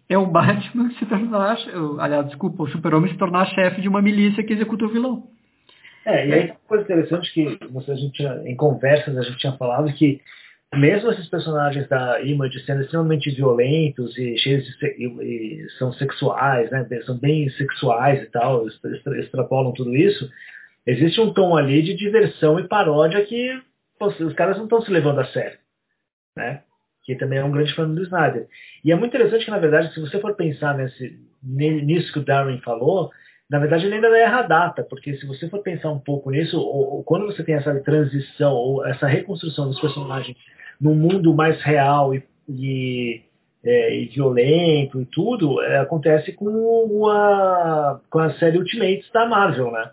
[0.09, 1.57] é o Batman se tornar,
[1.99, 5.25] aliás, desculpa, o Super-Homem se tornar chefe de uma milícia que executa o vilão.
[6.07, 9.53] É, e aí uma coisa interessante que você, a gente, em conversas a gente tinha
[9.55, 10.21] falado que
[10.75, 16.71] mesmo esses personagens da Image sendo extremamente violentos e cheios de e, e são sexuais,
[16.71, 20.31] né, são bem sexuais e tal, extrapolam tudo isso,
[20.87, 23.51] existe um tom ali de diversão e paródia que
[23.99, 25.59] pô, os caras não estão se levando a sério,
[26.37, 26.63] né?
[27.05, 28.47] Que também é um grande fã do Snyder.
[28.85, 32.25] E é muito interessante que, na verdade, se você for pensar nesse, nisso que o
[32.25, 33.11] Darwin falou,
[33.51, 36.57] na verdade ele ainda erra a data, porque se você for pensar um pouco nisso,
[36.59, 40.37] ou, ou quando você tem essa transição, ou essa reconstrução dos personagens
[40.83, 43.23] num mundo mais real e, e,
[43.65, 49.71] é, e violento e tudo, é, acontece com a, com a série Ultimates da Marvel,
[49.71, 49.93] né?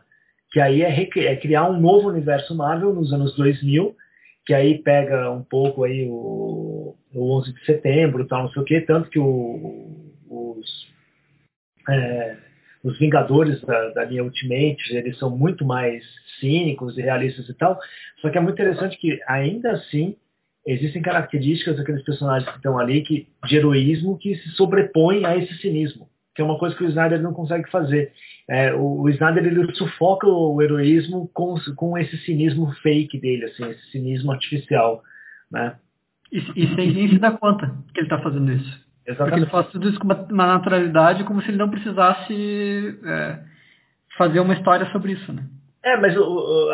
[0.52, 3.96] Que aí é, é, criar um novo universo Marvel nos anos 2000,
[4.48, 8.66] que aí pega um pouco aí o, o 11 de setembro tal, não sei o
[8.66, 10.88] que, tanto que o, os,
[11.88, 12.36] é,
[12.84, 16.04] os Vingadores da, da linha Ultimate, eles são muito mais
[16.40, 17.80] cínicos e realistas e tal,
[18.22, 20.18] só que é muito interessante que ainda assim
[20.66, 25.54] existem características daqueles personagens que estão ali que, de heroísmo que se sobrepõem a esse
[25.58, 28.12] cinismo, que é uma coisa que o Snyder não consegue fazer.
[28.50, 33.70] É, o, o, Snyder ele sufoca o heroísmo com, com esse cinismo fake dele, assim,
[33.70, 35.04] esse cinismo artificial,
[35.52, 35.76] né?
[36.32, 38.90] E, e sem nem se dar conta que ele está fazendo isso.
[39.06, 39.18] Exatamente.
[39.18, 43.40] Porque ele faz tudo isso com uma, uma naturalidade como se ele não precisasse é,
[44.16, 45.44] fazer uma história sobre isso, né?
[45.84, 46.14] É, mas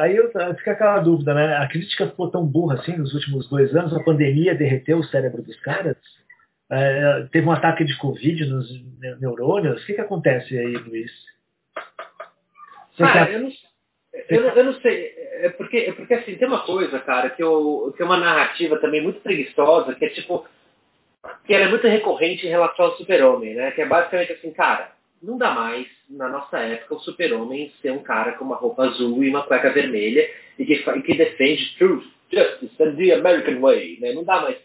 [0.01, 0.17] aí
[0.57, 1.57] fica aquela dúvida, né?
[1.57, 5.43] A crítica ficou tão burra assim nos últimos dois anos, a pandemia derreteu o cérebro
[5.43, 5.97] dos caras.
[6.71, 8.67] É, teve um ataque de Covid nos
[9.19, 9.83] neurônios.
[9.83, 11.11] O que, que acontece aí, Luiz?
[12.99, 13.51] ah, eu, não,
[14.29, 15.13] eu, não, eu não sei.
[15.41, 18.79] É porque, é porque assim, tem uma coisa, cara, que, eu, que é uma narrativa
[18.79, 20.47] também muito preguiçosa, que é tipo.
[21.45, 23.71] que ela é muito recorrente em relação ao super-homem, né?
[23.71, 24.91] Que é basicamente assim, cara,
[25.21, 29.23] não dá mais, na nossa época, o super-homem ser um cara com uma roupa azul
[29.23, 33.97] e uma cueca vermelha e que, que defende truth, justice and the American way.
[33.99, 34.13] Né?
[34.13, 34.57] Não dá mais.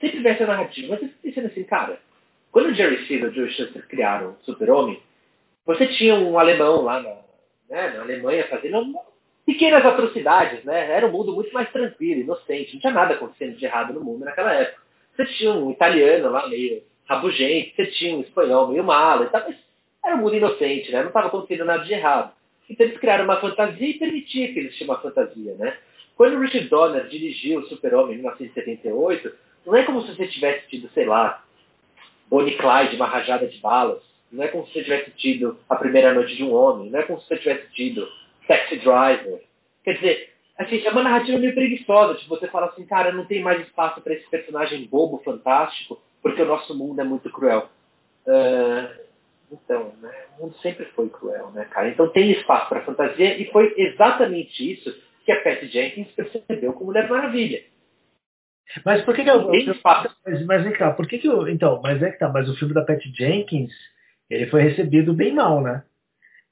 [0.00, 0.88] Sempre vê essa narrativa.
[0.90, 1.98] Mas fica pensando assim, cara,
[2.50, 5.00] quando o Jerry Siegel e o Joe Shuster criaram o super-homem,
[5.64, 7.16] você tinha um alemão lá na,
[7.68, 8.94] né, na Alemanha fazendo
[9.46, 10.90] pequenas atrocidades, né?
[10.90, 14.24] Era um mundo muito mais tranquilo, inocente, não tinha nada acontecendo de errado no mundo
[14.24, 14.80] naquela época.
[15.16, 19.42] Você tinha um italiano lá meio rabugento, você tinha um espanhol meio malo e tal,
[19.46, 19.56] mas
[20.04, 21.00] era um mundo inocente, né?
[21.00, 22.32] Não estava acontecendo nada de errado.
[22.68, 25.76] Então eles criaram uma fantasia e permitiam que eles uma fantasia, né?
[26.16, 29.32] Quando Richard Donner dirigiu o Super-Homem em 1978,
[29.66, 31.42] não é como se você tivesse tido, sei lá,
[32.28, 34.02] Bonnie Clyde, uma rajada de balas.
[34.30, 36.90] Não é como se você tivesse tido A Primeira Noite de um Homem.
[36.90, 38.06] Não é como se você tivesse tido
[38.46, 39.42] Taxi Driver.
[39.82, 42.14] Quer dizer, assim, é uma narrativa meio preguiçosa.
[42.14, 46.42] Tipo, você fala assim, cara, não tem mais espaço para esse personagem bobo, fantástico, porque
[46.42, 47.68] o nosso mundo é muito cruel.
[48.26, 49.09] Uh,
[49.50, 51.88] então, né, o mundo sempre foi cruel, né, cara?
[51.88, 54.94] Então tem espaço para fantasia e foi exatamente isso
[55.24, 57.62] que a Pat Jenkins percebeu com Mulher Maravilha.
[58.84, 59.50] Mas por que, que eu,
[60.24, 62.56] mas, mas vem cá, por que, que eu, então, mas é que tá, mas o
[62.56, 63.72] filme da Pat Jenkins,
[64.28, 65.82] ele foi recebido bem mal, né?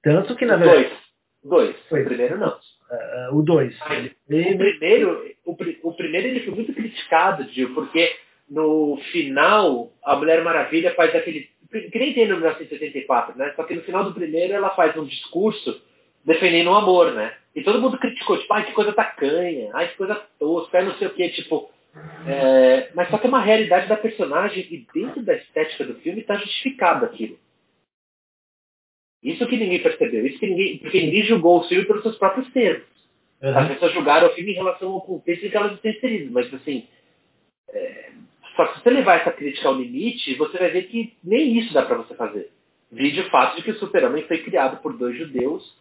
[0.02, 0.88] Tanto que na verdade.
[0.88, 1.08] Dois.
[1.44, 1.76] Dois.
[1.88, 2.02] Foi.
[2.02, 2.58] O primeiro não.
[2.90, 3.78] Uh, o dois.
[4.28, 8.16] Ele, o primeiro, o, o, primeiro ele foi muito criticado, Gil, porque
[8.48, 11.48] no final a Mulher Maravilha faz aquele.
[11.70, 13.52] Que nem tem no 1984, né?
[13.54, 15.82] Só que no final do primeiro ela faz um discurso
[16.24, 17.34] defendendo o amor, né?
[17.54, 20.94] E todo mundo criticou, tipo, ai que coisa tacanha, ai que coisa tosca, ai não
[20.94, 21.70] sei o que, tipo.
[22.26, 26.20] É, mas só que é uma realidade da personagem e dentro da estética do filme
[26.20, 27.38] está justificado aquilo.
[29.22, 32.50] Isso que ninguém percebeu, isso que ninguém, porque ninguém julgou o filme pelos seus próprios
[32.52, 32.86] termos.
[33.42, 33.58] Uhum.
[33.58, 36.54] As pessoas julgaram o filme em relação ao contexto em que elas estão inseridas, mas
[36.54, 36.86] assim,
[37.70, 38.10] é,
[38.58, 41.72] só que se você levar essa crítica ao limite, você vai ver que nem isso
[41.72, 42.50] dá para você fazer.
[42.90, 45.78] Vide o fato de que o super-homem foi criado por dois judeus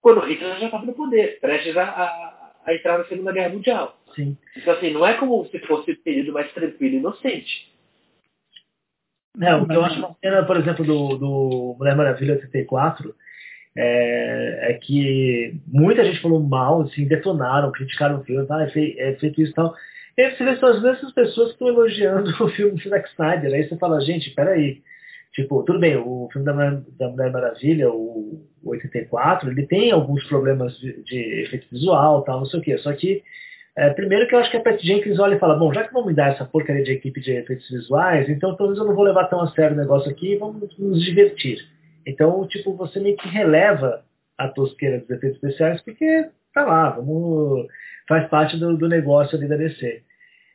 [0.00, 3.98] quando Hitler já estava no poder, prestes a, a, a, entrar na Segunda Guerra Mundial.
[4.14, 4.36] Sim.
[4.56, 7.72] Então assim, não é como se fosse um período mais tranquilo e inocente.
[9.40, 13.12] É, o que eu acho uma cena, por exemplo, do, do Mulher Maravilha 84
[13.74, 19.16] é, é, que muita gente falou mal, assim, detonaram, criticaram o filme, ah, é, é
[19.16, 19.74] feito isso e tal.
[20.16, 23.54] E vê são as mesmas pessoas que estão elogiando o filme do Zack Snyder.
[23.54, 24.82] Aí você fala, gente, peraí.
[25.32, 26.52] Tipo, tudo bem, o filme da,
[26.98, 32.40] da Mulher Maravilha, o, o 84, ele tem alguns problemas de, de efeito visual tal,
[32.40, 32.76] não sei o quê.
[32.78, 33.22] Só que
[33.74, 35.92] é, primeiro que eu acho que a Pat Jenkins olha e fala, bom, já que
[35.92, 39.04] vão me dar essa porcaria de equipe de efeitos visuais, então talvez eu não vou
[39.04, 41.66] levar tão a sério o negócio aqui e vamos nos divertir.
[42.06, 44.04] Então, tipo, você meio que releva
[44.36, 47.66] a tosqueira dos efeitos especiais porque tá lá, vamos,
[48.08, 50.02] faz parte do, do negócio ali da DC.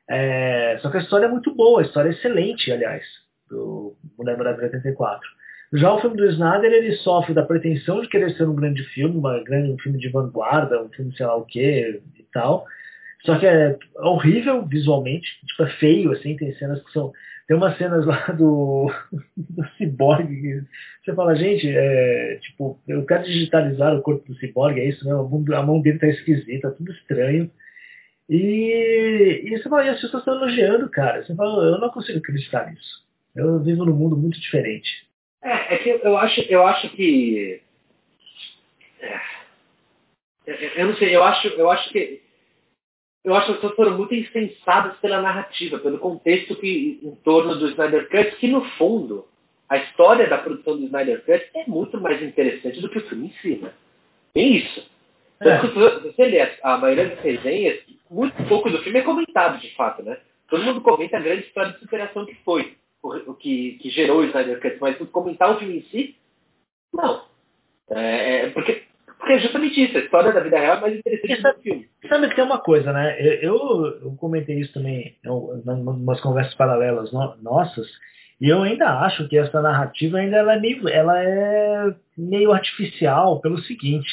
[0.09, 3.03] É, só que a história é muito boa, a história é excelente, aliás,
[3.49, 5.27] do Mulher Maravilha 84.
[5.73, 9.17] Já o filme do Snyder, ele sofre da pretensão de querer ser um grande filme,
[9.17, 12.65] uma grande, um filme de vanguarda, um filme sei lá o que e tal,
[13.25, 17.11] só que é horrível visualmente, tipo, é feio, assim, tem cenas que são.
[17.47, 18.91] Tem umas cenas lá do,
[19.35, 20.65] do Cyborg
[21.07, 25.45] você fala, gente, é, tipo, eu quero digitalizar o corpo do Cyborg, é isso mão,
[25.53, 27.49] a mão dele tá esquisita, tudo estranho.
[28.29, 31.23] E, e você fala, e as pessoas estão elogiando, cara.
[31.23, 33.07] Você fala, eu não consigo acreditar nisso.
[33.33, 35.07] Eu vivo num mundo muito diferente.
[35.41, 37.61] É, é que eu acho, eu acho que.
[38.99, 39.21] É,
[40.75, 42.21] eu não sei, eu acho, eu acho que
[43.27, 47.55] eu acho que as pessoas foram muito insensadas pela narrativa, pelo contexto que em torno
[47.55, 49.27] do Snyder Cut, que no fundo,
[49.67, 53.27] a história da produção do Snyder Cut é muito mais interessante do que o filme
[53.27, 53.73] em si, né?
[54.33, 54.89] Tem isso.
[55.41, 55.59] É.
[55.59, 57.79] Se você lê a maioria das resenhas,
[58.09, 60.17] muito pouco do filme é comentado, de fato, né?
[60.47, 64.23] Todo mundo comenta a grande história de superação que foi, o, que, que gerou o
[64.23, 66.15] Snyder Cut, mas comentar o filme em si,
[66.93, 67.25] não.
[67.89, 68.83] É, é porque
[69.17, 71.89] porque é justamente isso, a história da vida real é mais interessante do filme.
[72.07, 73.17] Sabe que tem uma coisa, né?
[73.41, 73.57] Eu,
[74.01, 77.87] eu comentei isso também em umas conversas paralelas no, nossas,
[78.39, 83.41] e eu ainda acho que essa narrativa ainda ela é, meio, ela é meio artificial
[83.41, 84.09] pelo seguinte.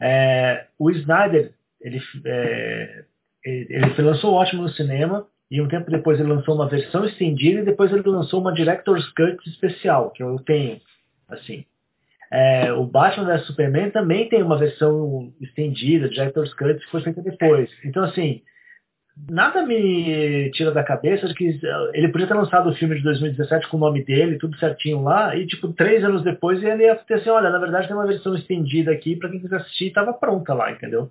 [0.00, 3.04] É, o Snyder, ele, é,
[3.44, 7.64] ele lançou Ótimo no cinema, e um tempo depois ele lançou uma versão estendida e
[7.64, 10.80] depois ele lançou uma Director's Cut especial, que eu tenho,
[11.28, 11.64] assim.
[12.30, 17.22] É, o Batman vs Superman também tem uma versão estendida, Director's Cut, que foi feita
[17.22, 17.70] depois.
[17.84, 18.42] Então, assim,
[19.30, 21.58] nada me tira da cabeça de que
[21.94, 25.34] ele podia ter lançado o filme de 2017 com o nome dele, tudo certinho lá,
[25.34, 28.34] e tipo, três anos depois ele ia ter assim, olha, na verdade tem uma versão
[28.34, 31.10] estendida aqui para quem quiser assistir, estava pronta lá, entendeu?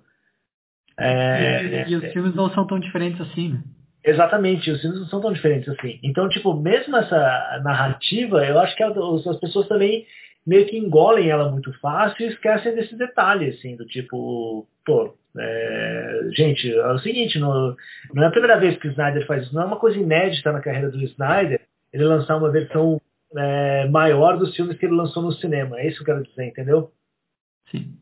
[0.96, 3.62] É, e, e, os filmes não são tão diferentes assim, né?
[4.04, 5.98] Exatamente, os filmes não são tão diferentes assim.
[6.02, 10.06] Então, tipo, mesmo essa narrativa, eu acho que as pessoas também
[10.48, 16.20] meio que engolem ela muito fácil e esquecem desse detalhe, assim, do tipo, pô, é,
[16.32, 17.76] gente, é o seguinte, não,
[18.14, 20.50] não é a primeira vez que o Snyder faz isso, não é uma coisa inédita
[20.50, 21.60] na carreira do Snyder
[21.92, 22.98] ele lançar uma versão
[23.36, 26.46] é, maior dos filmes que ele lançou no cinema, é isso que eu quero dizer,
[26.46, 26.90] entendeu?
[27.70, 27.94] Sim.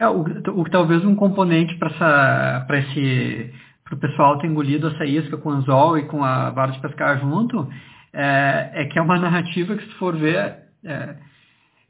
[0.00, 3.54] É, o, o, talvez um componente para esse
[3.84, 6.80] para o pessoal ter engolido essa isca com o anzol e com a vara de
[6.80, 7.68] pescar junto,
[8.12, 11.16] é, é que é uma narrativa que se for ver, é,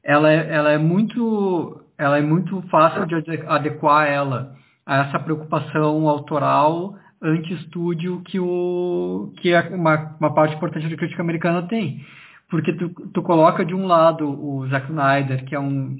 [0.06, 3.14] ela é, ela é muito ela é muito fácil de
[3.46, 4.54] adequar ela
[4.86, 11.22] a essa preocupação autoral anti-estúdio que, o, que é uma, uma parte importante da crítica
[11.22, 12.04] americana tem.
[12.48, 15.96] Porque tu, tu coloca de um lado o Zack Snyder, que é um,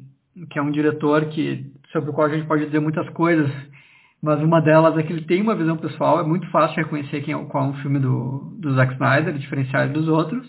[0.51, 3.51] que é um diretor que, sobre o qual a gente pode dizer muitas coisas,
[4.23, 7.35] mas uma delas é que ele tem uma visão pessoal, é muito fácil reconhecer quem
[7.35, 10.47] é, qual é um filme do, do Zack Snyder, diferenciar dos outros.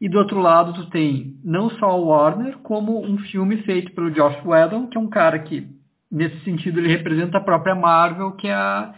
[0.00, 4.10] E do outro lado, tu tem não só o Warner, como um filme feito pelo
[4.10, 5.66] Josh Whedon, que é um cara que,
[6.10, 8.88] nesse sentido, ele representa a própria Marvel, que é,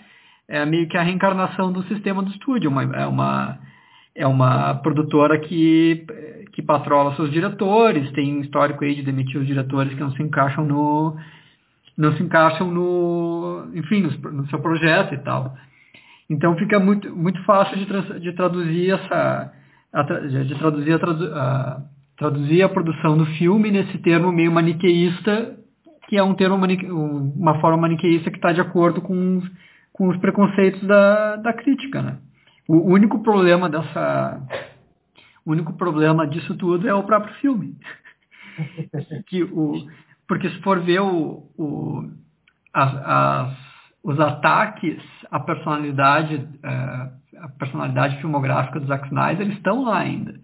[0.47, 2.71] é meio que a reencarnação do sistema do estúdio.
[2.71, 3.59] Uma, é, uma,
[4.15, 6.05] é uma produtora que,
[6.53, 10.23] que patrola seus diretores, tem um histórico aí de demitir os diretores que não se
[10.23, 11.17] encaixam no
[11.97, 15.55] não se encaixam no enfim no, no seu projeto e tal
[16.31, 19.53] então fica muito muito fácil de, de traduzir essa
[19.93, 21.83] a, de traduzir a, tradu, a,
[22.17, 25.57] traduzir a produção do filme nesse termo meio maniqueísta,
[26.09, 29.43] que é um termo manique, uma forma maniqueísta que está de acordo com,
[29.93, 32.19] com os preconceitos da, da crítica, né?
[32.69, 34.41] O único problema dessa
[35.45, 37.77] o único problema disso tudo é o próprio filme.
[39.27, 39.75] que o,
[40.29, 42.11] porque se for ver o, o,
[42.73, 43.59] as, as,
[44.05, 50.35] os ataques à personalidade uh, a personalidade filmográfica do Zack Snyder estão lá ainda.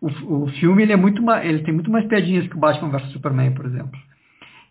[0.00, 3.12] O, o filme ele é muito ele tem muito mais piadinhas que o Batman vs
[3.12, 3.98] Superman, por exemplo.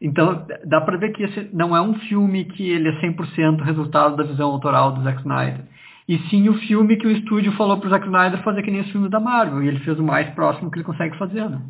[0.02, 4.16] Então, dá para ver que esse não é um filme que ele é 100% resultado
[4.16, 5.66] da visão autoral do Zack Snyder.
[6.08, 8.92] E sim o filme que o estúdio falou pro Zack Snyder fazer que nem os
[8.92, 9.64] filmes da Marvel.
[9.64, 11.62] E ele fez o mais próximo que ele consegue fazer, né?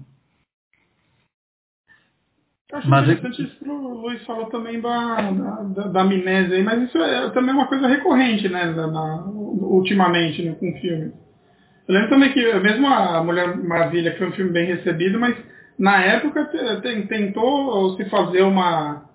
[2.73, 6.81] Acho mas interessante isso que o Luiz falou também da, da, da, amnésia aí, mas
[6.81, 11.13] isso é também uma coisa recorrente, né, na, ultimamente, né, com o filme.
[11.87, 15.37] Eu lembro também que mesmo a Mulher Maravilha, que foi um filme bem recebido, mas
[15.77, 16.49] na época
[17.07, 19.05] tentou se fazer uma,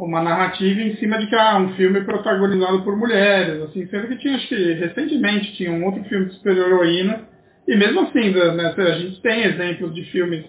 [0.00, 4.18] uma narrativa em cima de que ah, um filme protagonizado por mulheres, assim, sendo que
[4.18, 7.28] tinha, acho que recentemente tinha um outro filme de super-heroína,
[7.66, 10.44] e mesmo assim, né, a gente tem exemplos de filmes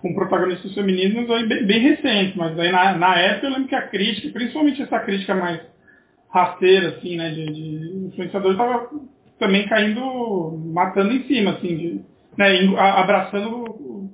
[0.00, 3.74] com protagonistas femininos aí bem, bem recentes, mas aí na, na época eu lembro que
[3.74, 5.60] a crítica, principalmente essa crítica mais
[6.30, 8.90] rasteira, assim, né, de, de influenciador, estava
[9.38, 12.00] também caindo, matando em cima, assim, de,
[12.36, 14.10] né, abraçando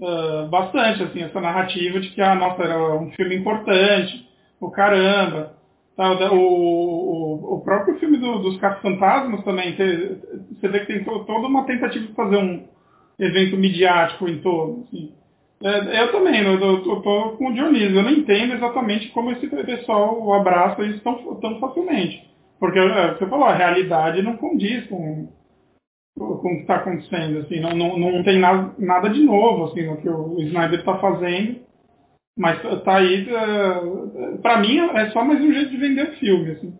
[0.00, 4.26] uh, bastante, assim, essa narrativa de que, ah, nossa, era um filme importante,
[4.60, 5.58] o caramba,
[6.30, 11.64] o, o, o próprio filme do, dos Caça-Fantasmas também, você vê que tem toda uma
[11.64, 12.66] tentativa de fazer um
[13.18, 15.12] evento midiático em torno, assim,
[15.62, 19.48] é, eu também, eu, eu tô com o Dionísio, eu não entendo exatamente como esse
[19.48, 22.28] pessoal abraça isso tão, tão facilmente.
[22.60, 25.28] Porque é, você falou, a realidade não condiz com,
[26.16, 29.84] com o que está acontecendo, assim, não, não, não tem nada, nada de novo assim,
[29.84, 31.66] no que o Snyder está fazendo.
[32.36, 36.52] Mas tá aí, é, para mim é só mais um jeito de vender o filme.
[36.52, 36.78] Assim.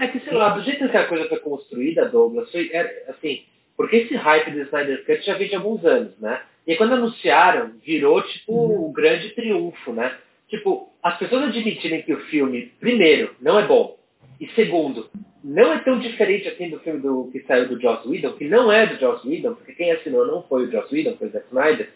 [0.00, 3.42] É que, sei lá, do jeito que a coisa foi construída, Douglas, foi, é, assim,
[3.76, 6.40] porque esse hype do Snyder Cut já vem de alguns anos, né?
[6.66, 8.88] E quando anunciaram, virou tipo uhum.
[8.88, 10.16] um grande triunfo, né?
[10.48, 13.98] Tipo, as pessoas admitirem que o filme, primeiro, não é bom,
[14.40, 15.08] e segundo,
[15.42, 18.70] não é tão diferente assim do filme do, que saiu do Joss Whedon, que não
[18.70, 21.46] é do Joss Whedon, porque quem assinou não foi o Joss Whedon, foi o Zack
[21.46, 21.90] Snyder,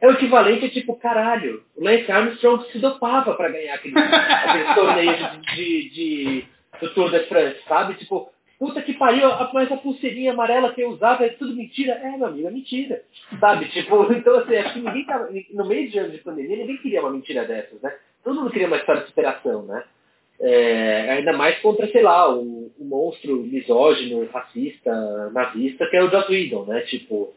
[0.00, 4.74] é o equivalente a tipo, caralho, o Lance Armstrong se dopava para ganhar aquele, aquele
[4.74, 6.44] torneio de, de, de,
[6.80, 7.94] do Tour de France, sabe?
[7.94, 11.92] Tipo, Puta que pariu, mas a pulseirinha amarela que eu usava é tudo mentira.
[11.92, 13.02] É, meu amigo, é mentira.
[13.38, 13.66] Sabe?
[13.72, 15.28] Tipo, então assim, acho que ninguém tava.
[15.52, 17.94] No meio de anos de pandemia, ninguém queria uma mentira dessas, né?
[18.24, 19.84] Todo mundo queria uma história de superação, né?
[20.40, 26.10] É, ainda mais contra, sei lá, o, o, monstro misógino, racista, nazista, que é o
[26.10, 26.80] Joss Whedon, né?
[26.80, 27.32] Tipo,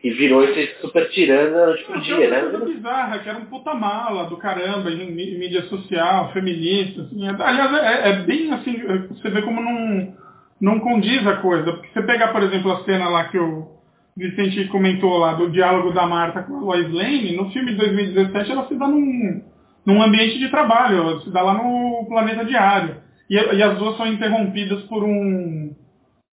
[0.00, 2.40] que virou esse super tirano pro dia, né?
[2.40, 7.26] coisa bizarra, que era um puta mala do caramba em mídia social, feminista, assim.
[7.26, 10.21] Aliás, é, é bem assim, você vê como não
[10.62, 11.72] não condiz a coisa.
[11.72, 13.68] Porque você pegar, por exemplo, a cena lá que o
[14.16, 18.52] Vicente comentou lá do diálogo da Marta com a Lois Lane, no filme de 2017
[18.52, 19.42] ela se dá num,
[19.84, 22.96] num ambiente de trabalho, ela se dá lá no planeta diário.
[23.28, 25.74] E, e as duas são interrompidas por um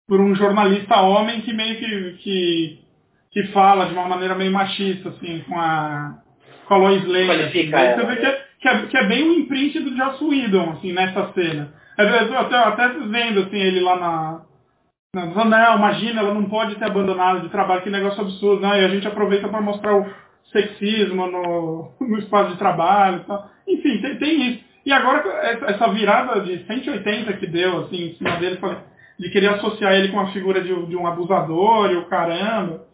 [0.07, 2.79] por um jornalista homem que meio que, que,
[3.31, 6.19] que fala de uma maneira meio machista, assim, com a,
[6.67, 7.31] com a Lois Lane.
[7.43, 7.71] Assim.
[7.95, 10.71] Você vê que é, que, é, que é bem o um imprint do Joss Whedon,
[10.71, 11.75] assim, nessa cena.
[11.99, 14.41] Eu até, até vendo assim, ele lá na.
[15.15, 18.81] na não, imagina, ela não pode ter abandonado de trabalho, que negócio absurdo, né?
[18.81, 20.07] E a gente aproveita para mostrar o
[20.53, 23.51] sexismo no, no espaço de trabalho e tal.
[23.67, 24.65] Enfim, tem, tem isso.
[24.87, 25.23] E agora
[25.67, 28.59] essa virada de 180 que deu, assim, em cima dele,
[29.19, 32.87] de querer associar ele com a figura de, de um abusador e o caramba.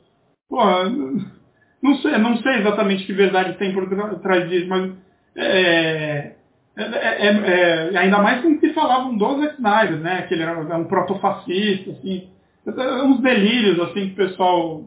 [1.82, 3.86] Não sei, não sei exatamente que verdade tem por
[4.20, 4.93] trás disso, mas
[5.36, 6.32] é,
[6.76, 10.22] é, é, é, é, ainda mais com que falavam do Zack Snyder, né?
[10.22, 12.30] Que ele era um protofascista, assim.
[12.66, 14.84] Uns delírios, assim, que o pessoal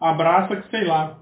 [0.00, 1.18] abraça, que sei lá.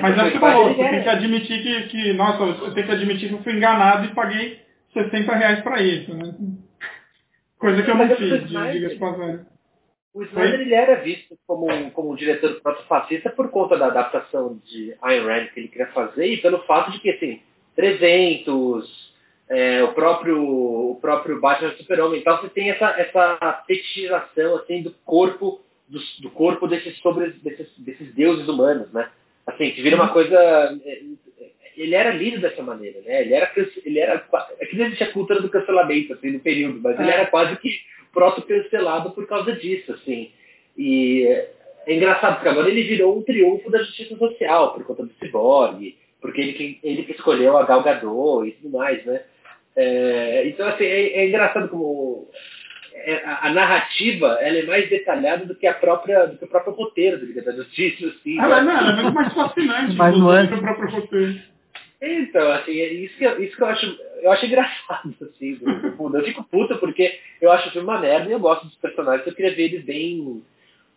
[0.00, 3.28] Mas é que falou, você tem que admitir que, que, nossa, eu tenho que admitir
[3.28, 4.60] que eu fui enganado e paguei
[4.92, 6.34] 60 reais pra isso, né?
[7.58, 9.46] Coisa que eu não é fiz, diga-se passagem.
[10.12, 14.58] O Snyder ele era visto como, um- como um diretor proto-fascista por conta da adaptação
[14.64, 17.40] de Ayn Rand que ele queria fazer e pelo fato de que, assim,
[17.76, 19.12] 300,
[19.48, 20.42] é, o, próprio,
[20.90, 26.30] o próprio Batman Super-Homem, então você tem essa, essa fetichização, assim, do corpo, do, do
[26.30, 29.08] corpo desses, sobre, desses, desses deuses humanos, né?
[29.46, 30.36] Assim, que vira uma coisa...
[30.84, 31.00] é,
[31.76, 33.22] Ele era lido dessa maneira, né?
[33.22, 33.52] Ele era,
[33.84, 34.26] ele era,
[34.58, 37.14] é que não existia a cultura do cancelamento, assim, no período, mas ele É.
[37.14, 37.70] era quase que
[38.12, 40.32] proto-cancelado por causa disso, assim.
[40.76, 41.24] E
[41.86, 45.94] é engraçado, porque agora ele virou um triunfo da justiça social, por conta do Cyborg,
[46.36, 49.22] porque ele, que- ele que escolheu a Gal Gadot e tudo mais, né?
[49.74, 52.28] É, então, assim, é, é engraçado como
[52.94, 56.48] é, a, a narrativa ela é mais detalhada do que, a própria, do que o
[56.48, 58.38] próprio roteiro do Liga da Justiça, assim.
[58.38, 58.72] Ela, né?
[58.72, 60.48] não, ela é muito mais fascinante Mais inclusive, nuance.
[60.48, 61.40] que o próprio roteiro.
[62.02, 66.08] Então, assim, é isso que, eu- isso que eu acho, eu acho engraçado, assim, do,
[66.10, 66.18] do.
[66.18, 69.26] Eu fico puto porque eu acho o filme uma merda e eu gosto dos personagens,
[69.26, 70.42] eu queria ver eles bem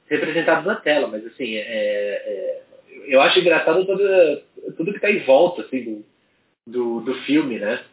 [0.10, 2.61] representados na tela, mas assim, é, é,
[3.08, 4.44] eu acho engraçado toda,
[4.78, 6.06] tudo que tá em volta, assim, do,
[6.68, 7.84] do, do filme, né?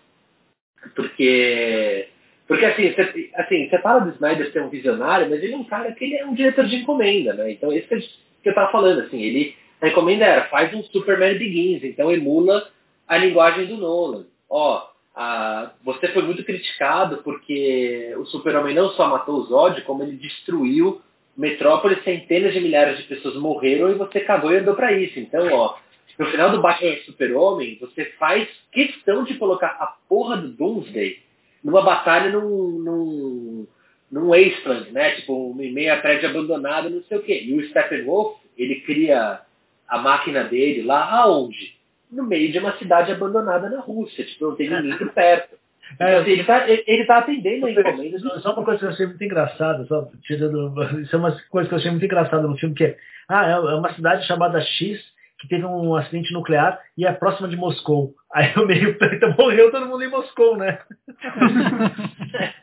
[0.94, 2.08] Porque,
[2.46, 5.64] porque assim, você, assim, você fala do Snyder ser um visionário, mas ele é um
[5.64, 7.50] cara que ele é um diretor de encomenda, né?
[7.52, 8.00] Então, isso que eu,
[8.42, 12.70] que eu falando, assim, ele, a encomenda era, faz um Superman Begins, então emula
[13.06, 14.26] a linguagem do Nolan.
[14.48, 20.02] Ó, a- você foi muito criticado porque o Super-Homem não só matou o Zod, como
[20.02, 21.00] ele destruiu
[21.36, 25.18] Metrópole, centenas de milhares de pessoas morreram e você cagou e andou pra isso.
[25.18, 25.76] Então, ó,
[26.18, 31.18] no final do Batman Super-Homem, você faz questão de colocar a porra do Doomsday
[31.62, 33.66] numa batalha num, num,
[34.10, 35.16] num wasteland, né?
[35.16, 37.42] Tipo, em meio a prédio abandonado, não sei o quê.
[37.44, 39.40] E o Steppenwolf, ele cria
[39.86, 41.76] a máquina dele lá aonde?
[42.10, 44.24] No meio de uma cidade abandonada na Rússia.
[44.24, 45.56] Tipo, não tem ninguém perto.
[45.94, 48.90] Então, É, assim, ele, tá, ele, tá atendendo a de- Só uma coisa que eu
[48.90, 50.74] achei muito engraçada, só tirando.
[51.02, 52.96] Isso é uma coisa que eu achei muito engraçada no filme, que é.
[53.28, 55.00] Ah, é uma cidade chamada X
[55.38, 58.14] que teve um acidente nuclear e é próxima de Moscou.
[58.32, 60.78] Aí o meio então morreu todo mundo em Moscou, né?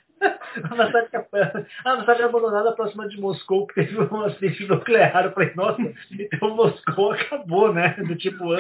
[0.72, 5.26] Uma cidade, que- ah, uma cidade abandonada próxima de Moscou que teve um acidente nuclear.
[5.26, 5.82] Eu falei, nossa,
[6.12, 7.90] então Moscou acabou, né?
[8.08, 8.60] Do tipo, hã?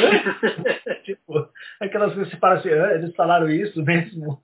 [1.06, 1.48] tipo,
[1.80, 2.92] aquelas coisas que você para assim, "Hã?
[2.92, 4.42] eles falaram isso mesmo?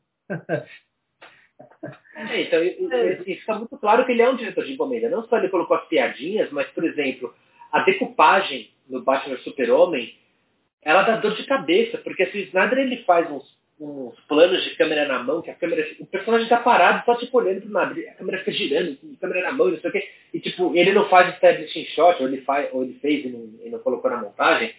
[2.15, 5.10] É, então, e- e- e fica muito claro que ele é um diretor de encomenda.
[5.10, 7.34] Não só ele colocou as piadinhas, mas, por exemplo,
[7.72, 10.15] a decupagem no Batman Super-Homem,
[10.81, 14.76] ela dá dor de cabeça, porque assim, o Snyder ele faz uns, uns planos de
[14.76, 17.99] câmera na mão, que a câmera, o personagem está parado só tipo olhando pro nada,
[17.99, 20.93] a câmera fica girando, câmera na mão, e não sei o quê, e tipo, ele
[20.93, 24.10] não faz establishing shot, ou ele, faz, ou ele fez e não, e não colocou
[24.11, 24.73] na montagem,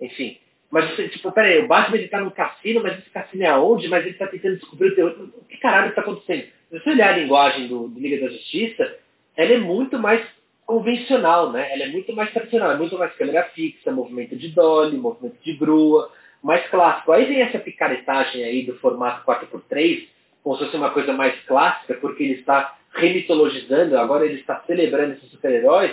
[0.00, 0.38] enfim.
[0.72, 3.88] Mas tipo, peraí, o Batman ele tá num cassino, mas esse cassino é aonde?
[3.88, 5.06] Mas ele tá tentando descobrir o teu.
[5.08, 6.46] O que caralho está acontecendo?
[6.70, 8.96] Se você olhar a linguagem do, do Liga da Justiça,
[9.36, 10.26] ela é muito mais
[10.64, 11.70] convencional, né?
[11.74, 15.52] Ela é muito mais tradicional, é muito mais câmera fixa, movimento de dolly, movimento de
[15.58, 16.10] grua,
[16.42, 17.12] mais clássico.
[17.12, 20.08] Aí vem essa picaretagem aí do formato 4x3,
[20.42, 25.12] como se fosse uma coisa mais clássica, porque ele está remitologizando, agora ele está celebrando
[25.12, 25.92] esses super-heróis,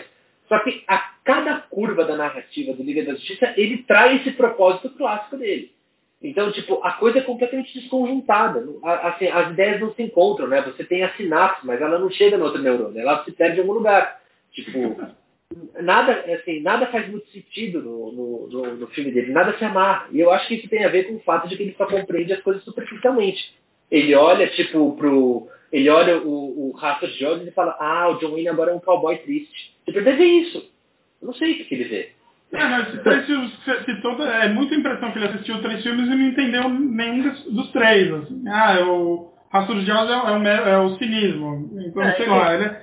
[0.49, 4.89] só que a cada curva da narrativa do Liga da Justiça, ele traz esse propósito
[4.91, 5.71] clássico dele.
[6.21, 8.65] Então, tipo, a coisa é completamente desconjuntada.
[8.83, 10.61] Assim, as ideias não se encontram, né?
[10.63, 13.61] Você tem a sinapse, mas ela não chega no outro neurônio, ela se perde em
[13.61, 14.19] algum lugar.
[14.51, 14.97] Tipo,
[15.81, 20.07] nada, assim, nada faz muito sentido no, no, no- no filme dele, nada se amarra.
[20.11, 21.85] E eu acho que isso tem a ver com o fato de que ele só
[21.85, 23.53] compreende as coisas superficialmente.
[23.89, 25.47] Ele olha, tipo, pro.
[25.71, 28.73] Ele olha o, o Rastro de Jones e fala, ah, o John Wayne agora é
[28.73, 29.73] um cowboy triste.
[29.89, 30.57] Ele deve ver isso.
[31.21, 32.09] Eu não sei o que ele vê.
[32.51, 33.53] É, mas três filmes-
[34.01, 37.71] toda- é muita impressão que ele assistiu três filmes e não entendeu nenhum dos, dos
[37.71, 38.11] três.
[38.13, 38.43] Assim.
[38.47, 41.69] Ah, o Rastro de Jones é, o- é, o é o cinismo.
[41.85, 42.75] Então, É, sei ele- lá, ele,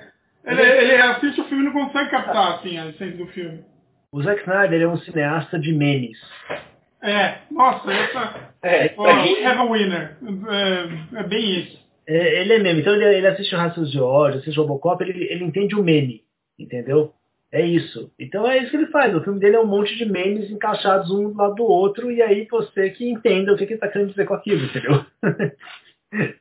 [0.45, 3.59] ele, ele assiste o filme e não consegue captar assim, a essência do filme.
[4.11, 6.17] O Zack Snyder é um cineasta de memes.
[7.03, 8.53] É, nossa, essa.
[8.63, 10.17] É, mim, have a winner.
[10.49, 11.77] É, é bem isso.
[12.07, 12.79] É, ele é meme.
[12.79, 15.83] Então ele, ele assiste o Rastros de ódio, assiste o Robocop, ele, ele entende o
[15.83, 16.21] meme.
[16.57, 17.13] Entendeu?
[17.51, 18.11] É isso.
[18.19, 19.15] Então é isso que ele faz.
[19.15, 22.21] O filme dele é um monte de memes encaixados um do lado do outro, e
[22.21, 25.05] aí você que entenda o que que ele está querendo dizer com aquilo, entendeu?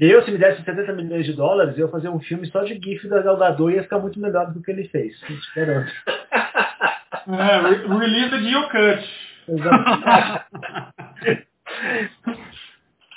[0.00, 2.80] Eu, se me desse 70 milhões de dólares, eu ia fazer um filme só de
[2.82, 5.14] GIF da Gal Gadot e ia ficar muito melhor do que ele fez.
[5.54, 5.92] Garanto.
[7.24, 9.08] É, re release de Yocut.
[9.46, 10.44] Exato.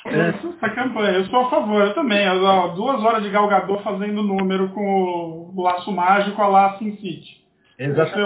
[0.05, 2.27] Essa campanha, eu sou a favor, eu também.
[2.29, 7.43] Ó, Duas horas de galgador fazendo número com o laço mágico a lá Sin City.
[7.77, 8.17] Exato.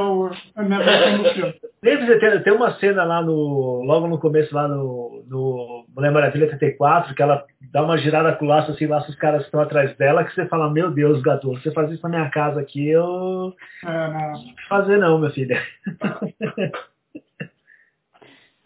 [0.55, 1.55] é a minha versão do filme.
[1.81, 3.81] Lembra, tem, tem uma cena lá no.
[3.83, 8.45] Logo no começo, lá no, no Mulher Maravilha 34, que ela dá uma girada com
[8.45, 11.21] o laço assim, laço os caras que estão atrás dela, que você fala, meu Deus,
[11.21, 13.53] gato, você faz isso na minha casa aqui, eu.
[13.85, 14.33] É, não.
[14.67, 15.55] Fazer não, meu filho.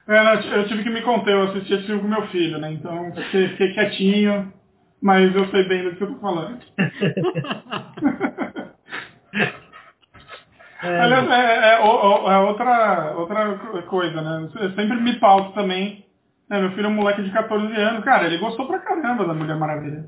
[0.08, 2.72] É, não, eu tive que me conter, eu assisti esse filme com meu filho, né?
[2.74, 4.52] Então fiquei, fiquei quietinho,
[5.02, 6.60] mas eu sei bem do que eu tô falando.
[10.84, 13.58] É, Aliás, é, é, o- é outra, outra
[13.88, 14.50] coisa, né?
[14.60, 16.06] Eu sempre me pauto também.
[16.50, 16.60] né?
[16.60, 19.56] Meu filho é um moleque de 14 anos, cara, ele gostou pra caramba da Mulher
[19.56, 20.04] Maravilha.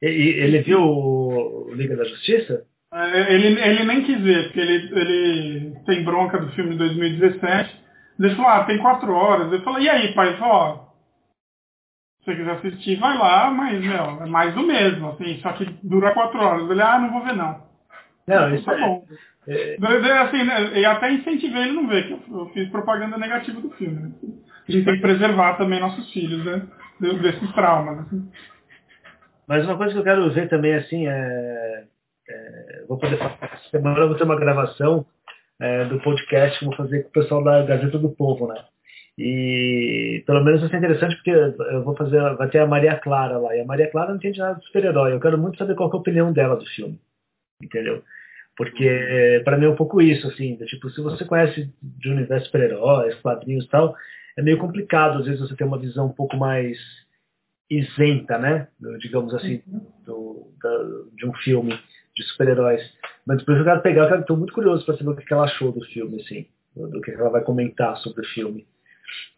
[0.00, 2.62] e- e ele viu o Liga da Justiça?
[2.94, 7.87] É, Ele, ele nem quis ver, porque ele, ele tem bronca do filme de 2017.
[8.18, 9.52] Ele falou, ah, tem quatro horas.
[9.52, 10.28] Eu falei, e aí, pai?
[10.28, 10.88] Ele falou, ó,
[12.20, 15.64] se você quiser assistir, vai lá, mas, meu, é mais do mesmo, assim, só que
[15.82, 16.68] dura quatro horas.
[16.68, 17.66] Ele, ah, não vou ver não.
[18.26, 18.80] Não, isso Tá é.
[18.80, 19.04] bom.
[19.46, 22.68] é- Daí, Assim, né, e até incentivei ele a não ver, que eu, eu fiz
[22.70, 23.94] propaganda negativa do filme.
[24.02, 24.10] Né?
[24.68, 26.66] A gente tem que preservar também nossos filhos, né?
[27.00, 28.00] de- Desses traumas.
[28.00, 28.30] Assim.
[29.46, 31.84] Mas uma coisa que eu quero ver também, assim, é.
[32.28, 33.38] é, vou poder falar
[33.70, 35.06] semana, eu vou ter uma gravação
[35.60, 38.64] é, do podcast que eu vou fazer com o pessoal da Gazeta do Povo, né?
[39.16, 43.36] E pelo menos vai ser interessante porque eu vou fazer, vai ter a Maria Clara
[43.36, 43.56] lá.
[43.56, 45.12] E a Maria Clara não entende nada de super-herói.
[45.12, 47.00] Eu quero muito saber qual que é a opinião dela do filme.
[47.60, 48.02] Entendeu?
[48.56, 52.46] Porque para mim é um pouco isso, assim, do tipo, se você conhece de universo
[52.46, 53.96] super-heróis, quadrinhos e tal,
[54.36, 56.78] é meio complicado às vezes você ter uma visão um pouco mais
[57.70, 58.68] isenta, né?
[58.78, 59.62] do- digamos assim,
[60.06, 60.84] do, da-
[61.16, 61.78] de um filme
[62.16, 62.80] de super-heróis.
[63.28, 65.70] Mas depois eu quero pegar, eu estou muito curioso para saber o que ela achou
[65.70, 68.66] do filme, assim, do que ela vai comentar sobre o filme.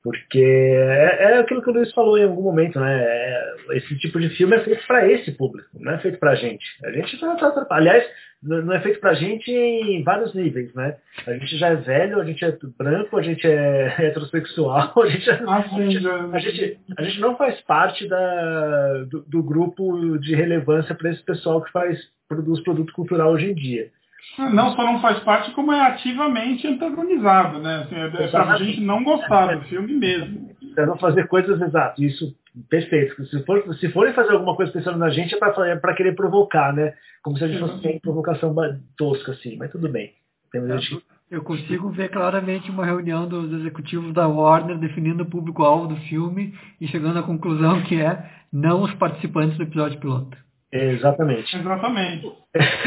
[0.01, 3.03] Porque é, é aquilo que o Luiz falou em algum momento, né?
[3.03, 6.35] É- esse tipo de filme é feito para esse público, não é feito para a
[6.37, 6.65] gente.
[6.85, 8.05] A gente tá, tá- tá- aliás,
[8.43, 10.97] não é feito para a gente em vários níveis, né?
[11.27, 15.29] A gente já é velho, a gente é branco, a gente é heterossexual, a gente,
[15.29, 20.19] é- Ah, sim, já- a gente, a gente não faz parte da, do, do grupo
[20.19, 21.99] de relevância para esse pessoal que faz,
[22.29, 23.91] produz produto cultural hoje em dia.
[24.39, 27.83] Não só não faz parte, como é ativamente antagonizado, né?
[27.85, 28.65] Assim, é pra Exatamente.
[28.65, 30.51] gente não gostar do filme mesmo.
[30.75, 31.99] Para não fazer coisas exatas.
[31.99, 32.35] Isso,
[32.69, 33.25] perfeito.
[33.27, 36.95] Se, for, se forem fazer alguma coisa pensando na gente, é para querer provocar, né?
[37.23, 38.55] Como se a gente fosse ter provocação
[38.97, 39.57] tosca, assim.
[39.57, 40.13] Mas tudo bem.
[40.55, 45.87] Gente que- Eu consigo ver claramente uma reunião dos executivos da Warner definindo o público-alvo
[45.87, 50.37] do filme e chegando à conclusão que é não os participantes do episódio piloto.
[50.73, 51.57] Exatamente.
[51.57, 52.33] Exatamente.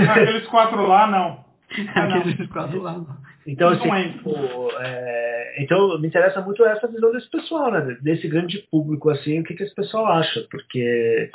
[0.10, 1.44] Aqueles quatro lá, não.
[1.96, 2.04] Ah.
[2.18, 3.02] Aqueles quatro lá.
[3.48, 4.30] Então, assim, Não entra.
[4.30, 7.98] o, é, então me interessa muito essa visão desse pessoal, né?
[8.02, 11.30] Desse grande público, assim, o que, que esse pessoal acha, porque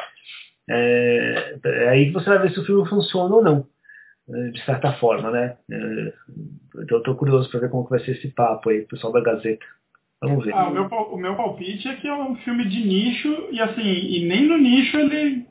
[0.69, 3.67] é, é aí que você vai ver se o filme funciona ou não,
[4.31, 5.57] é, de certa forma, né?
[5.71, 6.13] É,
[6.83, 9.21] então eu tô curioso para ver como que vai ser esse papo aí, pessoal da
[9.21, 9.65] Gazeta.
[10.21, 10.53] Vamos ver.
[10.53, 13.83] Ah, o, meu, o meu palpite é que é um filme de nicho e assim,
[13.83, 15.47] e nem no nicho ele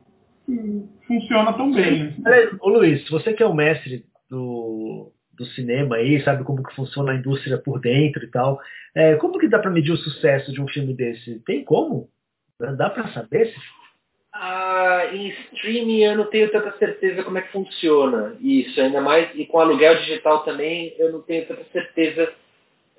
[1.08, 2.12] funciona tão bem.
[2.22, 6.76] Peraí, Ô Luiz, você que é o mestre do, do cinema aí, sabe como que
[6.76, 8.60] funciona a indústria por dentro e tal,
[8.96, 11.40] é, como que dá para medir o sucesso de um filme desse?
[11.46, 12.10] Tem como?
[12.60, 13.56] Dá para saber se
[14.34, 19.30] Ah, em streaming eu não tenho tanta certeza como é que funciona isso, ainda mais,
[19.36, 22.34] e com aluguel digital também eu não tenho tanta certeza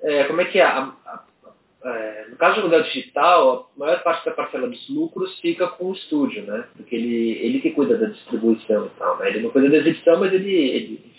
[0.01, 0.63] é, como é que é.
[0.63, 1.23] A- a-
[1.81, 5.85] é, no caso do aluguel digital, a maior parte da parcela dos lucros fica com
[5.91, 6.65] o estúdio, né?
[6.75, 9.29] Porque ele, ele que cuida da distribuição e tal, né?
[9.29, 10.51] Ele não cuida da exibição, mas ele...
[10.53, 11.09] ele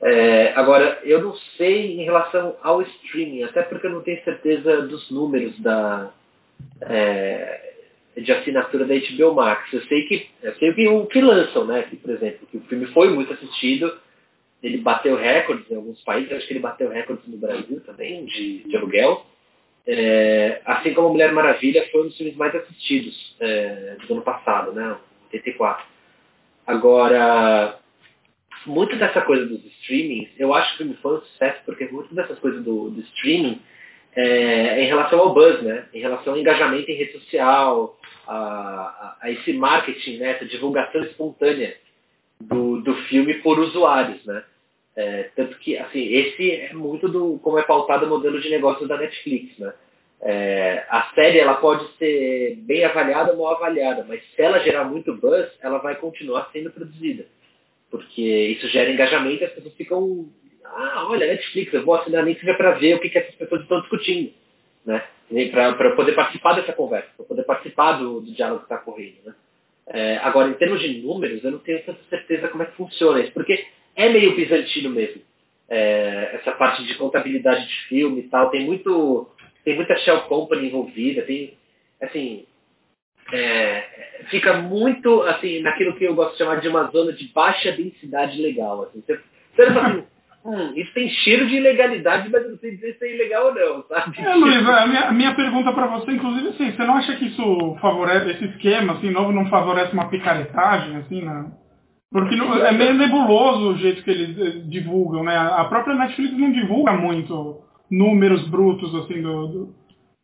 [0.00, 4.82] é, agora, eu não sei em relação ao streaming, até porque eu não tenho certeza
[4.82, 6.10] dos números da,
[6.82, 7.72] é,
[8.16, 9.72] de assinatura da HBO Max.
[9.72, 11.82] Eu sei que eu sei que, o que lançam, né?
[11.82, 13.92] Que, por exemplo, que o filme foi muito assistido,
[14.62, 18.64] ele bateu recordes em alguns países, acho que ele bateu recordes no Brasil também de,
[18.64, 19.26] de aluguel.
[19.84, 24.72] É, assim como Mulher Maravilha foi um dos filmes mais assistidos é, do ano passado,
[24.72, 24.96] né?
[25.32, 25.84] 84.
[26.66, 27.78] Agora,
[28.68, 32.62] muito dessa coisa dos streamings, eu acho que foi um sucesso, porque muito dessas coisas
[32.62, 33.60] do, do streaming
[34.14, 35.86] é, é em relação ao buzz, né?
[35.92, 40.30] Em relação ao engajamento em rede social, a, a, a esse marketing, né?
[40.32, 41.76] Essa divulgação espontânea
[42.40, 44.44] do, do filme por usuários, né?
[44.96, 48.88] É, tanto que, assim, esse é muito do como é pautado o modelo de negócios
[48.88, 49.72] da Netflix, né?
[50.20, 54.84] É, a série ela pode ser bem avaliada ou mal avaliada, mas se ela gerar
[54.84, 57.26] muito buzz, ela vai continuar sendo produzida.
[57.90, 60.28] Porque isso gera engajamento e as pessoas ficam,
[60.64, 63.62] ah, olha, Netflix, eu vou assinar nem seja para ver o que, que essas pessoas
[63.62, 64.32] estão discutindo,
[64.84, 65.02] né?
[65.50, 69.34] Para poder participar dessa conversa, para poder participar do, do diálogo que está correndo, né?
[69.86, 73.20] É, agora, em termos de números, eu não tenho tanta certeza como é que funciona
[73.20, 73.66] isso, porque
[73.96, 75.22] é meio bizantino mesmo.
[75.68, 78.50] é, essa parte de contabilidade de filme e tal.
[78.50, 79.28] Tem muito,
[79.64, 81.54] tem muita shell company envolvida, tem,
[82.00, 82.46] assim,
[83.32, 83.84] é,
[84.30, 88.40] fica muito, assim, naquilo que eu gosto de chamar de uma zona de baixa densidade
[88.40, 88.82] legal.
[88.82, 89.02] Assim.
[89.06, 89.20] Você,
[89.54, 90.04] você assim,
[90.44, 93.54] hum, isso tem cheiro de ilegalidade, mas eu não sei dizer se é ilegal ou
[93.54, 94.18] não, sabe?
[94.20, 97.76] É, Luiz, a minha, minha pergunta para você, inclusive, assim, você não acha que isso
[97.80, 101.52] favorece, esse esquema, assim, novo, não favorece uma picaretagem, assim, né?
[102.10, 105.36] Porque não, é meio nebuloso o jeito que eles eh, divulgam, né?
[105.36, 107.60] A própria Netflix não divulga muito
[107.90, 109.74] números brutos, assim, do, do,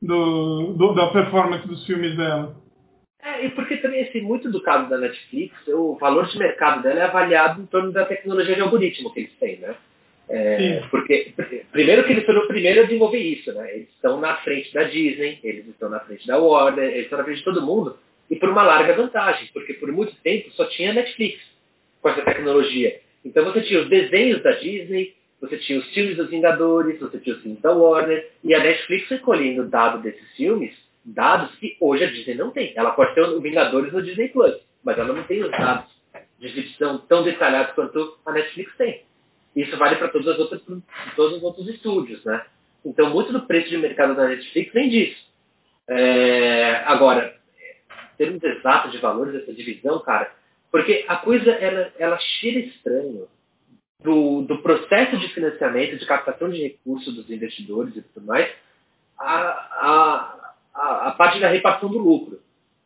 [0.00, 2.63] do, do da performance dos filmes dela.
[3.24, 7.00] É, e porque também, assim, muito do caso da Netflix, o valor de mercado dela
[7.00, 9.74] é avaliado em torno da tecnologia de algoritmo que eles têm, né?
[10.28, 11.32] É, porque,
[11.72, 13.74] primeiro que eles foram o primeiro a desenvolver isso, né?
[13.74, 17.24] Eles estão na frente da Disney, eles estão na frente da Warner, eles estão na
[17.24, 17.98] frente de todo mundo,
[18.30, 21.40] e por uma larga vantagem, porque por muito tempo só tinha Netflix
[22.02, 23.00] com essa tecnologia.
[23.24, 27.36] Então você tinha os desenhos da Disney, você tinha os filmes dos Vingadores, você tinha
[27.36, 30.74] os filmes da Warner, e a Netflix foi colhendo dados desses filmes,
[31.04, 32.72] dados que hoje a Disney não tem.
[32.76, 35.90] Ela pode ter os Vingadores no Disney Plus, mas ela não tem os dados
[36.38, 39.02] de exibição tão detalhados quanto a Netflix tem.
[39.54, 42.44] Isso vale para todos, os outros estúdios, né?
[42.84, 45.24] Então, muito do preço de mercado da Netflix vem disso.
[45.88, 47.36] É, agora,
[48.18, 50.32] termos exatos de valores dessa divisão, cara,
[50.70, 53.28] porque a coisa, ela, ela cheira estranho
[54.02, 58.52] do, do processo de financiamento, de captação de recursos dos investidores e tudo mais,
[59.18, 60.33] a,
[60.74, 62.38] a, a parte da repartição do lucro.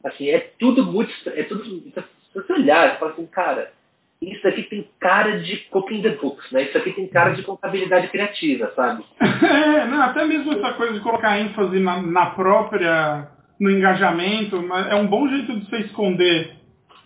[0.04, 1.92] Assim, é tudo muito é tudo, se
[2.34, 3.72] você olhar, você fala assim, cara,
[4.20, 6.64] isso aqui tem cara de cooking the books, né?
[6.64, 9.04] Isso aqui tem cara de contabilidade criativa, sabe?
[9.40, 13.28] É, não, até mesmo essa coisa de colocar ênfase na, na própria,
[13.58, 14.56] no engajamento,
[14.90, 16.56] é um bom jeito de você esconder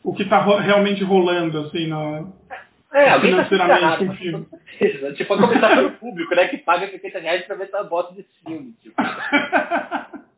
[0.02, 2.32] o que está ro realmente rolando, assim, no,
[2.92, 4.46] é, alguém tá financeiramente com o filme.
[5.16, 6.48] Tipo, a começar pelo público, né?
[6.48, 8.74] Que paga 50 reais pra ver essa bota desse filme.
[8.82, 8.94] Tipo.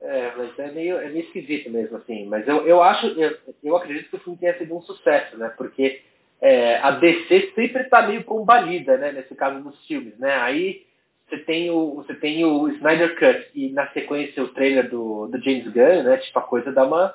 [0.00, 2.26] é, mas é meio, é meio esquisito mesmo, assim.
[2.26, 5.52] Mas eu, eu acho, eu, eu acredito que o filme tenha sido um sucesso, né?
[5.56, 6.02] Porque
[6.40, 9.12] é, a DC sempre está meio combalida, né?
[9.12, 10.34] Nesse caso dos filmes, né?
[10.36, 10.84] Aí
[11.28, 15.42] você tem o, você tem o Snyder Cut e na sequência o trailer do, do
[15.42, 16.16] James Gunn, né?
[16.18, 17.14] Tipo, a coisa dá uma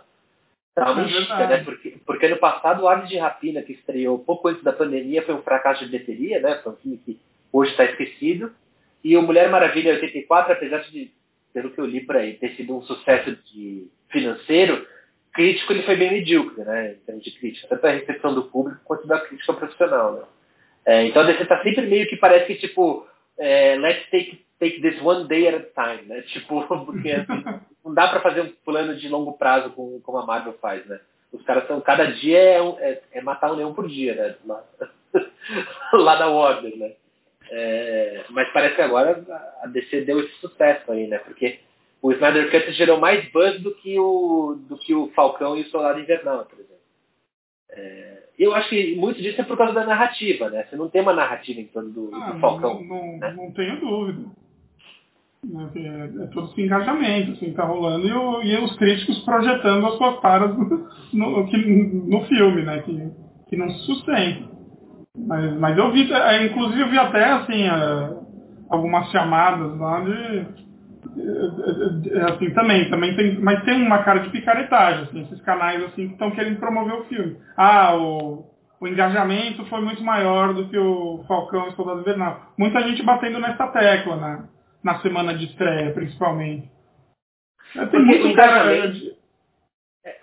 [0.80, 1.64] Tá uma é né?
[1.64, 5.36] Porque, porque no passado o Aves de Rapina, que estreou pouco antes da pandemia, foi
[5.36, 6.56] um fracasso de bilheteria, né?
[6.64, 7.20] Foi um filme que
[7.52, 8.54] hoje está esquecido.
[9.04, 11.12] E o Mulher Maravilha 84, apesar de,
[11.54, 14.86] pelo que eu li por aí, ter sido um sucesso de financeiro,
[15.34, 16.94] crítico ele foi bem medíocre, né?
[16.94, 20.24] Em termos de crítica, tanto a recepção do público quanto da crítica profissional, né?
[20.86, 23.08] É, então você está sempre meio que parece que tipo,
[23.38, 26.22] é, let's take, take this one day at a time, né?
[26.24, 27.44] Tipo, porque assim,
[27.86, 31.00] não dá para fazer um plano de longo prazo como, como a Marvel faz, né?
[31.32, 34.36] Os caras são, cada dia é, é, é, matar um leão por dia, né?
[34.46, 34.64] Lá,
[35.94, 36.94] lá da Warner, né?
[37.52, 39.24] É, mas parece que agora
[39.62, 41.18] a DC deu esse sucesso aí, né?
[41.20, 41.60] Porque
[42.02, 45.70] o Snyder Cut gerou mais buzz do que o, do que o Falcão e o
[45.70, 46.76] Soldado Invernal, por exemplo.
[47.72, 50.64] É, eu acho que muito disso é por causa da narrativa, né?
[50.64, 52.82] Você não tem uma narrativa em torno do, ah, do Falcão.
[52.82, 53.34] Não, não, né?
[53.36, 54.30] não tenho dúvida.
[55.44, 59.88] Né, é, é todo esse engajamento assim, tá rolando e, o, e os críticos projetando
[59.88, 62.82] as suas taras no, no, no filme, né?
[62.82, 63.12] Que,
[63.50, 64.59] que não se sustenta.
[65.28, 68.14] Mas, mas eu vi, é, inclusive eu vi até assim, é,
[68.70, 70.70] algumas chamadas lá de.
[72.34, 76.14] Assim, também, também tem, mas tem uma cara de picaretagem, assim, esses canais assim que
[76.14, 77.38] estão querendo promover o filme.
[77.58, 78.46] Ah, o,
[78.80, 82.54] o engajamento foi muito maior do que o Falcão e o Soldado Invernal.
[82.58, 84.44] Muita gente batendo nessa tecla, né?
[84.84, 86.70] na semana de estreia, principalmente.
[87.74, 88.88] Tem porque muito cara.
[88.88, 89.18] De...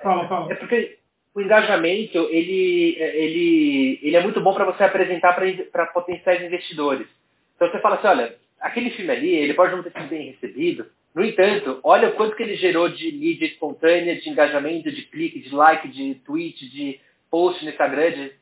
[0.03, 0.53] Fala, fala.
[0.53, 0.96] É porque
[1.37, 5.35] o engajamento ele, ele, ele é muito bom para você apresentar
[5.71, 7.07] para potenciais investidores.
[7.55, 10.87] Então você fala assim, olha, aquele filme ali, ele pode não ter sido bem recebido.
[11.15, 15.41] No entanto, olha o quanto que ele gerou de mídia espontânea, de engajamento, de clique,
[15.41, 16.99] de like, de tweet, de
[17.31, 18.33] post no Instagram, de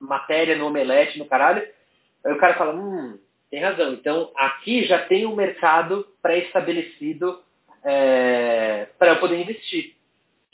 [0.00, 1.62] matéria no omelete, no caralho.
[2.24, 3.18] Aí o cara fala, hum,
[3.50, 3.92] tem razão.
[3.92, 7.42] Então, aqui já tem um mercado pré-estabelecido
[7.84, 9.97] é, para eu poder investir.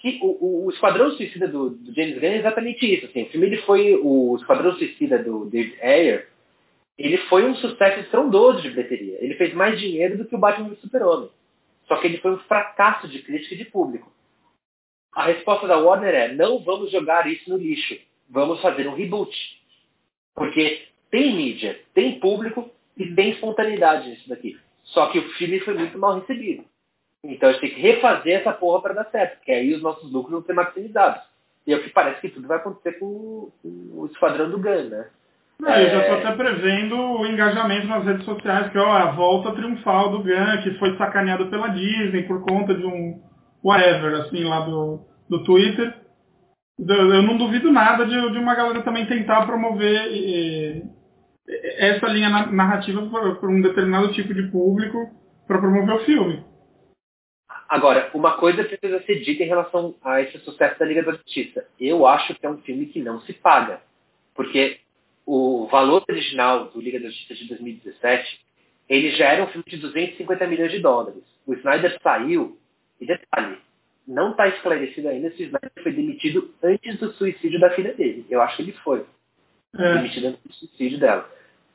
[0.04, 3.06] Que o, o, Esquadrão Suicida do, do, James Gunn é exatamente isso.
[3.06, 6.28] Assim, o filme ele foi o Esquadrão Suicida do David Ayer.
[6.98, 9.16] Ele foi um sucesso estrondoso de bilheteria.
[9.18, 11.30] Ele fez mais dinheiro do que o Batman do Super-Homem.
[11.88, 14.12] Só que ele foi um fracasso de crítica e de público.
[15.14, 17.96] A resposta da Warner é: não vamos jogar isso no lixo.
[18.28, 19.34] Vamos fazer um reboot.
[20.34, 24.58] Porque tem mídia, tem público, e tem espontaneidade nisso daqui.
[24.84, 26.64] Só que o filme foi muito mal recebido.
[27.24, 30.12] Então a gente tem que refazer essa porra para dar certo, porque aí os nossos
[30.12, 31.22] lucros vão ser maximizados.
[31.66, 35.06] E é o que parece que tudo vai acontecer com, o Esquadrão do Gun, né?
[35.58, 39.52] Não, eu já estou até prevendo o engajamento nas redes sociais, que é a volta
[39.52, 43.22] triunfal do Gun, que foi sacaneado pela Disney por conta de um
[43.64, 45.94] whatever, assim, lá do, do Twitter.
[46.78, 50.82] Eu não duvido nada de, de uma galera também tentar promover eh,
[51.78, 53.00] essa linha narrativa
[53.40, 55.08] por um determinado tipo de público
[55.46, 56.44] para promover o filme.
[57.68, 61.66] Agora, uma coisa precisa ser dita em relação a esse sucesso da Liga da Justiça.
[61.80, 63.80] Eu acho que é um filme que não se paga.
[64.34, 64.78] Porque
[65.26, 68.40] o valor original do Liga da Justiça de 2017,
[68.88, 71.22] ele já era um filme de 250 milhões de dólares.
[71.46, 72.58] O Snyder saiu,
[73.00, 73.58] e detalhe,
[74.06, 78.26] não está esclarecido ainda se o Snyder foi demitido antes do suicídio da filha dele.
[78.28, 79.04] Eu acho que ele foi.
[79.76, 79.94] É.
[79.94, 81.28] Demitido antes do suicídio dela.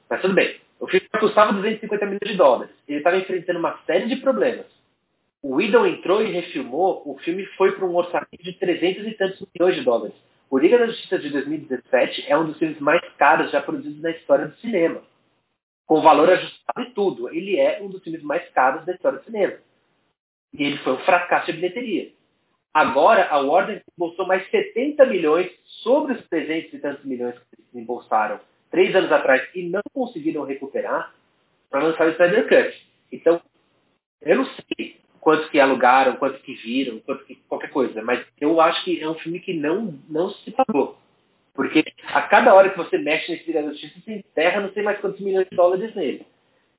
[0.10, 0.60] Mas tudo bem.
[0.80, 2.74] O filme custava 250 milhões de dólares.
[2.88, 4.66] Ele estava enfrentando uma série de problemas.
[5.42, 9.48] O Whedon entrou e refilmou, o filme foi para um orçamento de 300 e tantos
[9.54, 10.16] milhões de dólares.
[10.50, 14.12] O Liga da Justiça de 2017 é um dos filmes mais caros já produzidos na
[14.12, 15.02] história do cinema.
[15.86, 17.30] Com valor ajustado e tudo.
[17.30, 19.58] Ele é um dos filmes mais caros da história do cinema.
[20.54, 22.12] E ele foi um fracasso de bilheteria.
[22.74, 25.52] Agora, a Warner embolsou mais 70 milhões
[25.84, 28.40] sobre os 300 e tantos milhões que eles embolsaram
[28.70, 31.14] três anos atrás e não conseguiram recuperar
[31.70, 32.88] para lançar o Snyder Cut.
[33.12, 33.42] Então,
[34.22, 38.60] eu não sei quanto que alugaram, quanto que viram, quanto que qualquer coisa, mas eu
[38.62, 40.98] acho que é um filme que não, não se pagou.
[41.54, 44.82] Porque a cada hora que você mexe nesse Liga da Justiça, você enterra não sei
[44.82, 46.26] mais quantos milhões de dólares nele.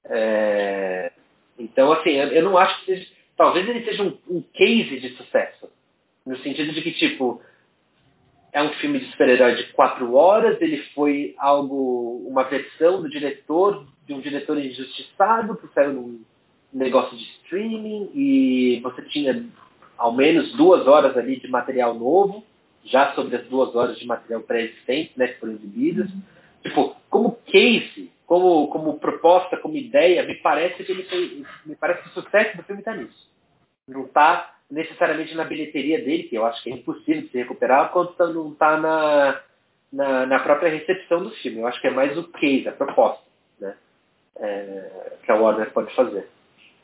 [0.07, 1.13] É...
[1.59, 3.07] Então, assim, eu não acho que seja.
[3.37, 5.69] Talvez ele seja um, um case de sucesso.
[6.25, 7.43] No sentido de que, tipo,
[8.53, 13.87] é um filme de super-herói de quatro horas, ele foi algo, uma versão do diretor,
[14.07, 16.25] de um diretor injustiçado, que saiu num
[16.73, 19.45] negócio de streaming, e você tinha
[19.99, 22.45] ao menos duas horas ali de material novo,
[22.85, 26.11] já sobre as duas horas de material pré-existente, né, que foram exibidas.
[26.11, 26.23] Uhum.
[26.63, 32.03] Tipo, como case, como, como proposta, como ideia, me parece que ele foi, me parece
[32.03, 33.29] que o sucesso do filme está nisso.
[33.87, 37.91] Não está necessariamente na bilheteria dele, que eu acho que é impossível de se recuperar,
[37.91, 39.41] quanto tá, não está na,
[39.93, 41.59] na, na, própria recepção do filme.
[41.59, 43.25] Eu acho que é mais o case, a proposta,
[43.59, 43.75] né?
[44.37, 46.29] É, que a Warner pode fazer.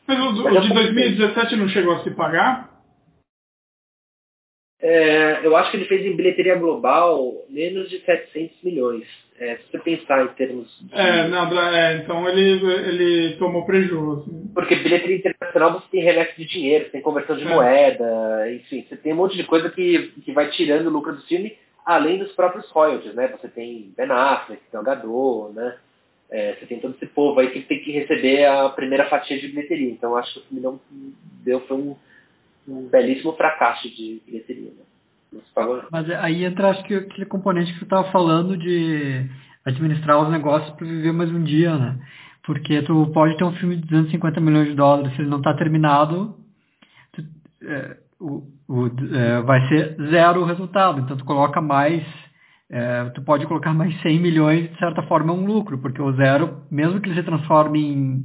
[0.06, 2.76] Mas o, de 2017 não chegou a se pagar?
[4.80, 9.04] É, eu acho que ele fez em bilheteria global menos de 700 milhões.
[9.38, 10.66] É, se você pensar em termos.
[10.80, 10.94] De...
[10.94, 14.24] É, nada, é, então ele, ele tomou prejuízo.
[14.54, 17.48] Porque bilheteria internacional você tem remessa de dinheiro, você tem conversão de é.
[17.48, 21.22] moeda, enfim, você tem um monte de coisa que, que vai tirando o lucro do
[21.22, 21.54] filme,
[21.84, 23.28] além dos próprios royalties, né?
[23.28, 25.76] Você tem Ben Affleck, tem o Gadot, né?
[26.30, 29.48] É, você tem todo esse povo aí que tem que receber a primeira fatia de
[29.48, 29.90] bilheteria.
[29.90, 30.80] Então acho que o filme não
[31.44, 31.96] deu, foi um
[32.68, 34.70] um belíssimo fracasso de bilheteria.
[34.70, 35.40] Né?
[35.90, 39.26] Mas aí entra acho que aquele componente que você estava falando de
[39.64, 41.98] administrar os negócios para viver mais um dia, né?
[42.44, 45.52] Porque tu pode ter um filme de 250 milhões de dólares, se ele não está
[45.54, 46.36] terminado,
[47.12, 47.24] tu,
[47.62, 51.00] é, o, o, é, vai ser zero o resultado.
[51.00, 52.04] Então tu coloca mais,
[52.70, 56.12] é, tu pode colocar mais 100 milhões, de certa forma é um lucro, porque o
[56.12, 58.24] zero, mesmo que ele se transforme em,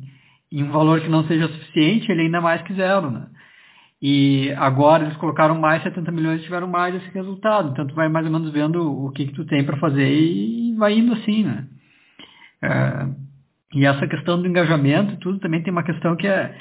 [0.52, 3.28] em um valor que não seja suficiente, ele é ainda mais que zero, né?
[4.02, 7.70] E agora eles colocaram mais 70 milhões e tiveram mais esse resultado.
[7.70, 10.74] Então tu vai mais ou menos vendo o que, que tu tem para fazer e
[10.76, 11.68] vai indo assim, né?
[12.64, 13.08] É,
[13.76, 16.56] e essa questão do engajamento, tudo também tem uma questão que é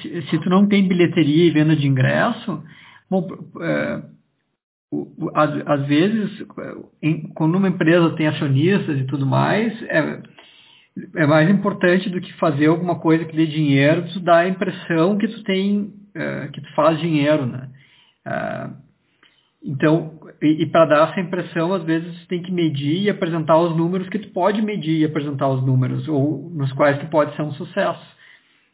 [0.00, 2.62] se, se tu não tem bilheteria e venda de ingresso,
[3.10, 3.28] bom,
[3.60, 4.02] é,
[5.34, 6.46] às, vezes,
[7.02, 10.22] em, quando uma empresa tem acionistas e tudo mais, é,
[11.16, 15.18] é mais importante do que fazer alguma coisa que dê dinheiro, tu dá a impressão
[15.18, 17.68] que tu tem uh, que tu faz dinheiro, né?
[18.26, 18.84] Uh,
[19.64, 23.58] então, e, e para dar essa impressão, às vezes tu tem que medir e apresentar
[23.58, 27.34] os números que tu pode medir e apresentar os números, ou nos quais tu pode
[27.34, 28.14] ser um sucesso.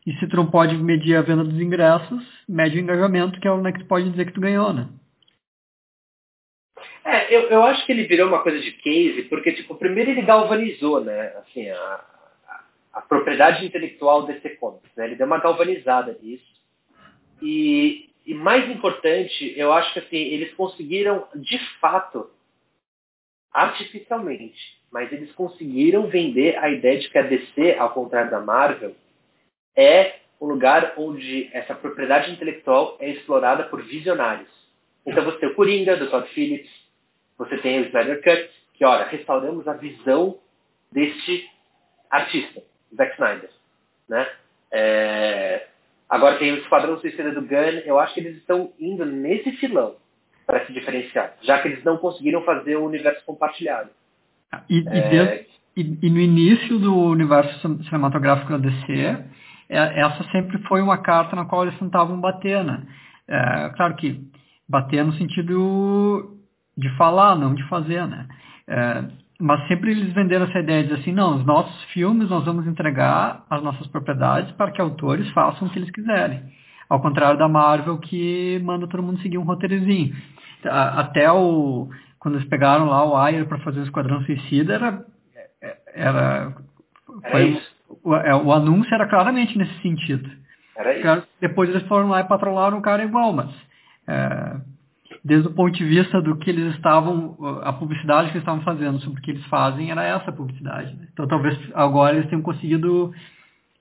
[0.07, 3.53] E se tu não pode medir a venda dos ingressos, mede o engajamento, que é
[3.53, 4.89] o né, que tu pode dizer que tu ganhou, né?
[7.11, 10.23] É, eu, eu acho que ele virou uma coisa de case, porque, tipo, primeiro ele
[10.23, 12.05] galvanizou, né, assim, a,
[12.47, 16.45] a, a propriedade intelectual desse Comics, né, ele deu uma galvanizada nisso,
[17.43, 22.31] e, e mais importante, eu acho que assim, eles conseguiram, de fato,
[23.53, 28.95] artificialmente, mas eles conseguiram vender a ideia de que a DC, ao contrário da Marvel,
[29.77, 34.49] é um lugar onde essa propriedade intelectual é explorada por visionários.
[35.05, 36.71] Então você tem o Coringa, do Todd Phillips,
[37.41, 40.39] você tem o Snyder Cut, que, olha, restauramos a visão
[40.93, 41.49] deste
[42.11, 42.63] artista,
[42.95, 43.51] Zack Snyder.
[44.09, 44.27] Né?
[44.73, 45.67] É,
[46.11, 49.95] Agora tem o Esquadrão Suicida do Gun, eu acho que eles estão indo nesse filão
[50.45, 53.91] para se diferenciar, já que eles não conseguiram fazer o universo compartilhado.
[54.69, 55.09] E, e, é...
[55.09, 55.47] dentro,
[55.77, 58.93] e, e, no início do universo cinematográfico da DC,
[59.69, 62.83] é, essa sempre foi uma carta na qual eles tentavam bater, né?
[63.29, 64.21] É, claro que
[64.69, 66.40] bater no sentido
[66.77, 68.27] de falar, não de fazer, né?
[68.69, 69.05] É,
[69.41, 73.45] mas sempre eles venderam essa ideia de assim, não, os nossos filmes nós vamos entregar
[73.49, 76.43] as nossas propriedades para que autores façam o que eles quiserem.
[76.89, 80.15] Ao contrário da Marvel que manda todo mundo seguir um roteirozinho.
[80.65, 81.89] Até o
[82.19, 85.05] quando eles pegaram lá o Ayer para fazer o Esquadrão Suicida era
[85.95, 86.55] era
[87.31, 87.61] foi,
[88.25, 90.31] é o, o, anúncio era claramente nesse sentido.
[90.77, 91.27] Era isso.
[91.41, 93.51] Depois eles foram lá e patrolaram o cara igual, mas
[94.07, 94.57] é,
[95.23, 99.01] desde o ponto de vista do que eles estavam, a publicidade que eles estavam fazendo
[99.01, 100.95] sobre o que eles fazem era essa publicidade.
[100.95, 101.09] Né?
[101.13, 103.13] Então talvez agora eles tenham conseguido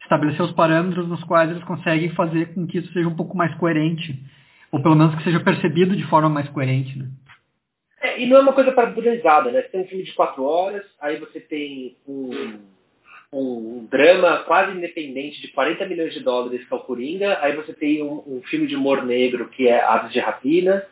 [0.02, 3.54] estabelecer os parâmetros nos quais eles conseguem fazer com que isso seja um pouco mais
[3.56, 4.20] coerente,
[4.72, 6.98] ou pelo menos que seja percebido de forma mais coerente.
[6.98, 7.08] Né?
[8.02, 9.62] É, e não é uma coisa padronizada, né?
[9.62, 12.60] Você tem um filme de quatro horas, aí você tem um,
[13.32, 17.74] um drama quase independente de 40 milhões de dólares que é o Coringa, aí você
[17.74, 20.86] tem um, um filme de humor negro que é Aves de Rapina,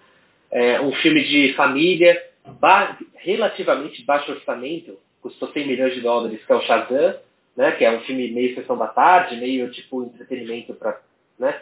[0.51, 2.21] é, um filme de família
[2.59, 7.15] ba relativamente baixo orçamento, custou 100 milhões de dólares, que é o Shazam,
[7.55, 11.01] né, que é um filme meio sessão da tarde, meio tipo entretenimento para
[11.39, 11.59] né,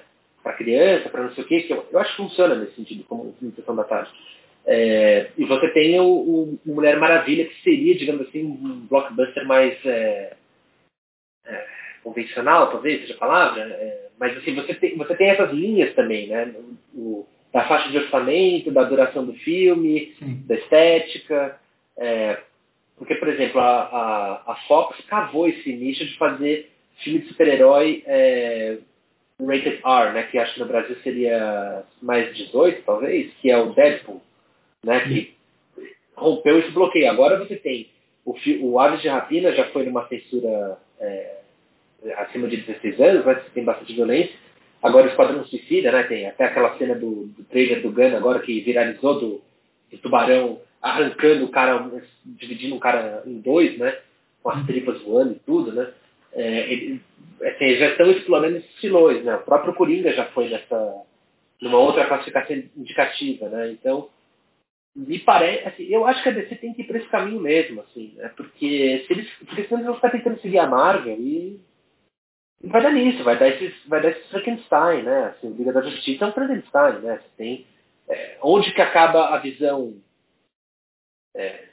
[0.57, 3.33] criança, para não sei o quê, que eu, eu, acho que funciona nesse sentido, como
[3.39, 4.11] filme sessão da tarde.
[4.65, 9.73] É, e você tem o, o, Mulher Maravilha, que seria, digamos assim, um blockbuster mais
[9.85, 10.33] é,
[11.45, 11.67] é,
[12.03, 16.27] convencional, talvez seja a palavra, é, mas assim, você tem, você tem essas linhas também,
[16.27, 16.53] né?
[16.93, 20.43] O, da faixa de orçamento, da duração do filme, Sim.
[20.45, 21.57] da estética.
[21.97, 22.39] É,
[22.97, 23.83] porque, por exemplo, a,
[24.45, 28.77] a, a, Fox cavou esse nicho de fazer filme de super-herói é,
[29.39, 33.73] rated R, né, que acho que no Brasil seria mais 18, talvez, que é o
[33.73, 34.21] Deadpool,
[34.83, 35.33] né, que
[36.13, 37.09] rompeu esse bloqueio.
[37.09, 37.87] Agora você tem
[38.25, 41.37] o, o Aves de Rapina já foi numa censura é,
[42.17, 44.35] acima de 16 anos, mas tem bastante violência.
[44.85, 46.03] Agora o Esquadrão Suicida, né?
[46.03, 49.41] Tem até aquela cena do, do trailer do Gun agora que viralizou do,
[49.91, 51.89] do tubarão arrancando o cara,
[52.23, 53.97] dividindo o cara em dois, né?
[54.43, 55.91] Com as tripas voando e tudo, né?
[56.33, 57.01] É, ele,
[57.41, 59.35] assim, já estão explorando esses filões, né?
[59.35, 61.01] O próprio Coringa já foi nessa
[61.59, 63.71] numa outra classificação indicativa, né?
[63.71, 64.09] Então,
[64.95, 67.81] me parece, assim, eu acho que a DC tem que ir para esse caminho mesmo,
[67.81, 68.31] assim, né?
[68.37, 71.59] Porque se eles, porque senão eles vão ficar tentando seguir a Marvel e
[72.67, 75.25] vai dar nisso, vai dar esses, vai dar esse Frankenstein, né?
[75.27, 77.17] Assim, Liga da Justiça é um Frankenstein, né?
[77.17, 77.67] Você tem
[78.07, 79.95] é, onde que acaba a visão
[81.35, 81.65] é,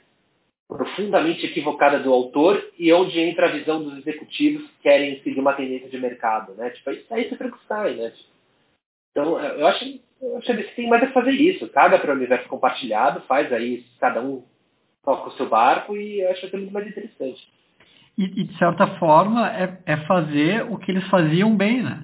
[0.67, 5.53] profundamente equivocada do autor e onde entra a visão dos executivos que querem seguir uma
[5.53, 6.69] tendência de mercado, né?
[6.71, 8.13] Tipo, isso aí é Frankenstein, né?
[9.11, 11.69] Então, é, eu acho, eu acho que tem mais a fazer isso.
[11.69, 14.43] Caga para o universo compartilhado, faz aí, cada um
[15.03, 17.52] toca o seu barco e eu acho que é muito mais interessante.
[18.17, 22.03] E, e, de certa forma, é, é, fazer o que eles faziam bem, né?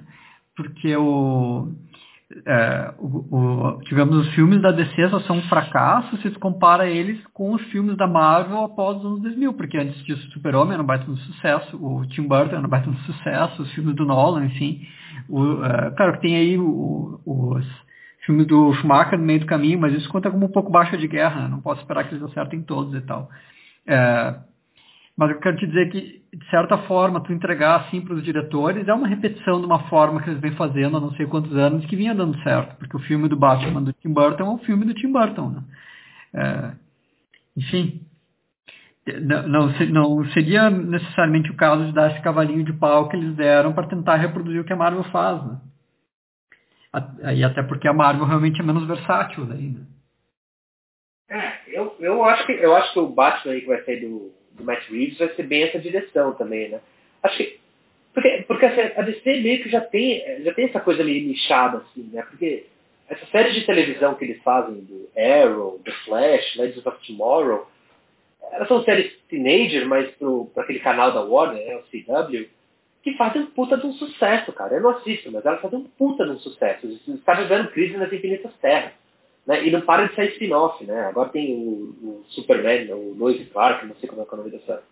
[0.56, 1.68] Porque o,
[2.46, 6.88] é, o, o, digamos, os filmes da DC só são um fracasso se você compara
[6.88, 10.74] eles com os filmes da Marvel após os anos 2000, porque antes disso o Super-Homem
[10.74, 13.94] era um baita de sucesso, o Tim Burton era um baita de sucesso, os filmes
[13.94, 14.80] do Nolan, enfim.
[15.28, 17.66] O, é, claro que tem aí os
[18.24, 21.08] filmes do Schumacher no meio do caminho, mas isso conta como um pouco baixa de
[21.08, 21.48] guerra, né?
[21.48, 23.28] não posso esperar que eles acertem todos e tal.
[23.86, 24.36] É,
[25.20, 28.88] mas eu quero te dizer que, de certa forma, tu entregar assim para os diretores
[28.88, 31.84] é uma repetição de uma forma que eles vêm fazendo há não sei quantos anos
[31.84, 32.74] que vinha dando certo.
[32.76, 35.50] Porque o filme do Batman do Tim Burton é um filme do Tim Burton.
[35.50, 35.62] Né?
[36.32, 36.72] É,
[37.54, 38.00] enfim,
[39.20, 43.36] não, não, não, seria necessariamente o caso de dar esse cavalinho de pau que eles
[43.36, 45.44] deram para tentar reproduzir o que a Marvel faz.
[45.44, 45.60] Né?
[47.34, 49.86] E até porque a Marvel realmente é menos versátil ainda.
[51.28, 54.39] É, eu, eu, acho que, eu acho que o Batman aí que vai sair do,
[54.60, 56.80] do Matt Reeves vai ser bem essa direção também, né?
[57.22, 57.60] Acho que
[58.12, 61.78] porque, porque assim, a DC meio que já tem, já tem essa coisa meio nichada,
[61.78, 62.22] assim, né?
[62.22, 62.66] Porque
[63.08, 67.68] essas séries de televisão que eles fazem, do Arrow, The Flash, Legends of Tomorrow,
[68.52, 70.10] elas são séries teenager, mas
[70.52, 72.48] para aquele canal da Warner, né, o CW,
[73.02, 74.74] que fazem um puta de um sucesso, cara.
[74.74, 76.86] Eu não assisto, mas elas fazem um puta de um sucesso.
[77.08, 78.92] Está vivendo crise nas infinitas terras.
[79.46, 79.66] Né?
[79.66, 81.06] E não para de sair spin-off, né?
[81.06, 84.50] Agora tem o, o Superman, o Lois Clark, não sei como é, é o nome
[84.50, 84.82] dessa,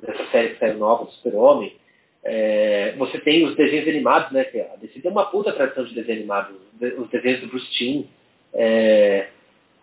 [0.00, 1.74] dessa série que saiu nova do Super-Homem.
[2.22, 4.42] É, você tem os desenhos animados, né?
[4.72, 6.54] A DC tem uma puta tradição de desenho animado.
[6.98, 8.04] Os desenhos do Bruce Timm.
[8.52, 9.28] É,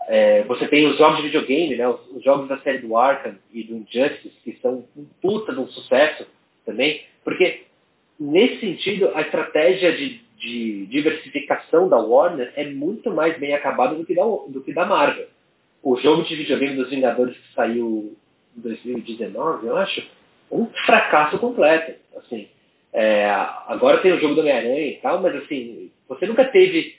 [0.08, 1.88] é, você tem os jogos de videogame, né?
[1.88, 5.60] Os, os, jogos da série do Arkham e do Injustice, que são um puta de
[5.60, 6.26] um sucesso
[6.66, 7.04] também.
[7.24, 7.64] Porque,
[8.20, 14.06] nesse sentido, a estratégia de de diversificação da Warner é muito mais bem acabada do
[14.06, 15.28] que da, do que da Marvel.
[15.84, 18.16] O jogo de videogame dos Vingadores que saiu
[18.58, 20.08] em 2019, eu acho,
[20.50, 22.00] um fracasso completo.
[22.16, 22.48] Assim,
[22.94, 23.30] é,
[23.68, 26.96] agora tem o jogo do Homem-Aranha e tal, mas assim, você nunca teve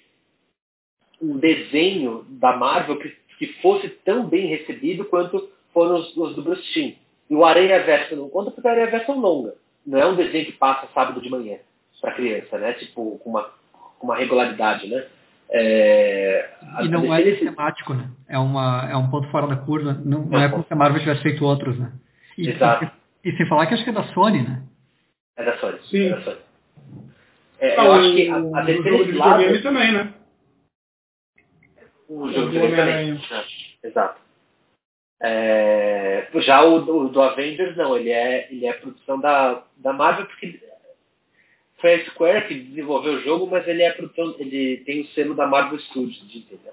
[1.20, 6.42] um desenho da Marvel que, que fosse tão bem recebido quanto foram os, os do
[6.42, 6.94] Bruce Timm.
[7.30, 9.54] E o Aranha Verso não conta porque o Aranha Verso é longa.
[9.86, 11.58] Não é um desenho que passa sábado de manhã
[12.00, 12.72] para criança, né?
[12.74, 13.50] Tipo, com uma,
[13.98, 15.06] com uma regularidade, né?
[15.50, 16.50] É,
[16.82, 18.10] e não é sistemático, né?
[18.28, 19.94] É, uma, é um ponto fora da curva.
[20.04, 21.92] Não, não é como se a Marvel tivesse feito outros, né?
[22.36, 22.90] E, Exato.
[23.24, 24.62] E, e, sem falar que acho que é da Sony, né?
[25.36, 25.78] É da Sony.
[25.84, 26.06] Sim.
[26.06, 26.38] É da Sony.
[27.60, 29.62] É, eu acho que a, a de lado...
[29.62, 30.14] também, né?
[32.08, 33.20] O jogo de também.
[33.82, 34.20] É, exato.
[35.20, 40.26] É, já o, o, do Avengers não, ele é, ele é produção da, da Marvel
[40.26, 40.60] porque
[41.80, 43.96] foi a Square que desenvolveu o jogo, mas ele é
[44.38, 46.72] ele tem o selo da Marvel Studios, entendeu?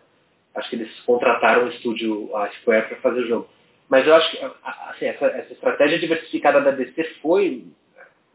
[0.56, 3.48] Acho que eles contrataram o estúdio, a Square, para fazer o jogo.
[3.90, 7.65] Mas eu acho que assim, essa, essa estratégia diversificada da DC foi,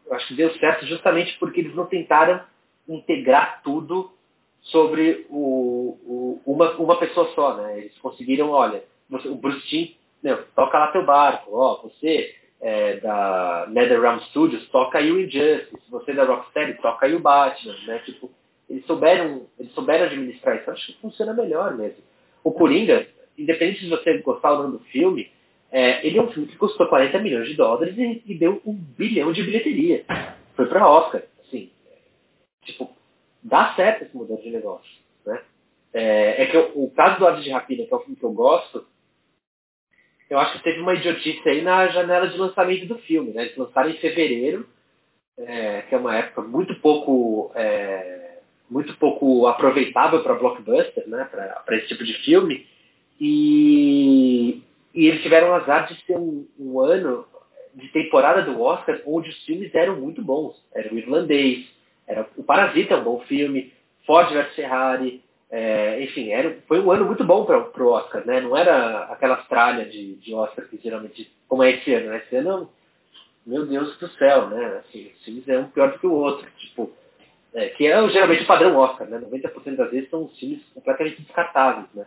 [0.05, 2.41] eu acho que deu certo justamente porque eles não tentaram
[2.87, 4.11] integrar tudo
[4.61, 7.79] sobre o, o, uma, uma pessoa só, né?
[7.79, 13.67] Eles conseguiram, olha, você, o Bruce Timm, toca lá teu barco, ó, você é, da
[13.69, 15.71] NetherRealm Studios, toca aí o Injustice.
[15.83, 17.99] Se você é da Rocksteady, toca aí o Batman, né?
[18.05, 18.29] Tipo,
[18.69, 20.69] eles souberam, eles souberam administrar isso.
[20.69, 21.97] Acho que funciona melhor mesmo.
[22.43, 23.07] O Coringa,
[23.37, 25.31] independente de você gostar ou não do filme,
[25.71, 28.73] é, ele é um filme que custou 40 milhões de dólares e, e deu um
[28.73, 30.05] bilhão de bilheteria.
[30.55, 31.23] Foi para Oscar.
[31.45, 31.71] Assim,
[32.63, 32.89] tipo,
[33.41, 34.91] dá certo esse modelo de negócio.
[35.25, 35.41] Né?
[35.93, 38.23] É, é que eu, o caso do Aves de Rapina, que é o filme que
[38.23, 38.85] eu gosto,
[40.31, 43.31] eu acho que teve uma idiotice aí na janela de lançamento do filme.
[43.31, 43.43] Né?
[43.43, 44.65] Eles lançaram em fevereiro,
[45.37, 48.37] é, que é uma época muito pouco, é,
[48.69, 51.25] muito pouco aproveitável para blockbuster, né?
[51.25, 52.65] para esse tipo de filme.
[53.19, 54.63] E,
[54.95, 57.27] e eles tiveram azar de ser um, um, ano
[57.75, 60.55] de temporada do Oscar onde os filmes eram muito bons.
[60.73, 61.67] Era o Irlandês,
[62.07, 63.73] era o Parasita é um bom filme,
[64.05, 65.21] Ford vs Ferrari,
[65.51, 68.39] é, enfim, era, foi um ano muito bom para o Oscar, né?
[68.39, 72.23] Não era aquela tralha de, de Oscar que geralmente, como é esse ano, né?
[72.25, 72.69] Esse ano,
[73.45, 74.79] meu Deus do céu, né?
[74.79, 76.89] Assim, os filmes é um pior do que o outro, tipo,
[77.53, 79.19] é, que é geralmente o padrão Oscar, né?
[79.19, 82.05] 90% das vezes são filmes completamente descartáveis, né?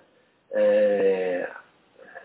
[0.50, 1.50] É,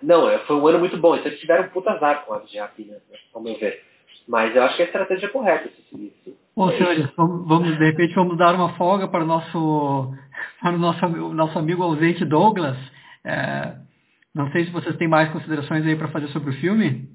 [0.01, 2.39] não, é, foi um ano muito bom, então eles tiveram um puta azar com a
[2.39, 2.97] de né?
[3.33, 3.83] ao meu ver.
[4.29, 6.37] Mas eu acho que a estratégia é correta esse serviço.
[6.55, 10.13] Bom, senhores, vamos, vamos, de repente vamos dar uma folga para o nosso,
[10.61, 12.77] para o nosso, nosso amigo ausente Douglas.
[13.25, 13.73] É,
[14.35, 17.09] não sei se vocês têm mais considerações aí para fazer sobre o filme.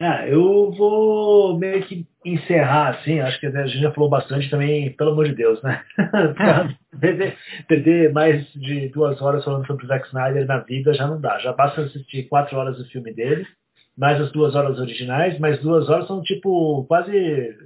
[0.00, 4.94] Ah, eu vou meio que encerrar, assim, acho que a gente já falou bastante também,
[4.96, 5.84] pelo amor de Deus, né?
[6.98, 11.20] perder, perder, mais de duas horas falando sobre o Zack Snyder na vida já não
[11.20, 11.38] dá.
[11.40, 13.46] Já basta assistir quatro horas do filme dele
[13.98, 17.56] mais as duas horas originais, mais duas horas são tipo quase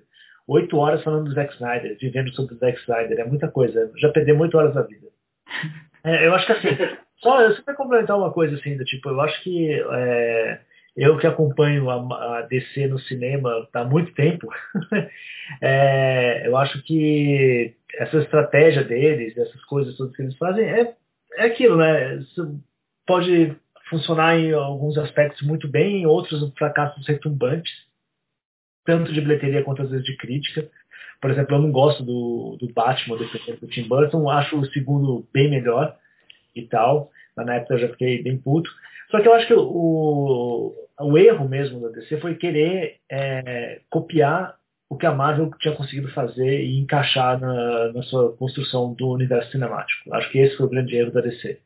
[0.48, 3.20] oito horas falando do Zack Snyder, vivendo sobre o Zack Snyder.
[3.20, 3.92] É muita coisa.
[3.98, 5.08] Já perdi oito horas da vida.
[6.04, 9.20] É, eu acho que assim, só eu só complementar uma coisa assim, do tipo, eu
[9.20, 10.58] acho que é,
[10.96, 14.48] eu que acompanho a, a, DC no cinema há muito tempo,
[15.62, 20.92] é, eu acho que essa estratégia deles, essas coisas todas que eles fazem, é,
[21.36, 22.16] é aquilo, né?
[22.16, 22.60] Isso
[23.06, 23.56] pode
[23.92, 27.70] funcionar em alguns aspectos muito bem, em outros fracassos retumbantes,
[28.84, 30.68] tanto de bilheteria quanto às vezes de crítica.
[31.20, 33.24] Por exemplo, eu não gosto do, do Batman, do,
[33.60, 35.96] do Tim Burton, acho o segundo bem melhor
[36.56, 37.10] e tal.
[37.36, 38.70] Na época eu já fiquei bem puto.
[39.10, 44.56] Só que eu acho que o, o erro mesmo da DC foi querer é, copiar
[44.88, 49.50] o que a Marvel tinha conseguido fazer e encaixar na, na sua construção do universo
[49.50, 50.14] cinemático.
[50.14, 51.58] Acho que esse foi o grande erro da DC.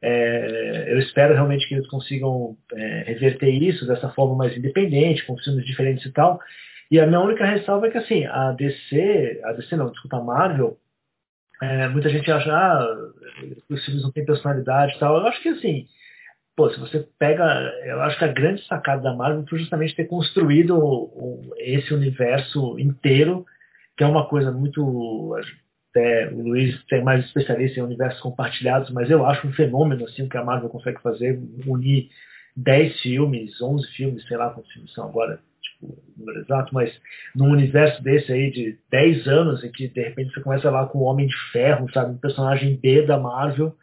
[0.00, 5.36] É, eu espero realmente que eles consigam é, reverter isso dessa forma mais independente, com
[5.38, 6.40] filmes diferentes e tal.
[6.90, 10.24] E a minha única ressalva é que assim, a DC, a DC não, desculpa, a
[10.24, 10.78] Marvel,
[11.60, 12.86] é, muita gente acha ah,
[13.68, 15.18] os filmes não têm personalidade e tal.
[15.18, 15.86] Eu acho que assim,
[16.56, 17.44] pô, se você pega,
[17.84, 23.44] eu acho que a grande sacada da Marvel foi justamente ter construído esse universo inteiro,
[23.96, 25.36] que é uma coisa muito
[26.32, 30.28] o Luiz tem mais especialista em universos compartilhados, mas eu acho um fenômeno assim o
[30.28, 32.08] que a Marvel consegue fazer, unir
[32.56, 36.92] 10 filmes, 11 filmes, sei lá quantos filmes são agora, tipo, o número exato, mas
[37.34, 40.98] num universo desse aí de 10 anos, em que de repente você começa lá com
[40.98, 43.74] o Homem de Ferro, sabe, um personagem B da Marvel,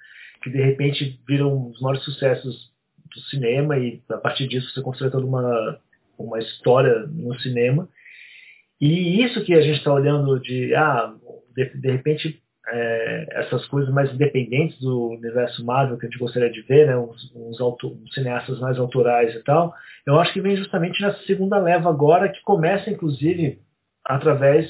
[0.43, 2.71] que de repente vira um dos maiores sucessos
[3.13, 5.79] do cinema e a partir disso você constrói toda uma,
[6.17, 7.87] uma história no cinema.
[8.79, 11.13] E isso que a gente está olhando de, ah,
[11.56, 16.51] de, de repente é, essas coisas mais independentes do universo Marvel que a gente gostaria
[16.51, 19.74] de ver, né, uns, uns, auto, uns, cineastas mais autorais e tal,
[20.06, 23.59] eu acho que vem justamente nessa segunda leva agora, que começa inclusive
[24.03, 24.69] através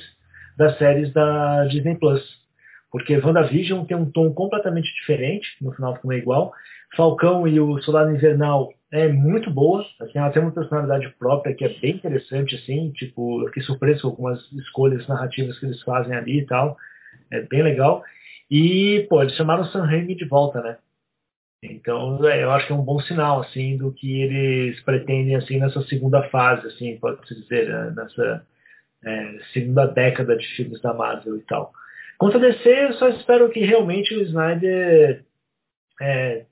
[0.58, 2.22] das séries da Disney Plus.
[2.92, 6.54] Porque WandaVision tem um tom completamente diferente, no final ficou igual.
[6.96, 11.66] Falcão e o Soldado Invernal é muito boa, assim, ela tem uma personalidade própria que
[11.66, 16.16] é bem interessante, assim, tipo, eu fiquei surpreso com algumas escolhas narrativas que eles fazem
[16.16, 16.78] ali e tal
[17.32, 18.04] é bem legal.
[18.50, 20.78] E, pô, eles chamaram o Sam Raimi de volta, né?
[21.64, 25.60] Então, é, eu acho que é um bom sinal, assim, do que eles pretendem, assim,
[25.60, 27.94] nessa segunda fase, assim, pode-se dizer, né?
[27.96, 28.46] nessa
[29.04, 31.72] é, segunda década de filmes da Marvel e tal.
[32.20, 35.26] Quanto a DC, eu só espero que realmente o Snyder
[36.00, 36.46] é,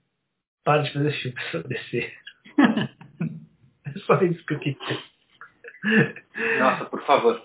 [0.63, 2.11] pare de fazer filmes DC.
[3.85, 4.99] é só isso que eu queria.
[6.59, 7.41] Nossa, por favor.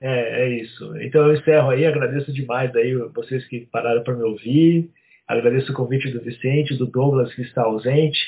[0.00, 0.96] É, é isso.
[1.00, 4.90] Então eu encerro aí, agradeço demais aí vocês que pararam para me ouvir,
[5.28, 8.18] agradeço o convite do Vicente, do Douglas que está ausente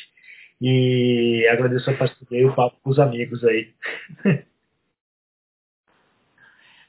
[0.60, 3.70] e agradeço a parceria e o papo com os amigos aí.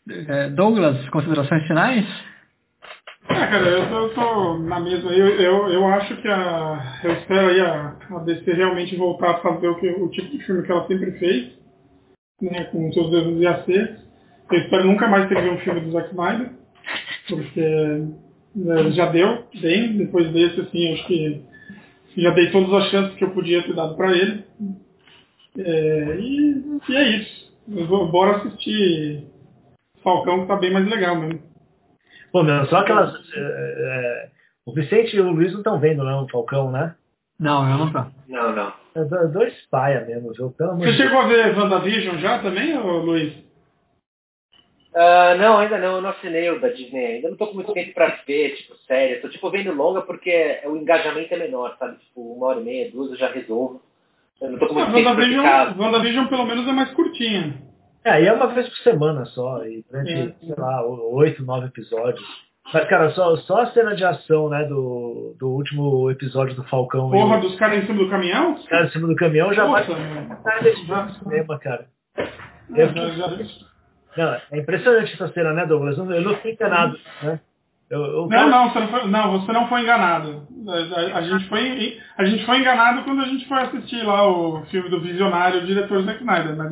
[0.05, 2.05] É, Douglas, considerações finais?
[3.43, 5.11] É, cara, eu tô, eu tô na mesma.
[5.11, 7.01] Eu, eu, eu acho que a.
[7.03, 10.45] Eu espero aí a, a DC realmente voltar a fazer o, que, o tipo de
[10.45, 11.51] filme que ela sempre fez,
[12.41, 14.01] né, com seus erros e acertos.
[14.49, 16.51] Eu espero nunca mais ter um filme do Zack Snyder,
[17.27, 21.41] porque é, já deu bem, depois desse, assim, acho que
[22.15, 24.43] já dei todas as chances que eu podia ter dado para ele.
[25.57, 27.51] É, e, e, é isso.
[27.67, 29.25] Vou, bora assistir
[30.01, 31.52] Falcão, que tá bem mais legal mesmo.
[32.33, 33.13] Pô, meu, só aquelas.
[33.13, 34.29] É, é,
[34.65, 36.95] o Vicente e o Luiz não estão vendo, não, o Falcão, né?
[37.39, 37.99] Não, eu não tô.
[38.27, 38.73] Não, não.
[38.95, 40.49] É dois paia mesmo, viu?
[40.51, 43.33] Pelo Você chegou a ver WandaVision já também, Luiz?
[44.95, 47.29] Uh, não, ainda não, eu não assinei o da Disney ainda.
[47.29, 49.21] Não tô com muito tempo pra ver, tipo, sério.
[49.21, 51.97] Tô tipo vendo longa porque o engajamento é menor, sabe?
[51.97, 53.81] Tipo, uma hora e meia, duas eu já resolvo.
[54.41, 55.75] Eu não tô com muito ah, tempo WandaVision, pra.
[55.77, 57.72] WandaVision pelo menos é mais curtinha.
[58.05, 60.45] É, e é uma vez por semana só, e durante, é.
[60.45, 62.23] sei lá, oito, nove episódios.
[62.73, 67.09] Mas, cara, só, só a cena de ação, né, do, do último episódio do Falcão.
[67.09, 67.41] Porra, e...
[67.41, 68.53] dos caras em cima do caminhão?
[68.53, 71.85] Os caras em cima do caminhão já vai no cinema, cara.
[72.75, 73.27] Eu, já...
[74.17, 75.97] Não, é impressionante essa cena, né, Douglas?
[75.97, 77.39] Eu não fui enganado, né?
[77.89, 78.27] Eu, eu...
[78.27, 80.47] Não, não você não, foi, não, você não foi enganado.
[80.67, 84.27] A, a, a, gente foi, a gente foi enganado quando a gente foi assistir lá
[84.27, 86.71] o filme do Visionário, o diretor Zack Snyder, mas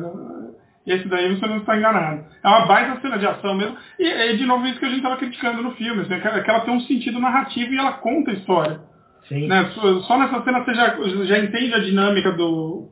[0.86, 2.24] esse daí você não está enganado.
[2.42, 3.76] É uma baita cena de ação mesmo.
[3.98, 6.60] E é de novo isso que a gente estava criticando no filme, assim, que ela
[6.60, 8.80] tem um sentido narrativo e ela conta a história.
[9.28, 9.46] Sim.
[9.46, 9.70] Né?
[10.06, 12.88] Só nessa cena você já, já entende a dinâmica do,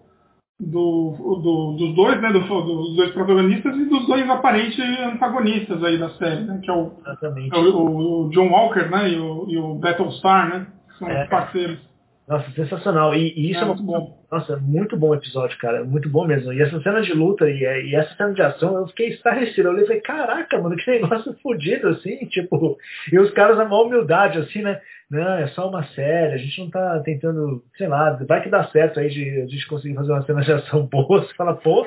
[0.60, 5.98] do, do, dos dois, né, do, dos dois protagonistas e dos dois aparentes antagonistas aí
[5.98, 9.58] da série, né, que é o, é o, o, John Walker, né, e o, e
[9.58, 11.26] o Battlestar, né, que são é.
[11.26, 11.89] parceiros.
[12.30, 13.12] Nossa, sensacional.
[13.12, 14.24] E, e isso é, é muito bom.
[14.30, 15.82] Nossa, muito bom episódio, cara.
[15.82, 16.52] Muito bom mesmo.
[16.52, 19.70] E essa cena de luta e, e essa cena de ação, eu fiquei estarrecido.
[19.70, 22.78] Eu falei, caraca, mano, que negócio fodido, assim, tipo.
[23.12, 24.80] E os caras, a maior humildade, assim, né?
[25.10, 28.62] Não, é só uma série, a gente não tá tentando, sei lá, vai que dá
[28.68, 31.22] certo aí de a gente conseguir fazer uma cena de ação boa.
[31.26, 31.84] Você fala, pô,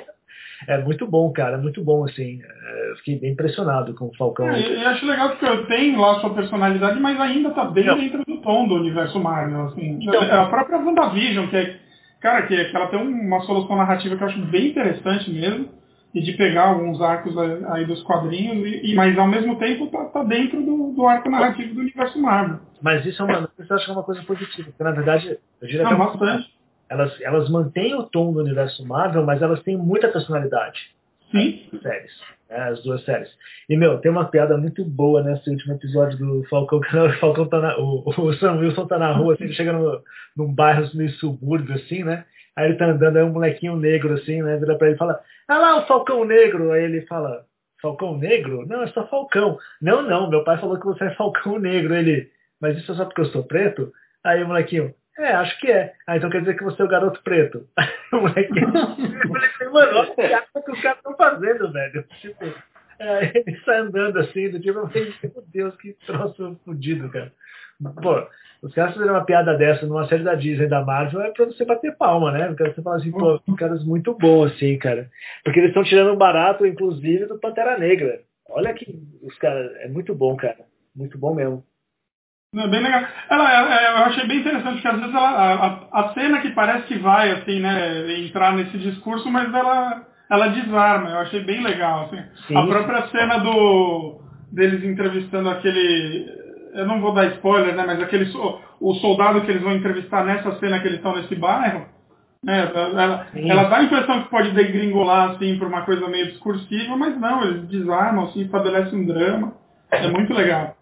[0.68, 2.40] é muito bom, cara, muito bom, assim.
[2.42, 4.48] É, eu fiquei bem impressionado com o Falcão.
[4.50, 7.98] É, eu acho legal que tem lá sua personalidade, mas ainda tá bem não.
[7.98, 10.00] dentro do tom do universo Marvel, assim.
[10.02, 11.80] Então, a própria WandaVision, que é,
[12.22, 15.70] cara, que, que ela tem uma solução narrativa que eu acho bem interessante mesmo
[16.14, 17.36] e de pegar alguns arcos
[17.72, 21.74] aí dos quadrinhos, e, mas ao mesmo tempo tá, tá dentro do, do, arco narrativo
[21.74, 22.60] do universo Marvel.
[22.82, 25.68] Mas isso é uma, eu acho que é uma coisa positiva, porque na verdade, eu
[25.68, 26.54] diria Não, que é bastante.
[26.94, 30.80] Elas, elas mantêm o tom do universo Marvel, mas elas têm muita personalidade.
[31.32, 31.68] Sim.
[31.74, 32.12] As séries.
[32.50, 33.30] Né, as duas séries.
[33.68, 37.60] E, meu, tem uma piada muito boa nesse último episódio do Falcão, o Falcão tá
[37.60, 40.02] na, o, o Sam Wilson tá na rua, assim, ele chega no,
[40.38, 42.26] num bairro meio subúrbio, assim, né?
[42.56, 44.58] Aí ele tá andando, aí um molequinho negro, assim, né?
[44.58, 46.72] Vira pra ele e fala, ah lá o Falcão Negro.
[46.72, 47.46] Aí ele fala,
[47.82, 48.66] Falcão Negro?
[48.68, 49.58] Não, é só Falcão.
[49.82, 51.96] Não, não, meu pai falou que você é Falcão Negro.
[51.96, 52.30] Ele,
[52.62, 53.92] mas isso é só porque eu sou preto?
[54.24, 55.94] Aí o molequinho, é, acho que é.
[56.08, 57.68] Ah, então quer dizer que você é o garoto preto.
[58.14, 62.04] o moleque, o moleque mano, olha o que os caras estão fazendo, velho.
[62.22, 62.46] Tipo,
[63.00, 67.32] é, ele sai andando assim, do tipo, meu Deus, que troço fodido, cara.
[68.02, 68.28] Pô,
[68.62, 71.66] os caras fazerem uma piada dessa numa série da Disney, da Marvel, é pra você
[71.66, 72.48] bater palma, né?
[72.48, 75.10] Porque você fala assim, pô, caras muito bom assim, cara.
[75.44, 78.22] Porque eles estão tirando barato, inclusive, do Pantera Negra.
[78.50, 80.60] Olha que os caras, é muito bom, cara.
[80.96, 81.64] Muito bom mesmo.
[82.56, 83.04] É bem legal.
[83.30, 85.30] Ela, é, eu achei bem interessante que às vezes ela,
[85.92, 90.48] a, a, cena que parece que vai assim, né, entrar nesse discurso, mas ela, ela
[90.48, 91.10] desarma.
[91.10, 92.06] Eu achei bem legal.
[92.06, 92.56] Assim.
[92.56, 97.84] A própria cena do deles entrevistando aquele eu não vou dar spoiler, né?
[97.86, 98.32] Mas aquele
[98.80, 101.86] o soldado que eles vão entrevistar nessa cena que eles estão nesse bairro,
[102.44, 102.72] né?
[102.74, 107.20] Ela, ela dá a impressão que pode degringolar assim por uma coisa meio discursiva, mas
[107.20, 109.54] não, eles desarmam, assim, estabelecem um drama.
[109.92, 110.76] É muito legal.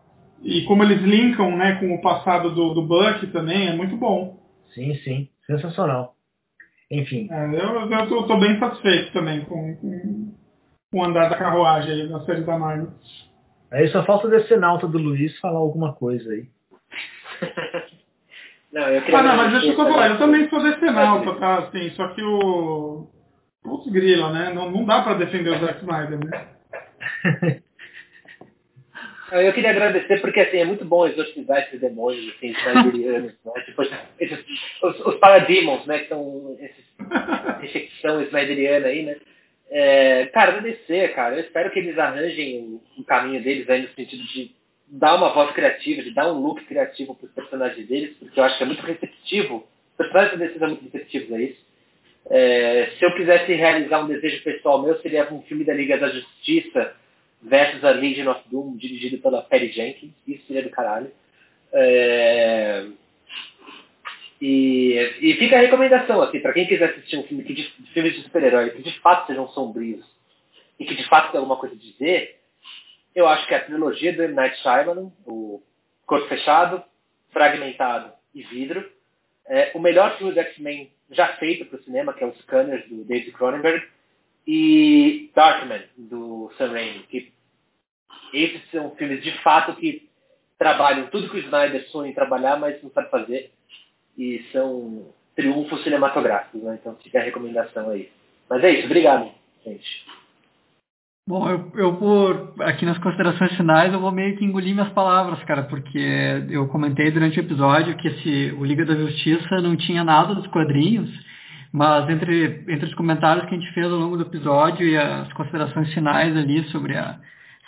[0.44, 4.40] E como eles linkam, né, com o passado do, do Buck também, é muito bom.
[4.74, 6.16] Sim, sim, sensacional.
[6.90, 7.28] Enfim.
[7.32, 10.34] É, eu, eu tô, tô, bem satisfeito também com, com,
[10.92, 12.90] com o andar da carruagem aí na série da Marvel.
[13.72, 16.46] Aí só falta o nauta do Luiz falar alguma coisa aí.
[18.74, 20.60] não, eu queria ah, não, mas deixa eu falar, eu também sou
[20.92, 21.60] nauta, tá?
[21.60, 23.08] Assim, só que o.
[23.64, 24.52] Putz grila, né?
[24.54, 27.62] Não, não dá pra defender o Zack Snyder, né?
[29.32, 33.62] Eu queria agradecer porque assim, é muito bom exorcizar esses demônios assim, snyderianos, né?
[33.66, 33.84] Tipo,
[34.20, 34.40] esses,
[34.84, 36.00] os, os parademons, né?
[36.00, 36.86] Que são esses,
[37.64, 39.16] infecção snyderiana aí, né?
[39.70, 41.36] É, cara, agradecer, cara.
[41.36, 44.52] Eu espero que eles arranjem o, caminho deles aí no sentido de
[44.88, 48.44] dar uma voz criativa, de dar um look criativo para os personagens deles, porque eu
[48.44, 49.66] acho que é muito receptivo.
[49.92, 51.72] Os personagens deles são muito receptivos a isso.
[52.30, 56.10] É, se eu quisesse realizar um desejo pessoal meu, seria um filme da Liga da
[56.10, 56.94] Justiça
[57.42, 60.14] versus a Legion of Doom, dirigido pela Perry Jenkins.
[60.28, 61.12] Isso seria do caralho.
[61.74, 62.88] É,
[64.42, 67.64] e, e fica a recomendação, assim, para quem quiser assistir um filme que de,
[67.94, 70.04] filmes de super-herói que de fato sejam sombrios
[70.80, 72.40] e que de fato tem alguma coisa a dizer,
[73.14, 74.34] eu acho que a trilogia do M.
[74.34, 75.62] Night Shyamalan, o
[76.08, 76.84] Corpo Fechado,
[77.32, 78.84] Fragmentado e Vidro,
[79.46, 82.88] é o melhor filme do X-Men já feito para o cinema, que é o Scanners,
[82.90, 83.86] do David Cronenberg,
[84.46, 87.32] e Darkman, do Sam Raimi, que
[88.34, 90.10] esses são filmes de fato que
[90.58, 93.52] trabalham tudo que o Snyder sonha em trabalhar, mas não sabe fazer
[94.18, 96.78] e são triunfos cinematográficos, né?
[96.80, 98.10] Então fica a recomendação aí.
[98.50, 99.32] Mas é isso, obrigado,
[99.66, 100.06] gente.
[101.28, 105.42] Bom, eu, eu por aqui nas considerações finais eu vou meio que engolir minhas palavras,
[105.44, 106.00] cara, porque
[106.50, 110.48] eu comentei durante o episódio que esse, o Liga da Justiça não tinha nada dos
[110.48, 111.10] quadrinhos,
[111.72, 115.32] mas entre, entre os comentários que a gente fez ao longo do episódio e as
[115.34, 117.18] considerações finais ali sobre a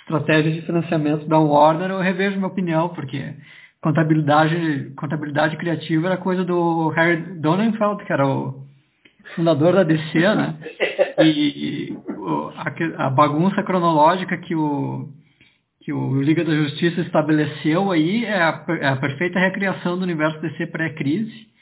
[0.01, 3.33] estratégia de financiamento da Warner, eu revejo minha opinião, porque
[3.81, 8.63] contabilidade, contabilidade criativa era coisa do Harry Donenfeld, que era o
[9.35, 10.55] fundador da DC, né?
[11.19, 11.97] E
[12.55, 15.07] a, a bagunça cronológica que o,
[15.81, 20.41] que o Liga da Justiça estabeleceu aí é a, é a perfeita recriação do universo
[20.41, 21.52] DC pré-crise.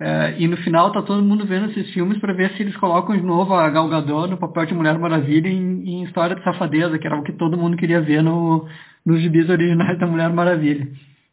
[0.00, 3.16] É, e no final tá todo mundo vendo esses filmes para ver se eles colocam
[3.16, 6.98] de novo a Gal Gadot no papel de Mulher Maravilha em, em História de Safadeza,
[6.98, 8.66] que era o que todo mundo queria ver no,
[9.06, 10.88] nos gibis originais da Mulher Maravilha.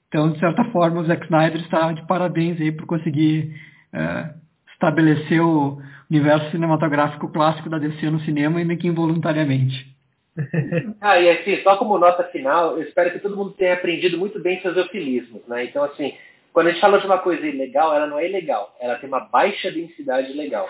[0.07, 3.55] Então, de certa forma, o Zack Snyder está de parabéns aí por conseguir
[3.93, 4.29] é,
[4.73, 9.89] estabelecer o universo cinematográfico clássico da DC no cinema, ainda que involuntariamente.
[11.01, 14.39] ah, e assim, só como nota final, eu espero que todo mundo tenha aprendido muito
[14.41, 15.65] bem seus eufemismos, né?
[15.65, 16.13] Então, assim,
[16.53, 19.21] quando a gente fala de uma coisa ilegal, ela não é ilegal, ela tem uma
[19.21, 20.67] baixa densidade legal.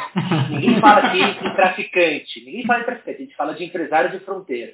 [0.50, 4.24] ninguém fala aqui em traficante, ninguém fala em traficante, a gente fala de empresário de
[4.24, 4.74] fronteira.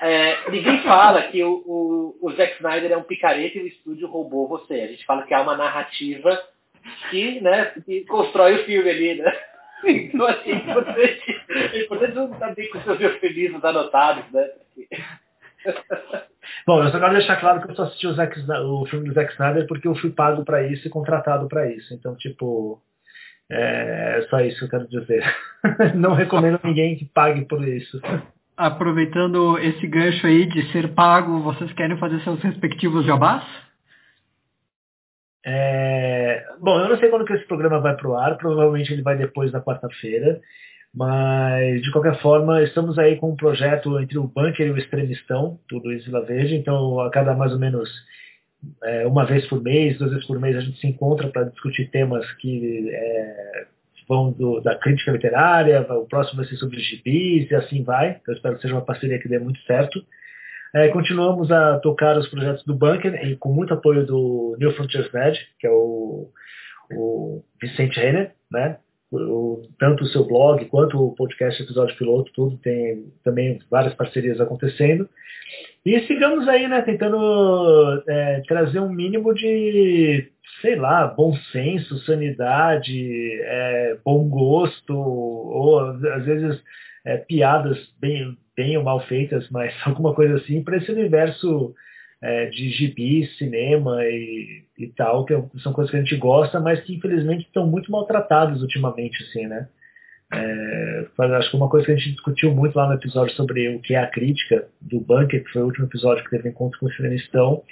[0.00, 4.08] É, ninguém fala que o, o, o, Zack Snyder é um picareta e o estúdio
[4.08, 4.74] roubou você.
[4.74, 6.42] A gente fala que há uma narrativa
[7.10, 9.32] que, né, que constrói o filme ali, né?
[9.84, 14.48] Então, assim, é importante, é importante não saber com seus eufemismos anotados, né?
[16.66, 19.14] Bom, eu só quero deixar claro que eu só assisti o, Zack, o filme do
[19.14, 21.92] Zack Snyder porque eu fui pago para isso e contratado para isso.
[21.94, 22.80] Então, tipo,
[23.50, 25.24] é só isso que eu quero dizer.
[25.94, 28.00] Não recomendo ninguém que pague por isso
[28.56, 33.42] aproveitando esse gancho aí de ser pago, vocês querem fazer seus respectivos jabás?
[35.44, 36.44] É...
[36.60, 39.16] Bom, eu não sei quando que esse programa vai para o ar, provavelmente ele vai
[39.16, 40.40] depois da quarta-feira,
[40.94, 45.58] mas de qualquer forma estamos aí com um projeto entre o Bunker e o Extremistão,
[45.70, 47.88] do Luiz Vila Verde, então a cada mais ou menos
[48.84, 51.90] é, uma vez por mês, duas vezes por mês a gente se encontra para discutir
[51.90, 53.66] temas que é,
[54.08, 58.20] vão do, da crítica literária, o próximo vai ser sobre gibis e assim vai.
[58.26, 60.04] Eu espero que seja uma parceria que dê muito certo.
[60.74, 65.10] É, continuamos a tocar os projetos do Bunker e com muito apoio do New Frontiers
[65.12, 66.30] Med, que é o,
[66.94, 68.78] o Vicente Renner, né?
[69.78, 75.08] Tanto o seu blog quanto o podcast Episódio Piloto, tudo tem também várias parcerias acontecendo.
[75.84, 83.40] E sigamos aí, né, tentando é, trazer um mínimo de, sei lá, bom senso, sanidade,
[83.42, 86.62] é, bom gosto, ou às vezes
[87.04, 91.74] é, piadas bem, bem ou mal feitas, mas alguma coisa assim, para esse universo
[92.22, 96.80] é, de gibi, cinema e, e tal, que são coisas que a gente gosta, mas
[96.80, 99.68] que infelizmente estão muito maltratadas ultimamente, assim, né?
[100.32, 103.80] É, acho que uma coisa que a gente discutiu muito lá no episódio sobre o
[103.80, 106.86] que é a crítica do Bunker, que foi o último episódio que teve encontro com
[106.86, 107.62] o Cinemistão,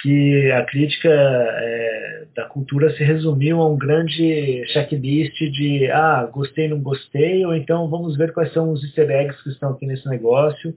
[0.00, 6.68] que a crítica é, da cultura se resumiu a um grande checklist de ah, gostei,
[6.68, 10.08] não gostei, ou então vamos ver quais são os easter eggs que estão aqui nesse
[10.08, 10.74] negócio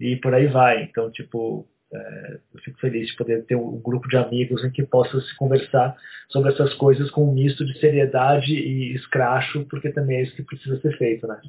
[0.00, 0.82] e por aí vai.
[0.82, 4.82] Então, tipo, é, eu fico feliz de poder ter um grupo de amigos em que
[4.84, 5.96] possa se conversar
[6.28, 10.42] sobre essas coisas com um misto de seriedade e escracho, porque também é isso que
[10.42, 11.40] precisa ser feito, né?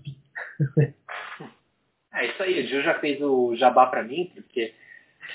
[2.12, 4.74] É isso aí, o Gil já fez o jabá para mim, porque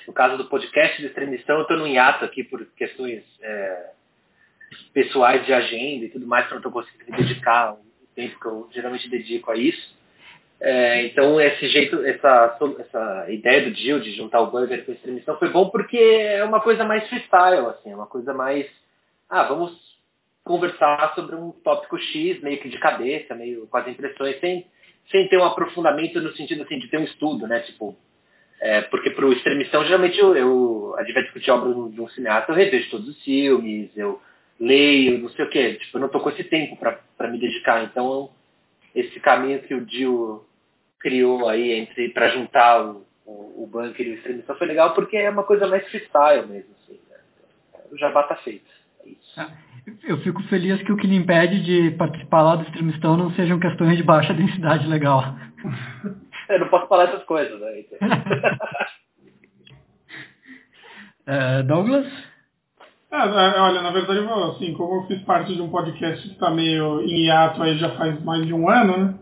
[0.07, 3.91] no caso do podcast de extremistão, eu estou no hiato aqui por questões é,
[4.93, 7.79] pessoais de agenda e tudo mais, que não estou conseguindo dedicar o
[8.15, 9.95] tempo que eu geralmente dedico a isso.
[10.67, 14.95] É, então esse jeito, essa, essa ideia do Gil de juntar o burger com a
[14.95, 18.67] extremistão foi bom porque é uma coisa mais freestyle, assim, é uma coisa mais.
[19.29, 19.79] Ah, vamos
[20.43, 24.67] conversar sobre um tópico X, meio que de cabeça, meio com as impressões, sem,
[25.11, 27.61] sem ter um aprofundamento no sentido assim, de ter um estudo, né?
[27.61, 27.95] Tipo,
[28.59, 32.09] é, porque para o extremistão, geralmente, eu, eu, a gente vai discutir obra de um
[32.09, 34.19] cineasta, eu revejo todos os filmes, eu
[34.59, 35.75] leio, não sei o quê.
[35.75, 37.85] Tipo, eu não estou com esse tempo para me dedicar.
[37.85, 38.31] Então,
[38.95, 40.43] esse caminho que o Dio
[41.05, 45.19] criou aí entre para juntar o, o, o bunker e o extremistão foi legal porque
[45.19, 46.71] é uma coisa mais freestyle mesmo.
[46.83, 47.19] Assim, né?
[47.93, 48.65] O jabá tá feito.
[49.05, 49.35] É isso.
[50.03, 53.61] Eu fico feliz que o que lhe impede de participar lá do extremistão não sejam
[53.61, 55.37] questões de baixa densidade legal.
[56.49, 57.85] Eu não posso falar essas coisas, né?
[61.27, 62.07] é, Douglas?
[63.11, 66.51] É, é, olha, na verdade, assim, como eu fiz parte de um podcast que está
[66.51, 69.15] meio em hiato aí já faz mais de um ano, né?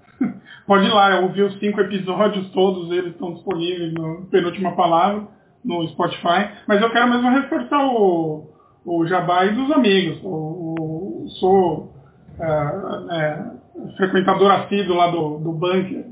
[0.67, 5.27] Pode ir lá, eu ouvi os cinco episódios, todos eles estão disponíveis no Penúltima Palavra,
[5.65, 6.51] no Spotify.
[6.67, 8.49] Mas eu quero mesmo reforçar o,
[8.85, 10.21] o jabá e dos amigos.
[10.23, 11.93] O, o sou
[12.41, 16.07] é, é, frequentador assíduo lá do, do Bunker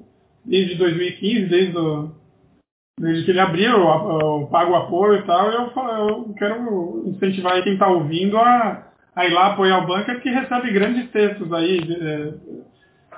[0.45, 2.11] desde 2015, desde, o,
[2.99, 7.89] desde que ele abriu, o pago apoio e tal, eu, eu quero incentivar quem está
[7.89, 12.35] ouvindo a, a, ir lá apoiar o Bunker, que recebe grandes textos aí, é,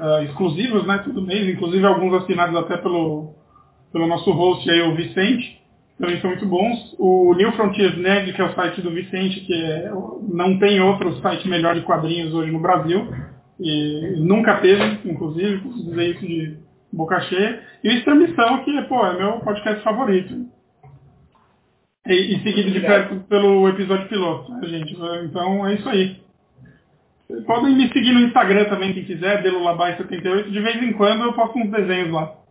[0.03, 3.35] é, exclusivos, né, todo mês, inclusive alguns assinados até pelo,
[3.93, 5.63] pelo nosso host aí, o Vicente,
[5.99, 6.97] também são muito bons.
[6.99, 9.91] O New Frontiers Nerd, que é o site do Vicente, que é,
[10.29, 13.07] não tem outro site melhor de quadrinhos hoje no Brasil,
[13.61, 16.57] e nunca teve, inclusive, posso dizer isso de
[16.93, 17.63] boca cheia.
[17.85, 20.35] E o Extremissão, que pô, é meu podcast favorito.
[22.05, 24.93] E, e seguido de perto pelo episódio piloto, né, gente?
[25.25, 26.17] Então é isso aí.
[27.47, 30.51] Podem me seguir no Instagram também, quem quiser, delulabai78.
[30.51, 32.43] De vez em quando eu posto uns desenhos lá.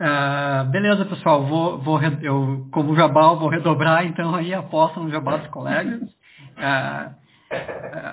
[0.00, 1.44] Uh, beleza, pessoal.
[1.46, 6.00] Vou, vou, eu, como jabá, vou redobrar, então aí aposta no jabá dos colegas.
[6.02, 7.14] Uh,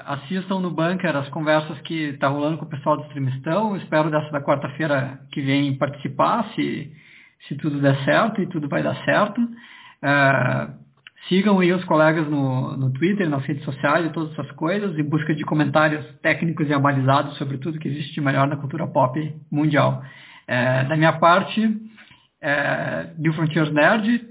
[0.06, 3.78] assistam no Bunker as conversas que está rolando com o pessoal do Extremistão.
[3.78, 6.92] Espero dessa da quarta-feira que vem participar, se,
[7.48, 9.42] se tudo der certo, e tudo vai dar certo.
[11.28, 15.04] Sigam aí os colegas no, no Twitter, nas redes sociais e todas essas coisas, em
[15.04, 19.36] busca de comentários técnicos e abalizados sobre tudo que existe de melhor na cultura pop
[19.52, 20.02] mundial.
[20.48, 21.78] É, da minha parte,
[22.42, 24.22] é, New Frontiers Nerd,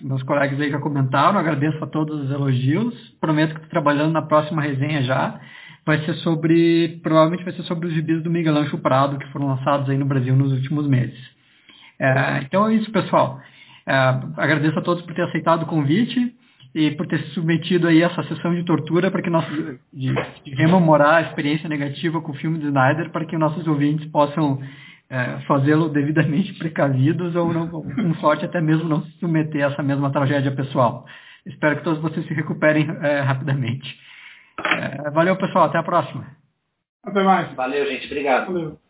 [0.00, 4.22] meus, colegas aí já comentaram, agradeço a todos os elogios, prometo que estou trabalhando na
[4.22, 5.40] próxima resenha já,
[5.84, 9.48] vai ser sobre, provavelmente vai ser sobre os gibis do Miguel Ancho Prado, que foram
[9.48, 11.18] lançados aí no Brasil nos últimos meses.
[11.98, 13.40] É, então é isso, pessoal.
[13.90, 13.94] É,
[14.36, 16.32] agradeço a todos por ter aceitado o convite
[16.72, 19.44] e por ter se submetido aí a essa sessão de tortura para que nós
[19.92, 24.06] de, de rememorar a experiência negativa com o filme de Snyder para que nossos ouvintes
[24.12, 24.60] possam
[25.10, 29.82] é, fazê-lo devidamente precavidos ou, não, com sorte, até mesmo não se submeter a essa
[29.82, 31.04] mesma tragédia pessoal.
[31.44, 33.98] Espero que todos vocês se recuperem é, rapidamente.
[34.64, 35.64] É, valeu, pessoal.
[35.64, 36.24] Até a próxima.
[37.02, 37.52] Até mais.
[37.54, 38.06] Valeu, gente.
[38.06, 38.52] Obrigado.
[38.52, 38.89] Valeu.